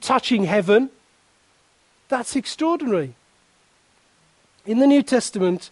touching 0.00 0.44
heaven. 0.44 0.90
That's 2.08 2.34
extraordinary. 2.34 3.14
In 4.66 4.78
the 4.80 4.86
New 4.86 5.02
Testament, 5.02 5.70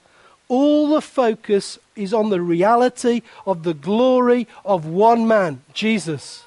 all 0.49 0.89
the 0.89 1.01
focus 1.01 1.79
is 1.97 2.13
on 2.13 2.31
the 2.31 2.41
reality 2.41 3.23
of 3.47 3.63
the 3.63 3.75
glory 3.75 4.47
of 4.65 4.87
one 4.87 5.27
man, 5.27 5.63
Jesus. 5.73 6.45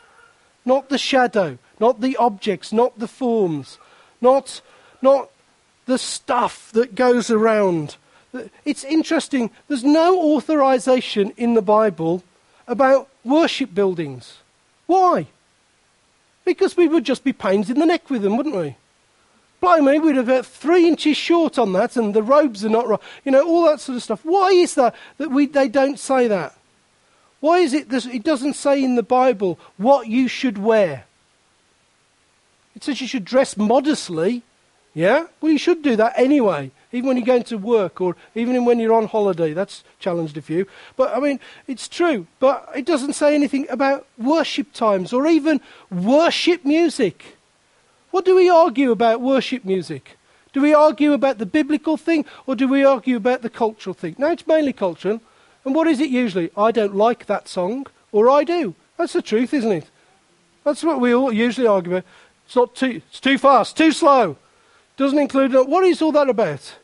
Not 0.63 0.89
the 0.89 0.97
shadow, 0.97 1.57
not 1.79 2.01
the 2.01 2.17
objects, 2.17 2.71
not 2.71 2.97
the 2.99 3.07
forms, 3.07 3.77
not, 4.21 4.61
not 5.01 5.29
the 5.85 5.97
stuff 5.97 6.71
that 6.71 6.95
goes 6.95 7.29
around. 7.29 7.97
It's 8.65 8.83
interesting, 8.83 9.51
there's 9.67 9.83
no 9.83 10.35
authorization 10.35 11.31
in 11.37 11.53
the 11.53 11.61
Bible 11.61 12.23
about 12.67 13.09
worship 13.23 13.73
buildings. 13.73 14.37
Why? 14.87 15.27
Because 16.43 16.77
we 16.77 16.87
would 16.87 17.03
just 17.03 17.23
be 17.23 17.33
pains 17.33 17.69
in 17.69 17.79
the 17.79 17.85
neck 17.85 18.09
with 18.09 18.21
them, 18.21 18.37
wouldn't 18.37 18.55
we? 18.55 18.75
Blimey, 19.61 19.99
we'd 19.99 20.15
have 20.17 20.27
got 20.27 20.45
three 20.45 20.87
inches 20.87 21.17
short 21.17 21.57
on 21.57 21.73
that, 21.73 21.95
and 21.95 22.13
the 22.13 22.23
robes 22.23 22.63
are 22.63 22.69
not 22.69 22.87
right. 22.87 22.99
You 23.23 23.31
know, 23.31 23.47
all 23.47 23.65
that 23.65 23.79
sort 23.79 23.95
of 23.95 24.03
stuff. 24.03 24.21
Why 24.23 24.49
is 24.51 24.75
that 24.75 24.95
that 25.17 25.31
we, 25.31 25.47
they 25.47 25.67
don't 25.67 25.99
say 25.99 26.27
that? 26.27 26.55
Why 27.39 27.59
is 27.59 27.73
it 27.73 27.89
that 27.89 28.05
it 28.05 28.23
doesn't 28.23 28.53
say 28.53 28.83
in 28.83 28.95
the 28.95 29.03
Bible 29.03 29.59
what 29.77 30.07
you 30.07 30.27
should 30.27 30.57
wear? 30.57 31.05
It 32.75 32.83
says 32.83 33.01
you 33.01 33.07
should 33.07 33.25
dress 33.25 33.55
modestly. 33.55 34.43
Yeah? 34.93 35.27
Well, 35.41 35.51
you 35.51 35.57
should 35.57 35.81
do 35.81 35.95
that 35.97 36.13
anyway, 36.15 36.71
even 36.91 37.07
when 37.07 37.17
you're 37.17 37.25
going 37.25 37.43
to 37.43 37.57
work 37.57 37.99
or 37.99 38.15
even 38.33 38.63
when 38.65 38.79
you're 38.79 38.93
on 38.93 39.07
holiday. 39.07 39.53
That's 39.53 39.83
challenged 39.99 40.37
a 40.37 40.41
few. 40.41 40.67
But, 40.95 41.15
I 41.15 41.19
mean, 41.19 41.39
it's 41.67 41.87
true. 41.87 42.27
But 42.39 42.69
it 42.75 42.85
doesn't 42.85 43.13
say 43.13 43.35
anything 43.35 43.67
about 43.69 44.07
worship 44.17 44.71
times 44.73 45.11
or 45.11 45.27
even 45.27 45.59
worship 45.91 46.63
music. 46.63 47.37
What 48.15 48.23
do 48.23 48.33
we 48.33 48.49
argue 48.49 48.91
about 48.91 49.19
worship 49.19 49.65
music? 49.65 50.17
Do 50.53 50.61
we 50.61 50.73
argue 50.73 51.11
about 51.11 51.37
the 51.37 51.45
biblical 51.45 51.97
thing 51.97 52.23
or 52.47 52.55
do 52.55 52.65
we 52.65 52.81
argue 52.81 53.17
about 53.17 53.41
the 53.41 53.49
cultural 53.49 53.93
thing? 53.93 54.15
No, 54.17 54.31
it's 54.31 54.47
mainly 54.47 54.71
cultural. 54.71 55.19
And 55.65 55.75
what 55.75 55.85
is 55.85 55.99
it 55.99 56.09
usually? 56.09 56.49
I 56.55 56.71
don't 56.71 56.95
like 56.95 57.25
that 57.25 57.49
song 57.49 57.87
or 58.13 58.29
I 58.29 58.45
do. 58.45 58.73
That's 58.97 59.11
the 59.11 59.21
truth, 59.21 59.53
isn't 59.53 59.69
it? 59.69 59.89
That's 60.63 60.81
what 60.81 61.01
we 61.01 61.13
all 61.13 61.33
usually 61.33 61.67
argue 61.67 61.91
about. 61.91 62.05
It's 62.45 62.55
not 62.55 62.73
too, 62.73 63.01
it's 63.09 63.19
too 63.19 63.37
fast, 63.37 63.75
too 63.75 63.91
slow. 63.91 64.37
Doesn't 64.95 65.19
include, 65.19 65.51
what 65.51 65.83
is 65.83 66.01
all 66.01 66.13
that 66.13 66.29
about? 66.29 66.75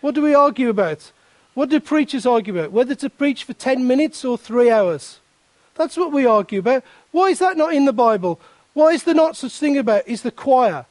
What 0.00 0.14
do 0.14 0.22
we 0.22 0.34
argue 0.34 0.70
about? 0.70 1.12
What 1.52 1.68
do 1.68 1.80
preachers 1.80 2.24
argue 2.24 2.58
about? 2.58 2.72
Whether 2.72 2.94
to 2.94 3.10
preach 3.10 3.44
for 3.44 3.52
10 3.52 3.86
minutes 3.86 4.24
or 4.24 4.38
three 4.38 4.70
hours. 4.70 5.20
That's 5.74 5.98
what 5.98 6.12
we 6.12 6.24
argue 6.24 6.60
about. 6.60 6.82
Why 7.10 7.26
is 7.26 7.40
that 7.40 7.58
not 7.58 7.74
in 7.74 7.84
the 7.84 7.92
Bible? 7.92 8.40
Why 8.78 8.92
is 8.92 9.02
there 9.02 9.12
not 9.12 9.36
such 9.36 9.58
thing 9.58 9.76
about 9.76 10.06
is 10.06 10.22
the 10.22 10.30
choir 10.30 10.86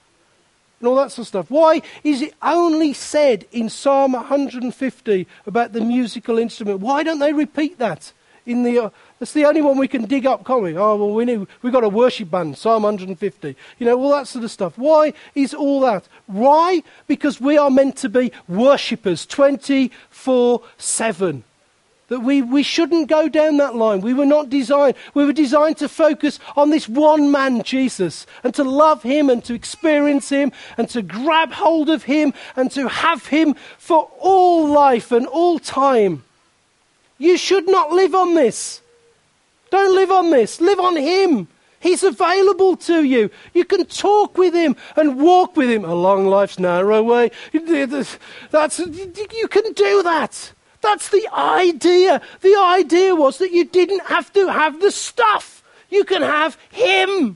and 0.81 0.87
all 0.89 0.97
that 0.97 1.09
sort 1.09 1.19
of 1.19 1.27
stuff? 1.27 1.49
Why 1.49 1.81
is 2.03 2.21
it 2.21 2.33
only 2.41 2.91
said 2.91 3.45
in 3.53 3.69
Psalm 3.69 4.11
150 4.11 5.27
about 5.45 5.71
the 5.71 5.79
musical 5.79 6.37
instrument? 6.37 6.81
Why 6.81 7.01
don't 7.03 7.19
they 7.19 7.31
repeat 7.31 7.77
that 7.77 8.11
in 8.45 8.63
the? 8.63 8.77
Uh, 8.77 8.89
that's 9.19 9.31
the 9.31 9.45
only 9.45 9.61
one 9.61 9.77
we 9.77 9.87
can 9.87 10.03
dig 10.03 10.25
up, 10.25 10.45
can't 10.45 10.63
we? 10.63 10.77
Oh 10.77 10.97
well, 10.97 11.13
we 11.13 11.23
need, 11.23 11.47
we've 11.61 11.71
got 11.71 11.85
a 11.85 11.89
worship 11.89 12.29
band, 12.29 12.57
Psalm 12.57 12.83
150. 12.83 13.55
You 13.79 13.85
know 13.85 13.97
all 13.97 14.11
that 14.11 14.27
sort 14.27 14.43
of 14.43 14.51
stuff. 14.51 14.77
Why 14.77 15.13
is 15.33 15.53
all 15.53 15.79
that? 15.79 16.09
Why? 16.25 16.83
Because 17.07 17.39
we 17.39 17.57
are 17.57 17.69
meant 17.69 17.95
to 17.99 18.09
be 18.09 18.33
worshippers, 18.49 19.25
24 19.25 20.61
seven. 20.77 21.45
That 22.09 22.21
we, 22.21 22.41
we 22.41 22.63
shouldn't 22.63 23.09
go 23.09 23.27
down 23.27 23.57
that 23.57 23.75
line. 23.75 23.99
We 23.99 24.13
were 24.13 24.25
not 24.25 24.49
designed. 24.49 24.95
We 25.13 25.25
were 25.25 25.33
designed 25.33 25.77
to 25.77 25.89
focus 25.89 26.39
on 26.55 26.69
this 26.69 26.87
one 26.87 27.31
man, 27.31 27.63
Jesus, 27.63 28.25
and 28.45 28.53
to 28.55 28.63
love 28.63 29.03
him 29.03 29.29
and 29.29 29.43
to 29.43 29.53
experience 29.53 30.29
him 30.29 30.53
and 30.77 30.89
to 30.89 31.01
grab 31.01 31.51
hold 31.51 31.89
of 31.89 32.03
him 32.03 32.33
and 32.55 32.71
to 32.71 32.87
have 32.87 33.27
him 33.27 33.55
for 33.77 34.09
all 34.19 34.67
life 34.67 35.11
and 35.11 35.27
all 35.27 35.59
time. 35.59 36.23
You 37.17 37.35
should 37.35 37.67
not 37.67 37.91
live 37.91 38.15
on 38.15 38.35
this. 38.35 38.81
Don't 39.69 39.93
live 39.93 40.11
on 40.11 40.29
this. 40.29 40.61
Live 40.61 40.79
on 40.79 40.95
him. 40.95 41.47
He's 41.79 42.03
available 42.03 42.75
to 42.77 43.03
you. 43.03 43.29
You 43.53 43.65
can 43.65 43.85
talk 43.85 44.37
with 44.37 44.53
him 44.53 44.75
and 44.95 45.19
walk 45.19 45.55
with 45.55 45.69
him 45.69 45.85
along 45.85 46.25
life's 46.25 46.57
narrow 46.57 47.03
way. 47.03 47.31
That's, 47.53 48.79
you 48.79 49.47
can 49.49 49.73
do 49.73 50.03
that. 50.03 50.53
That's 50.87 51.09
the 51.09 51.27
idea. 51.33 52.21
The 52.39 52.55
idea 52.55 53.13
was 53.13 53.39
that 53.39 53.51
you 53.51 53.65
didn't 53.65 54.05
have 54.05 54.31
to 54.31 54.47
have 54.47 54.79
the 54.79 54.89
stuff. 54.89 55.61
You 55.89 56.05
can 56.05 56.21
have 56.21 56.57
Him. 56.71 57.35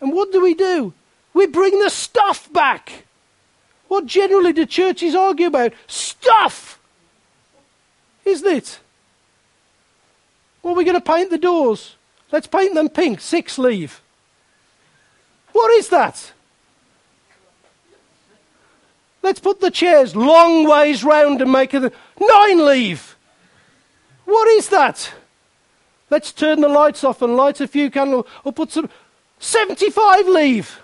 And 0.00 0.12
what 0.12 0.32
do 0.32 0.42
we 0.42 0.54
do? 0.54 0.92
We 1.34 1.46
bring 1.46 1.78
the 1.78 1.88
stuff 1.88 2.52
back. 2.52 3.04
What 3.86 4.06
generally 4.06 4.52
do 4.52 4.66
churches 4.66 5.14
argue 5.14 5.46
about? 5.46 5.72
Stuff! 5.86 6.80
Isn't 8.24 8.56
it? 8.56 8.80
What 10.62 10.72
are 10.72 10.78
we 10.78 10.84
going 10.84 11.00
to 11.00 11.12
paint 11.12 11.30
the 11.30 11.38
doors? 11.38 11.94
Let's 12.32 12.48
paint 12.48 12.74
them 12.74 12.88
pink, 12.88 13.20
six 13.20 13.56
leave. 13.56 14.02
What 15.52 15.70
is 15.74 15.90
that? 15.90 16.32
Let's 19.22 19.40
put 19.40 19.60
the 19.60 19.70
chairs 19.70 20.16
long 20.16 20.66
ways 20.66 21.04
round 21.04 21.42
and 21.42 21.52
make 21.52 21.74
it 21.74 21.92
nine 22.18 22.64
leave. 22.64 23.16
What 24.24 24.48
is 24.48 24.68
that? 24.68 25.12
Let's 26.08 26.32
turn 26.32 26.60
the 26.60 26.68
lights 26.68 27.04
off 27.04 27.22
and 27.22 27.36
light 27.36 27.60
a 27.60 27.68
few 27.68 27.90
candles 27.90 28.26
or 28.44 28.52
put 28.52 28.72
some 28.72 28.88
75 29.38 30.26
leave. 30.26 30.80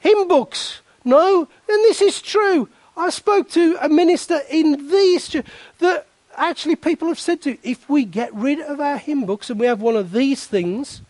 Hymn 0.00 0.26
books. 0.28 0.80
No, 1.04 1.40
and 1.40 1.84
this 1.84 2.00
is 2.00 2.20
true. 2.20 2.68
I 2.96 3.10
spoke 3.10 3.50
to 3.50 3.76
a 3.80 3.88
minister 3.88 4.40
in 4.50 4.88
these 4.90 5.36
that 5.78 6.06
actually 6.36 6.76
people 6.76 7.08
have 7.08 7.18
said 7.18 7.42
to 7.42 7.58
if 7.62 7.88
we 7.88 8.04
get 8.04 8.34
rid 8.34 8.60
of 8.60 8.80
our 8.80 8.98
hymn 8.98 9.26
books 9.26 9.50
and 9.50 9.60
we 9.60 9.66
have 9.66 9.80
one 9.80 9.96
of 9.96 10.12
these 10.12 10.46
things, 10.46 11.02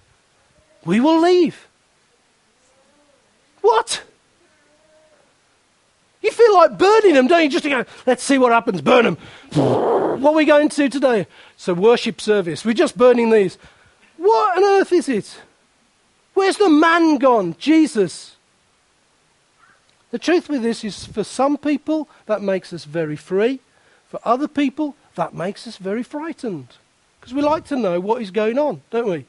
we 0.84 1.00
will 1.00 1.20
leave. 1.20 1.66
What? 3.60 4.02
You 6.24 6.30
feel 6.30 6.54
like 6.54 6.78
burning 6.78 7.12
them, 7.12 7.26
don't 7.26 7.44
you? 7.44 7.50
Just 7.50 7.64
to 7.64 7.70
go, 7.70 7.84
let's 8.06 8.22
see 8.22 8.38
what 8.38 8.50
happens, 8.50 8.80
burn 8.80 9.04
them. 9.04 9.18
What 9.52 10.30
are 10.30 10.34
we 10.34 10.46
going 10.46 10.70
to 10.70 10.88
today? 10.88 11.26
So, 11.58 11.74
worship 11.74 12.18
service. 12.18 12.64
We're 12.64 12.72
just 12.72 12.96
burning 12.96 13.28
these. 13.28 13.58
What 14.16 14.56
on 14.56 14.64
earth 14.64 14.90
is 14.90 15.06
it? 15.10 15.42
Where's 16.32 16.56
the 16.56 16.70
man 16.70 17.18
gone? 17.18 17.56
Jesus. 17.58 18.36
The 20.12 20.18
truth 20.18 20.48
with 20.48 20.62
this 20.62 20.82
is 20.82 21.04
for 21.04 21.24
some 21.24 21.58
people, 21.58 22.08
that 22.24 22.40
makes 22.40 22.72
us 22.72 22.86
very 22.86 23.16
free. 23.16 23.60
For 24.08 24.18
other 24.24 24.48
people, 24.48 24.96
that 25.16 25.34
makes 25.34 25.66
us 25.66 25.76
very 25.76 26.02
frightened. 26.02 26.68
Because 27.20 27.34
we 27.34 27.42
like 27.42 27.66
to 27.66 27.76
know 27.76 28.00
what 28.00 28.22
is 28.22 28.30
going 28.30 28.58
on, 28.58 28.80
don't 28.90 29.10
we? 29.10 29.26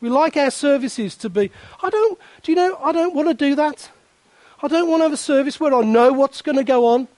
We 0.00 0.08
like 0.08 0.36
our 0.36 0.52
services 0.52 1.16
to 1.16 1.28
be, 1.28 1.50
I 1.82 1.90
don't, 1.90 2.18
do 2.44 2.52
you 2.52 2.56
know, 2.56 2.78
I 2.80 2.92
don't 2.92 3.16
want 3.16 3.26
to 3.26 3.34
do 3.34 3.56
that. 3.56 3.90
I 4.62 4.68
don't 4.68 4.88
want 4.88 5.00
to 5.00 5.04
have 5.04 5.12
a 5.12 5.16
service 5.16 5.58
where 5.58 5.74
I 5.74 5.82
know 5.82 6.12
what's 6.12 6.42
going 6.42 6.56
to 6.56 6.64
go 6.64 6.86
on. 6.86 7.08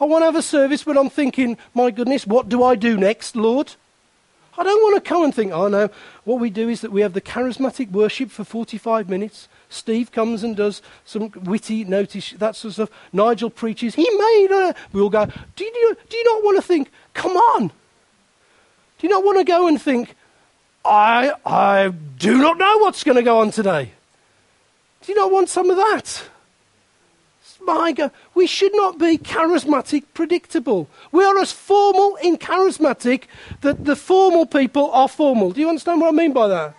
I 0.00 0.04
want 0.04 0.22
to 0.22 0.26
have 0.26 0.36
a 0.36 0.42
service 0.42 0.86
where 0.86 0.98
I'm 0.98 1.10
thinking, 1.10 1.56
my 1.74 1.90
goodness, 1.90 2.26
what 2.26 2.48
do 2.48 2.62
I 2.62 2.74
do 2.74 2.96
next, 2.96 3.36
Lord? 3.36 3.74
I 4.56 4.64
don't 4.64 4.82
want 4.82 4.96
to 4.96 5.08
come 5.08 5.22
and 5.22 5.32
think, 5.32 5.52
oh 5.52 5.68
no, 5.68 5.88
what 6.24 6.40
we 6.40 6.50
do 6.50 6.68
is 6.68 6.80
that 6.80 6.90
we 6.90 7.00
have 7.02 7.12
the 7.12 7.20
charismatic 7.20 7.92
worship 7.92 8.30
for 8.30 8.42
45 8.42 9.08
minutes. 9.08 9.48
Steve 9.68 10.10
comes 10.10 10.42
and 10.42 10.56
does 10.56 10.82
some 11.04 11.30
witty 11.44 11.84
notice, 11.84 12.32
that 12.32 12.56
sort 12.56 12.70
of 12.70 12.74
stuff. 12.74 12.90
Nigel 13.12 13.50
preaches, 13.50 13.94
he 13.94 14.08
made 14.10 14.48
a. 14.50 14.74
We 14.92 15.00
all 15.00 15.10
go, 15.10 15.26
do 15.54 15.64
you, 15.64 15.96
do 16.08 16.16
you 16.16 16.24
not 16.24 16.42
want 16.42 16.56
to 16.56 16.62
think, 16.62 16.90
come 17.14 17.36
on? 17.36 17.68
Do 17.68 19.06
you 19.06 19.10
not 19.10 19.24
want 19.24 19.38
to 19.38 19.44
go 19.44 19.68
and 19.68 19.80
think, 19.80 20.16
I, 20.84 21.32
I 21.46 21.92
do 22.18 22.38
not 22.38 22.58
know 22.58 22.78
what's 22.78 23.04
going 23.04 23.16
to 23.16 23.22
go 23.22 23.38
on 23.38 23.52
today? 23.52 23.92
Do 25.02 25.12
you 25.12 25.16
not 25.16 25.30
want 25.30 25.48
some 25.48 25.70
of 25.70 25.76
that? 25.76 26.24
My 27.68 27.92
God, 27.92 28.12
we 28.34 28.46
should 28.46 28.74
not 28.74 28.98
be 28.98 29.18
charismatic 29.18 30.04
predictable. 30.14 30.88
We 31.12 31.22
are 31.22 31.36
as 31.38 31.52
formal 31.52 32.16
in 32.16 32.38
charismatic 32.38 33.24
that 33.60 33.84
the 33.84 33.94
formal 33.94 34.46
people 34.46 34.90
are 34.90 35.06
formal. 35.06 35.50
Do 35.50 35.60
you 35.60 35.68
understand 35.68 36.00
what 36.00 36.08
I 36.08 36.12
mean 36.12 36.32
by 36.32 36.48
that? 36.48 36.74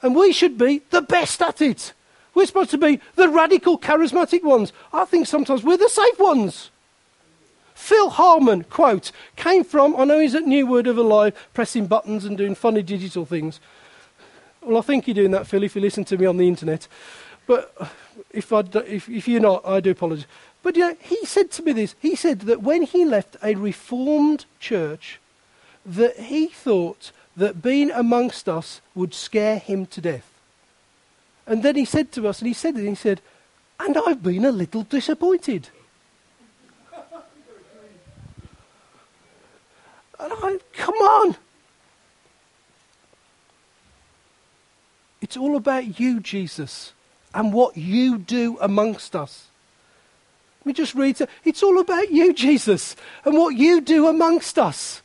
And 0.00 0.16
we 0.16 0.32
should 0.32 0.56
be 0.56 0.80
the 0.88 1.02
best 1.02 1.42
at 1.42 1.60
it. 1.60 1.92
We're 2.32 2.46
supposed 2.46 2.70
to 2.70 2.78
be 2.78 2.98
the 3.16 3.28
radical 3.28 3.78
charismatic 3.78 4.42
ones. 4.42 4.72
I 4.94 5.04
think 5.04 5.26
sometimes 5.26 5.62
we're 5.62 5.76
the 5.76 5.90
safe 5.90 6.18
ones. 6.18 6.70
Phil 7.74 8.08
Harman, 8.08 8.64
quote, 8.64 9.12
came 9.36 9.62
from, 9.62 9.94
I 9.96 10.04
know 10.04 10.20
he's 10.20 10.34
at 10.34 10.46
New 10.46 10.66
Word 10.66 10.86
of 10.86 10.96
Alive, 10.96 11.34
pressing 11.52 11.86
buttons 11.86 12.24
and 12.24 12.38
doing 12.38 12.54
funny 12.54 12.80
digital 12.80 13.26
things. 13.26 13.60
Well, 14.62 14.78
I 14.78 14.80
think 14.80 15.06
you're 15.06 15.14
doing 15.14 15.32
that, 15.32 15.46
Phil, 15.46 15.64
if 15.64 15.76
you 15.76 15.82
listen 15.82 16.06
to 16.06 16.16
me 16.16 16.24
on 16.24 16.38
the 16.38 16.48
internet. 16.48 16.88
But 17.46 17.92
if, 18.30 18.52
I, 18.52 18.62
if, 18.86 19.08
if 19.08 19.28
you're 19.28 19.40
not, 19.40 19.66
I 19.66 19.80
do 19.80 19.90
apologize. 19.90 20.26
But 20.62 20.76
you 20.76 20.88
know, 20.88 20.96
he 21.00 21.24
said 21.24 21.50
to 21.52 21.62
me 21.62 21.72
this. 21.72 21.94
He 22.00 22.16
said 22.16 22.40
that 22.40 22.62
when 22.62 22.82
he 22.82 23.04
left 23.04 23.36
a 23.42 23.54
reformed 23.54 24.46
church, 24.58 25.20
that 25.84 26.18
he 26.18 26.48
thought 26.48 27.12
that 27.36 27.62
being 27.62 27.90
amongst 27.90 28.48
us 28.48 28.80
would 28.94 29.14
scare 29.14 29.58
him 29.58 29.86
to 29.86 30.00
death. 30.00 30.32
And 31.46 31.62
then 31.62 31.76
he 31.76 31.84
said 31.84 32.10
to 32.12 32.26
us, 32.26 32.40
and 32.40 32.48
he 32.48 32.54
said 32.54 32.76
it, 32.76 32.88
he 32.88 32.94
said, 32.94 33.20
and 33.78 33.96
I've 34.06 34.22
been 34.22 34.44
a 34.44 34.50
little 34.50 34.82
disappointed. 34.82 35.68
And 40.18 40.32
I, 40.32 40.58
come 40.72 40.94
on. 40.94 41.36
It's 45.20 45.36
all 45.36 45.56
about 45.56 46.00
you, 46.00 46.20
Jesus, 46.20 46.92
and 47.36 47.52
what 47.52 47.76
you 47.76 48.16
do 48.16 48.56
amongst 48.60 49.14
us. 49.14 49.48
Let 50.60 50.66
me 50.66 50.72
just 50.72 50.94
read 50.94 51.20
it. 51.20 51.28
It's 51.44 51.62
all 51.62 51.78
about 51.78 52.10
you, 52.10 52.32
Jesus, 52.32 52.96
and 53.24 53.36
what 53.36 53.54
you 53.54 53.82
do 53.82 54.08
amongst 54.08 54.58
us. 54.58 55.02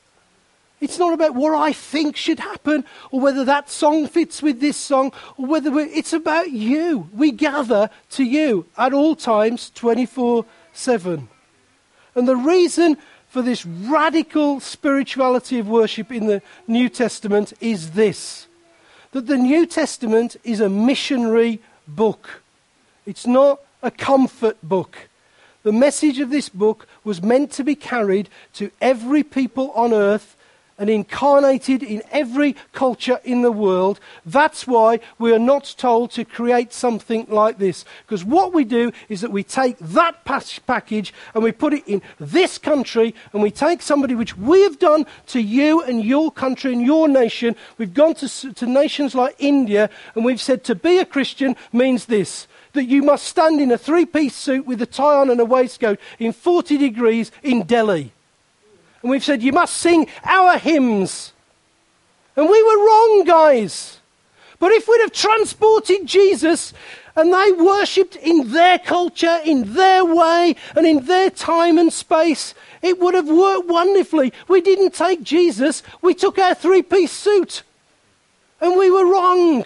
It's 0.80 0.98
not 0.98 1.14
about 1.14 1.36
what 1.36 1.54
I 1.54 1.74
think 1.74 2.16
should 2.16 2.40
happen 2.40 2.86
or 3.12 3.20
whether 3.20 3.44
that 3.46 3.70
song 3.70 4.08
fits 4.08 4.42
with 4.42 4.62
this 4.62 4.78
song 4.78 5.12
or 5.38 5.46
whether 5.46 5.78
it's 5.78 6.14
about 6.14 6.52
you. 6.52 7.10
We 7.14 7.32
gather 7.32 7.90
to 8.12 8.24
you 8.24 8.66
at 8.78 8.94
all 8.94 9.16
times, 9.16 9.70
24 9.76 10.46
7. 10.74 11.28
And 12.16 12.28
the 12.28 12.38
reason 12.38 12.98
for 13.28 13.42
this 13.42 13.66
radical 13.66 14.62
spirituality 14.62 15.60
of 15.60 15.68
worship 15.68 16.12
in 16.12 16.28
the 16.28 16.42
New 16.66 16.88
Testament 16.88 17.54
is 17.60 17.92
this 17.92 18.48
that 19.12 19.28
the 19.28 19.38
New 19.38 19.66
Testament 19.66 20.38
is 20.46 20.62
a 20.62 20.70
missionary 20.70 21.62
book, 21.88 22.42
it's 23.06 23.28
not 23.28 23.60
a 23.82 23.92
comfort 23.92 24.58
book. 24.62 25.10
The 25.64 25.72
message 25.72 26.20
of 26.20 26.30
this 26.30 26.50
book 26.50 26.88
was 27.04 27.22
meant 27.22 27.52
to 27.54 27.64
be 27.64 27.76
carried 27.76 28.30
to 28.54 28.72
every 28.82 29.24
people 29.24 29.72
on 29.72 29.94
earth 29.94 30.36
and 30.82 30.90
incarnated 30.90 31.84
in 31.84 32.02
every 32.12 32.56
culture 32.74 33.20
in 33.24 33.44
the 33.44 33.52
world. 33.52 34.00
That's 34.26 34.66
why 34.66 35.00
we 35.20 35.32
are 35.32 35.38
not 35.38 35.76
told 35.78 36.10
to 36.12 36.26
create 36.26 36.74
something 36.74 37.28
like 37.30 37.60
this. 37.60 37.86
Because 38.04 38.26
what 38.26 38.52
we 38.52 38.64
do 38.64 38.92
is 39.08 39.22
that 39.22 39.32
we 39.32 39.44
take 39.44 39.78
that 39.78 40.26
package 40.26 41.14
and 41.36 41.44
we 41.44 41.52
put 41.52 41.76
it 41.76 41.88
in 41.88 42.02
this 42.20 42.58
country 42.58 43.14
and 43.32 43.44
we 43.44 43.52
take 43.52 43.84
somebody 43.84 44.16
which 44.16 44.36
we 44.36 44.64
have 44.64 44.80
done 44.80 45.06
to 45.28 45.40
you 45.40 45.84
and 45.84 46.04
your 46.04 46.32
country 46.32 46.74
and 46.74 46.82
your 46.82 47.08
nation. 47.08 47.56
We've 47.78 47.94
gone 47.94 48.16
to, 48.16 48.52
to 48.52 48.66
nations 48.66 49.14
like 49.14 49.36
India 49.38 49.88
and 50.16 50.26
we've 50.26 50.42
said 50.42 50.64
to 50.64 50.74
be 50.74 50.98
a 50.98 51.06
Christian 51.06 51.56
means 51.72 52.06
this 52.06 52.48
that 52.74 52.86
you 52.86 53.04
must 53.04 53.28
stand 53.28 53.62
in 53.62 53.70
a 53.70 53.78
three 53.78 54.06
piece 54.06 54.34
suit 54.36 54.66
with 54.66 54.82
a 54.82 54.88
tie 54.88 55.20
on 55.20 55.30
and 55.30 55.40
a 55.40 55.46
waistcoat 55.46 56.00
in 56.18 56.34
40 56.34 56.78
degrees 56.80 57.32
in 57.44 57.68
Delhi. 57.68 58.14
And 59.02 59.12
we've 59.12 59.24
said, 59.24 59.42
you 59.42 59.52
must 59.52 59.78
sing 59.78 60.08
our 60.24 60.58
hymns. 60.58 61.34
And 62.36 62.50
we 62.50 62.64
were 62.64 62.86
wrong, 62.86 63.24
guys. 63.26 64.00
But 64.60 64.72
if 64.72 64.88
we'd 64.88 65.02
have 65.02 65.12
transported 65.12 66.06
Jesus 66.06 66.74
and 67.16 67.34
they 67.34 67.52
worshipped 67.52 68.16
in 68.16 68.52
their 68.52 68.78
culture, 68.80 69.40
in 69.44 69.74
their 69.74 70.06
way, 70.06 70.56
and 70.76 70.86
in 70.86 71.06
their 71.06 71.30
time 71.30 71.78
and 71.78 71.92
space, 71.92 72.54
it 72.82 73.00
would 73.00 73.16
have 73.16 73.28
worked 73.28 73.68
wonderfully. 73.68 74.32
We 74.48 74.62
didn't 74.62 74.94
take 74.94 75.24
Jesus, 75.24 75.84
we 76.02 76.14
took 76.14 76.38
our 76.38 76.54
three 76.54 76.84
piece 76.84 77.12
suit. 77.12 77.64
And 78.62 78.78
we 78.78 78.92
were 78.92 79.06
wrong. 79.06 79.66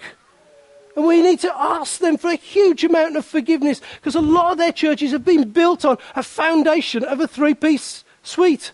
And 0.96 1.06
we 1.06 1.20
need 1.20 1.40
to 1.40 1.54
ask 1.54 1.98
them 1.98 2.16
for 2.16 2.30
a 2.30 2.36
huge 2.36 2.82
amount 2.82 3.16
of 3.16 3.26
forgiveness 3.26 3.82
because 3.96 4.14
a 4.14 4.20
lot 4.22 4.52
of 4.52 4.58
their 4.58 4.72
churches 4.72 5.12
have 5.12 5.26
been 5.26 5.50
built 5.50 5.84
on 5.84 5.98
a 6.14 6.22
foundation 6.22 7.04
of 7.04 7.20
a 7.20 7.28
three 7.28 7.52
piece 7.52 8.02
suite. 8.22 8.72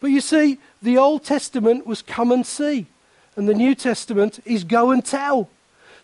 But 0.00 0.10
you 0.10 0.20
see, 0.20 0.58
the 0.80 0.98
Old 0.98 1.24
Testament 1.24 1.86
was 1.86 2.02
come 2.02 2.30
and 2.30 2.46
see, 2.46 2.86
and 3.36 3.48
the 3.48 3.54
New 3.54 3.74
Testament 3.74 4.40
is 4.44 4.64
go 4.64 4.90
and 4.90 5.04
tell. 5.04 5.48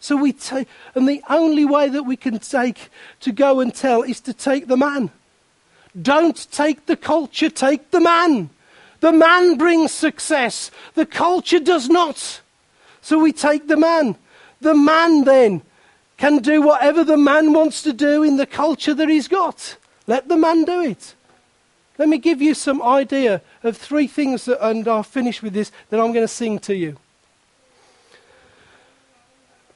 So 0.01 0.17
we 0.17 0.33
take, 0.33 0.69
and 0.95 1.09
the 1.09 1.23
only 1.31 1.65
way 1.65 1.89
that 1.89 2.03
we 2.03 2.17
can 2.17 2.39
take 2.39 2.91
to 3.21 3.33
go 3.33 3.61
and 3.61 3.75
tell 3.75 4.03
is 4.03 4.21
to 4.23 4.35
take 4.35 4.67
the 4.67 4.77
man. 4.77 5.11
Don't 6.01 6.51
take 6.51 6.87
the 6.87 6.97
culture, 6.97 7.49
take 7.49 7.91
the 7.91 8.01
man. 8.01 8.51
The 9.01 9.13
man 9.13 9.57
brings 9.57 9.93
success, 9.93 10.71
the 10.95 11.07
culture 11.07 11.61
does 11.61 11.89
not. 11.89 12.41
So 13.01 13.19
we 13.19 13.33
take 13.33 13.69
the 13.69 13.77
man. 13.77 14.17
The 14.61 14.75
man 14.75 15.25
then 15.25 15.63
can 16.17 16.39
do 16.39 16.63
whatever 16.63 17.05
the 17.05 17.17
man 17.17 17.53
wants 17.53 17.83
to 17.83 17.93
do 17.93 18.23
in 18.23 18.37
the 18.37 18.47
culture 18.47 18.95
that 18.95 19.09
he's 19.09 19.29
got. 19.29 19.77
Let 20.07 20.29
the 20.29 20.37
man 20.37 20.65
do 20.65 20.81
it. 20.81 21.15
Let 21.99 22.09
me 22.09 22.19
give 22.19 22.43
you 22.43 22.55
some 22.55 22.83
idea 22.83 23.41
of 23.65 23.77
three 23.77 24.07
things, 24.07 24.45
that, 24.45 24.65
and 24.65 24.87
I'll 24.87 25.03
finish 25.03 25.43
with 25.43 25.55
this, 25.55 25.73
that 25.91 25.99
I'm 25.99 26.13
going 26.13 26.25
to 26.25 26.29
sing 26.29 26.59
to 26.61 26.77
you. 26.77 26.97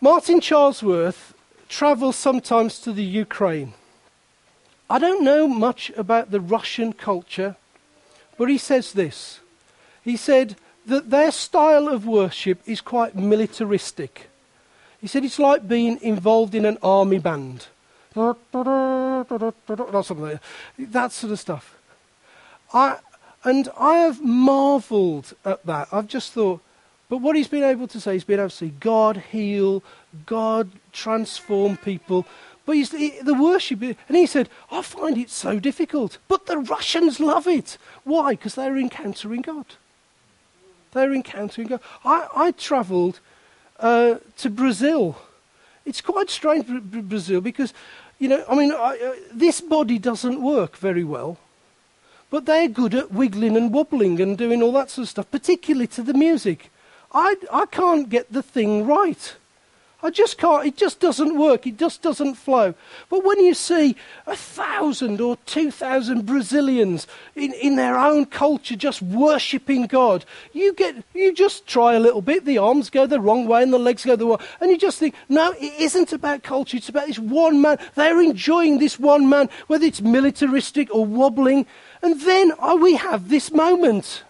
Martin 0.01 0.41
Charlesworth 0.41 1.35
travels 1.69 2.17
sometimes 2.17 2.79
to 2.81 2.93
the 2.93 3.03
Ukraine. 3.03 3.73
I 4.89 4.99
don't 4.99 5.25
know 5.25 5.49
much 5.49 5.91
about 5.97 6.31
the 6.31 6.41
Russian 6.41 6.93
culture, 6.93 7.57
but 8.39 8.49
he 8.49 8.59
says 8.59 8.93
this. 8.93 9.41
He 10.03 10.17
said 10.17 10.57
that 10.87 11.11
their 11.11 11.33
style 11.33 11.89
of 11.89 12.07
worship 12.07 12.61
is 12.65 12.81
quite 12.81 13.17
militaristic. 13.17 14.31
He 15.01 15.07
said 15.07 15.25
it's 15.25 15.39
like 15.39 15.69
being 15.69 15.99
involved 16.01 16.55
in 16.55 16.65
an 16.65 16.79
army 16.83 17.19
band. 17.19 17.67
That 18.15 18.37
sort 21.13 21.33
of 21.33 21.39
stuff. 21.39 21.77
I, 22.73 22.97
and 23.45 23.69
I 23.79 23.99
have 23.99 24.23
marveled 24.23 25.35
at 25.45 25.65
that. 25.67 25.89
I've 25.93 26.09
just 26.09 26.33
thought, 26.33 26.61
but 27.09 27.19
what 27.19 27.37
he's 27.37 27.49
been 27.49 27.65
able 27.65 27.89
to 27.89 28.01
say, 28.01 28.13
he's 28.13 28.25
been 28.25 28.41
able 28.41 28.51
to 28.51 28.57
see 28.57 28.75
God 28.81 29.17
heal, 29.31 29.83
God 30.27 30.71
transform 30.93 31.77
people. 31.77 32.27
But 32.67 32.73
he's, 32.77 32.91
he, 32.91 33.19
the 33.23 33.35
worship, 33.35 33.81
and 33.81 33.97
he 34.09 34.27
said, 34.27 34.51
I 34.71 34.83
find 34.83 35.17
it 35.17 35.31
so 35.31 35.59
difficult. 35.59 36.19
But 36.29 36.47
the 36.47 36.59
Russians 36.59 37.19
love 37.19 37.47
it. 37.47 37.79
Why? 38.05 38.33
Because 38.33 38.57
they're 38.57 38.77
encountering 38.77 39.41
God. 39.41 39.65
They're 40.93 41.15
encountering 41.15 41.69
God. 41.69 41.81
I, 42.05 42.29
I 42.35 42.51
travelled 42.51 43.21
uh, 43.81 44.17
to 44.37 44.51
Brazil. 44.51 45.17
It's 45.87 46.03
quite 46.03 46.29
strange, 46.29 46.67
Brazil, 46.69 47.41
because, 47.41 47.73
you 48.19 48.29
know, 48.29 48.45
I 48.47 48.55
mean, 48.55 48.73
I, 48.73 48.99
uh, 48.99 49.15
this 49.33 49.63
body 49.63 49.99
doesn't 49.99 50.43
work 50.43 50.77
very 50.77 51.05
well 51.05 51.39
but 52.31 52.47
they're 52.47 52.69
good 52.69 52.95
at 52.95 53.13
wiggling 53.13 53.57
and 53.57 53.73
wobbling 53.73 54.21
and 54.21 54.37
doing 54.37 54.63
all 54.63 54.73
that 54.73 54.91
sort 54.91 55.05
of 55.05 55.09
stuff, 55.11 55.31
particularly 55.31 55.87
to 55.89 56.03
the 56.03 56.15
music. 56.15 56.71
I, 57.13 57.37
I 57.53 57.67
can't 57.67 58.11
get 58.11 58.33
the 58.33 58.43
thing 58.43 58.87
right. 58.87 59.35
I 60.01 60.11
just 60.11 60.39
can't, 60.39 60.65
it 60.65 60.77
just 60.77 61.01
doesn't 61.01 61.37
work, 61.37 61.67
it 61.67 61.77
just 61.77 62.03
doesn't 62.03 62.37
flow. 62.37 62.75
But 63.11 63.25
when 63.25 63.41
you 63.41 63.53
see 63.53 63.97
a 64.29 64.37
thousand 64.37 65.21
or 65.21 65.37
two 65.45 65.73
thousand 65.73 66.25
Brazilians 66.25 67.09
in, 67.35 67.53
in 67.55 67.75
their 67.75 67.99
own 67.99 68.27
culture 68.27 68.77
just 68.77 69.03
worshipping 69.03 69.89
God, 69.89 70.25
you 70.53 70.73
get, 70.75 71.03
you 71.15 71.35
just 71.35 71.67
try 71.67 71.95
a 71.95 71.99
little 71.99 72.23
bit, 72.23 72.45
the 72.45 72.59
arms 72.59 72.91
go 72.91 73.07
the 73.07 73.19
wrong 73.19 73.49
way 73.49 73.61
and 73.61 73.73
the 73.73 73.79
legs 73.79 74.05
go 74.05 74.15
the 74.15 74.25
wrong 74.25 74.41
and 74.61 74.71
you 74.71 74.79
just 74.79 74.99
think, 74.99 75.17
no, 75.29 75.51
it 75.59 75.73
isn't 75.81 76.13
about 76.13 76.45
culture, 76.45 76.77
it's 76.77 76.89
about 76.89 77.09
this 77.09 77.19
one 77.19 77.61
man. 77.61 77.79
They're 77.97 78.23
enjoying 78.23 78.79
this 78.79 79.01
one 79.01 79.29
man, 79.29 79.49
whether 79.67 79.85
it's 79.85 80.01
militaristic 80.01 80.95
or 80.95 81.05
wobbling. 81.05 81.67
And 82.03 82.21
then 82.21 82.53
oh, 82.59 82.77
we 82.77 82.95
have 82.95 83.29
this 83.29 83.51
moment. 83.51 84.23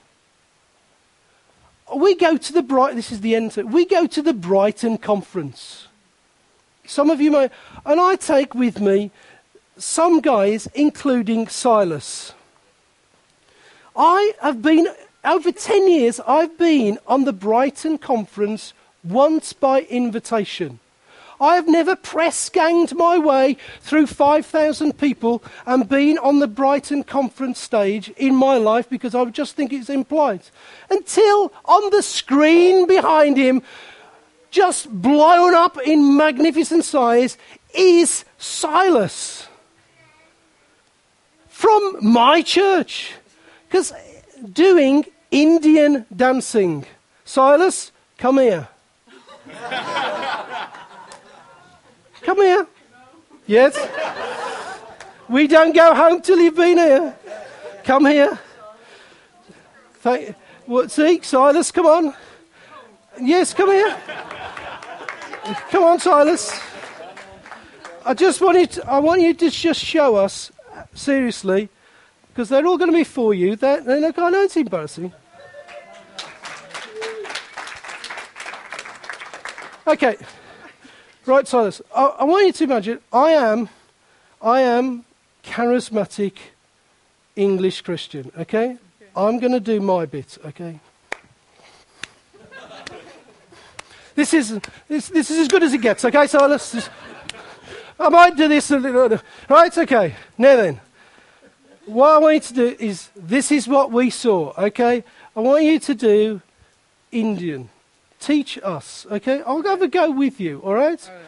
We 1.95 2.15
go 2.15 2.37
to 2.37 2.53
the 2.53 2.63
Bright, 2.63 2.97
this 2.97 3.11
is 3.13 3.21
the 3.21 3.35
end, 3.35 3.57
we 3.57 3.87
go 3.87 4.07
to 4.07 4.23
the 4.23 4.35
Brighton 4.35 4.99
conference. 4.99 5.89
Some 6.87 7.11
of 7.11 7.21
you 7.21 7.31
may, 7.31 7.51
and 7.85 8.01
I 8.01 8.17
take 8.17 8.55
with 8.55 8.81
me 8.81 9.11
some 9.79 10.21
guys, 10.21 10.69
including 10.75 11.49
Silas. 11.49 12.33
I 13.97 14.33
have 14.43 14.63
been, 14.63 14.89
over 15.25 15.53
10 15.53 15.89
years, 15.89 16.21
I've 16.21 16.59
been 16.59 16.99
on 17.07 17.25
the 17.25 17.33
Brighton 17.33 17.99
conference 17.99 18.73
once 19.03 19.53
by 19.53 19.83
invitation. 19.83 20.81
I 21.41 21.55
have 21.55 21.69
never 21.69 21.95
press 21.95 22.49
ganged 22.49 22.95
my 22.97 23.19
way 23.19 23.57
through 23.81 24.07
5,000 24.09 24.99
people 24.99 25.43
and 25.67 25.89
been 25.89 26.19
on 26.19 26.41
the 26.41 26.49
Brighton 26.49 27.05
conference 27.05 27.61
stage 27.61 28.09
in 28.11 28.35
my 28.35 28.57
life 28.57 28.89
because 28.91 29.15
I 29.15 29.25
just 29.27 29.55
think 29.55 29.73
it's 29.73 29.89
implied. 29.89 30.43
Until 30.91 31.53
on 31.65 31.91
the 31.91 32.03
screen 32.03 32.87
behind 32.87 33.37
him, 33.37 33.63
just 34.51 34.91
blown 34.91 35.55
up 35.55 35.79
in 35.79 36.17
magnificent 36.17 36.85
size, 36.85 37.37
is 37.75 38.25
Silas 38.39 39.47
from 41.49 41.99
my 42.01 42.41
church. 42.43 43.13
Because 43.69 43.93
doing 44.53 45.05
Indian 45.31 46.07
dancing. 46.15 46.87
Silas, 47.25 47.93
come 48.17 48.39
here. 48.39 48.69
Come 52.29 52.43
here. 52.43 52.67
Yes? 53.47 53.75
We 55.31 55.47
don't 55.47 55.75
go 55.75 55.95
home 55.95 56.21
till 56.21 56.39
you've 56.39 56.57
been 56.57 56.77
here. 56.77 57.17
Come 57.85 58.05
here. 58.05 58.39
Thank, 59.95 60.37
what, 60.67 60.91
see, 60.91 61.23
Silas, 61.23 61.71
come 61.73 61.87
on. 61.87 62.15
Yes, 63.19 63.55
come 63.55 63.71
here. 63.71 63.97
Come 65.71 65.85
on, 65.85 66.01
Silas. 66.01 66.53
I 68.05 68.13
just 68.13 68.43
want 68.43 68.59
you 68.59 68.67
to, 68.67 68.87
I 68.87 68.99
want 68.99 69.23
you 69.23 69.33
to 69.33 69.49
just 69.49 69.81
show 69.81 70.17
us, 70.17 70.53
seriously, 70.93 71.71
because 72.29 72.51
they're 72.51 72.67
all 72.67 72.77
going 72.77 72.91
to 72.91 72.99
be 72.99 73.05
for 73.05 73.33
you. 73.33 73.57
They're, 73.57 73.81
they're 73.81 74.01
not, 74.01 74.19
I 74.19 74.29
know 74.29 74.43
it's 74.43 74.55
embarrassing. 74.55 75.15
Okay. 79.87 80.19
Right, 81.29 81.47
Silas. 81.47 81.83
I, 81.95 82.05
I 82.21 82.25
want 82.25 82.47
you 82.47 82.53
to 82.53 82.65
imagine 82.65 83.01
I 83.13 83.33
am, 83.33 83.69
I 84.41 84.63
am 84.63 85.05
charismatic 85.45 86.33
English 87.37 87.83
Christian, 87.83 88.33
okay? 88.39 88.71
okay. 88.71 88.79
I'm 89.15 89.39
going 89.39 89.53
to 89.53 89.61
do 89.61 89.79
my 89.79 90.07
bit, 90.07 90.39
okay? 90.43 90.81
this 94.15 94.33
is, 94.33 94.59
this, 94.89 95.09
this 95.09 95.31
is 95.31 95.41
as 95.41 95.49
good 95.49 95.63
as 95.63 95.75
it 95.75 95.83
gets, 95.83 96.03
okay, 96.07 96.27
Silas? 96.27 96.73
Just, 96.73 96.91
I 98.01 98.09
might 98.09 98.35
do 98.35 98.49
this 98.49 98.71
a 98.71 98.79
little. 98.79 99.21
Right, 99.51 99.77
okay. 99.77 100.15
Now 100.39 100.57
then, 100.57 100.81
what 101.85 102.09
I 102.09 102.19
want 102.21 102.35
you 102.37 102.41
to 102.41 102.55
do 102.55 102.77
is 102.83 103.11
this 103.15 103.53
is 103.53 103.69
what 103.69 103.93
we 103.93 104.09
saw, 104.09 104.55
okay? 104.57 105.05
I 105.37 105.41
want 105.41 105.63
you 105.63 105.79
to 105.79 105.95
do 105.95 106.41
Indian. 107.13 107.69
Teach 108.21 108.59
us, 108.63 109.07
okay? 109.11 109.43
I'll 109.47 109.63
have 109.63 109.83
a 109.83 109.89
go 109.89 110.11
with 110.11 110.41
you, 110.41 110.61
all 110.61 110.75
right? 110.75 111.09
All 111.09 111.15
right. 111.15 111.25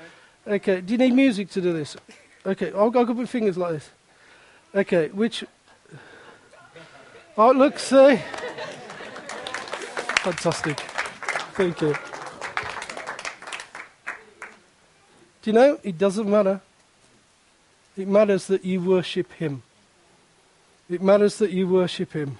Okay, 0.54 0.80
do 0.80 0.92
you 0.92 0.98
need 0.98 1.12
music 1.12 1.50
to 1.50 1.60
do 1.60 1.72
this? 1.72 1.96
Okay, 2.44 2.72
I'll 2.74 2.90
go 2.90 3.04
with 3.04 3.28
fingers 3.30 3.56
like 3.56 3.74
this. 3.74 3.90
Okay, 4.74 5.08
which. 5.08 5.44
Oh, 7.36 7.52
look, 7.52 7.78
see? 7.78 8.20
Fantastic. 10.22 10.80
Thank 11.54 11.80
you. 11.80 11.94
Do 15.42 15.50
you 15.50 15.52
know, 15.52 15.78
it 15.82 15.96
doesn't 15.96 16.28
matter. 16.28 16.60
It 17.96 18.08
matters 18.08 18.46
that 18.48 18.64
you 18.64 18.80
worship 18.80 19.32
Him. 19.32 19.62
It 20.88 21.02
matters 21.02 21.38
that 21.38 21.50
you 21.50 21.68
worship 21.68 22.12
Him. 22.12 22.38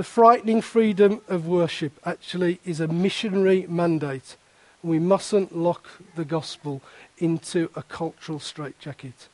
The 0.00 0.04
frightening 0.04 0.62
freedom 0.62 1.20
of 1.28 1.46
worship 1.46 1.92
actually 2.06 2.58
is 2.64 2.80
a 2.80 2.88
missionary 2.88 3.66
mandate. 3.68 4.38
We 4.82 4.98
mustn't 4.98 5.54
lock 5.54 5.90
the 6.14 6.24
gospel 6.24 6.80
into 7.18 7.70
a 7.76 7.82
cultural 7.82 8.40
straitjacket. 8.40 9.28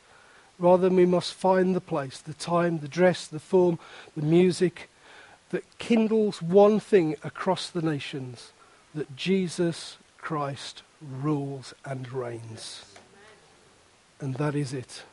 Rather, 0.59 0.89
we 0.89 1.07
must 1.07 1.35
find 1.35 1.73
the 1.73 1.81
place, 1.81 2.19
the 2.19 2.35
time, 2.35 2.81
the 2.81 2.89
dress, 2.89 3.29
the 3.29 3.39
form, 3.39 3.79
the 4.17 4.25
music 4.25 4.91
that 5.51 5.79
kindles 5.79 6.43
one 6.43 6.81
thing 6.81 7.15
across 7.23 7.71
the 7.71 7.81
nations 7.81 8.51
that 8.93 9.15
Jesus 9.15 9.99
Christ 10.19 10.83
rules 11.01 11.75
and 11.85 12.13
reigns. 12.13 12.87
And 14.19 14.35
that 14.35 14.57
is 14.57 14.73
it. 14.73 15.05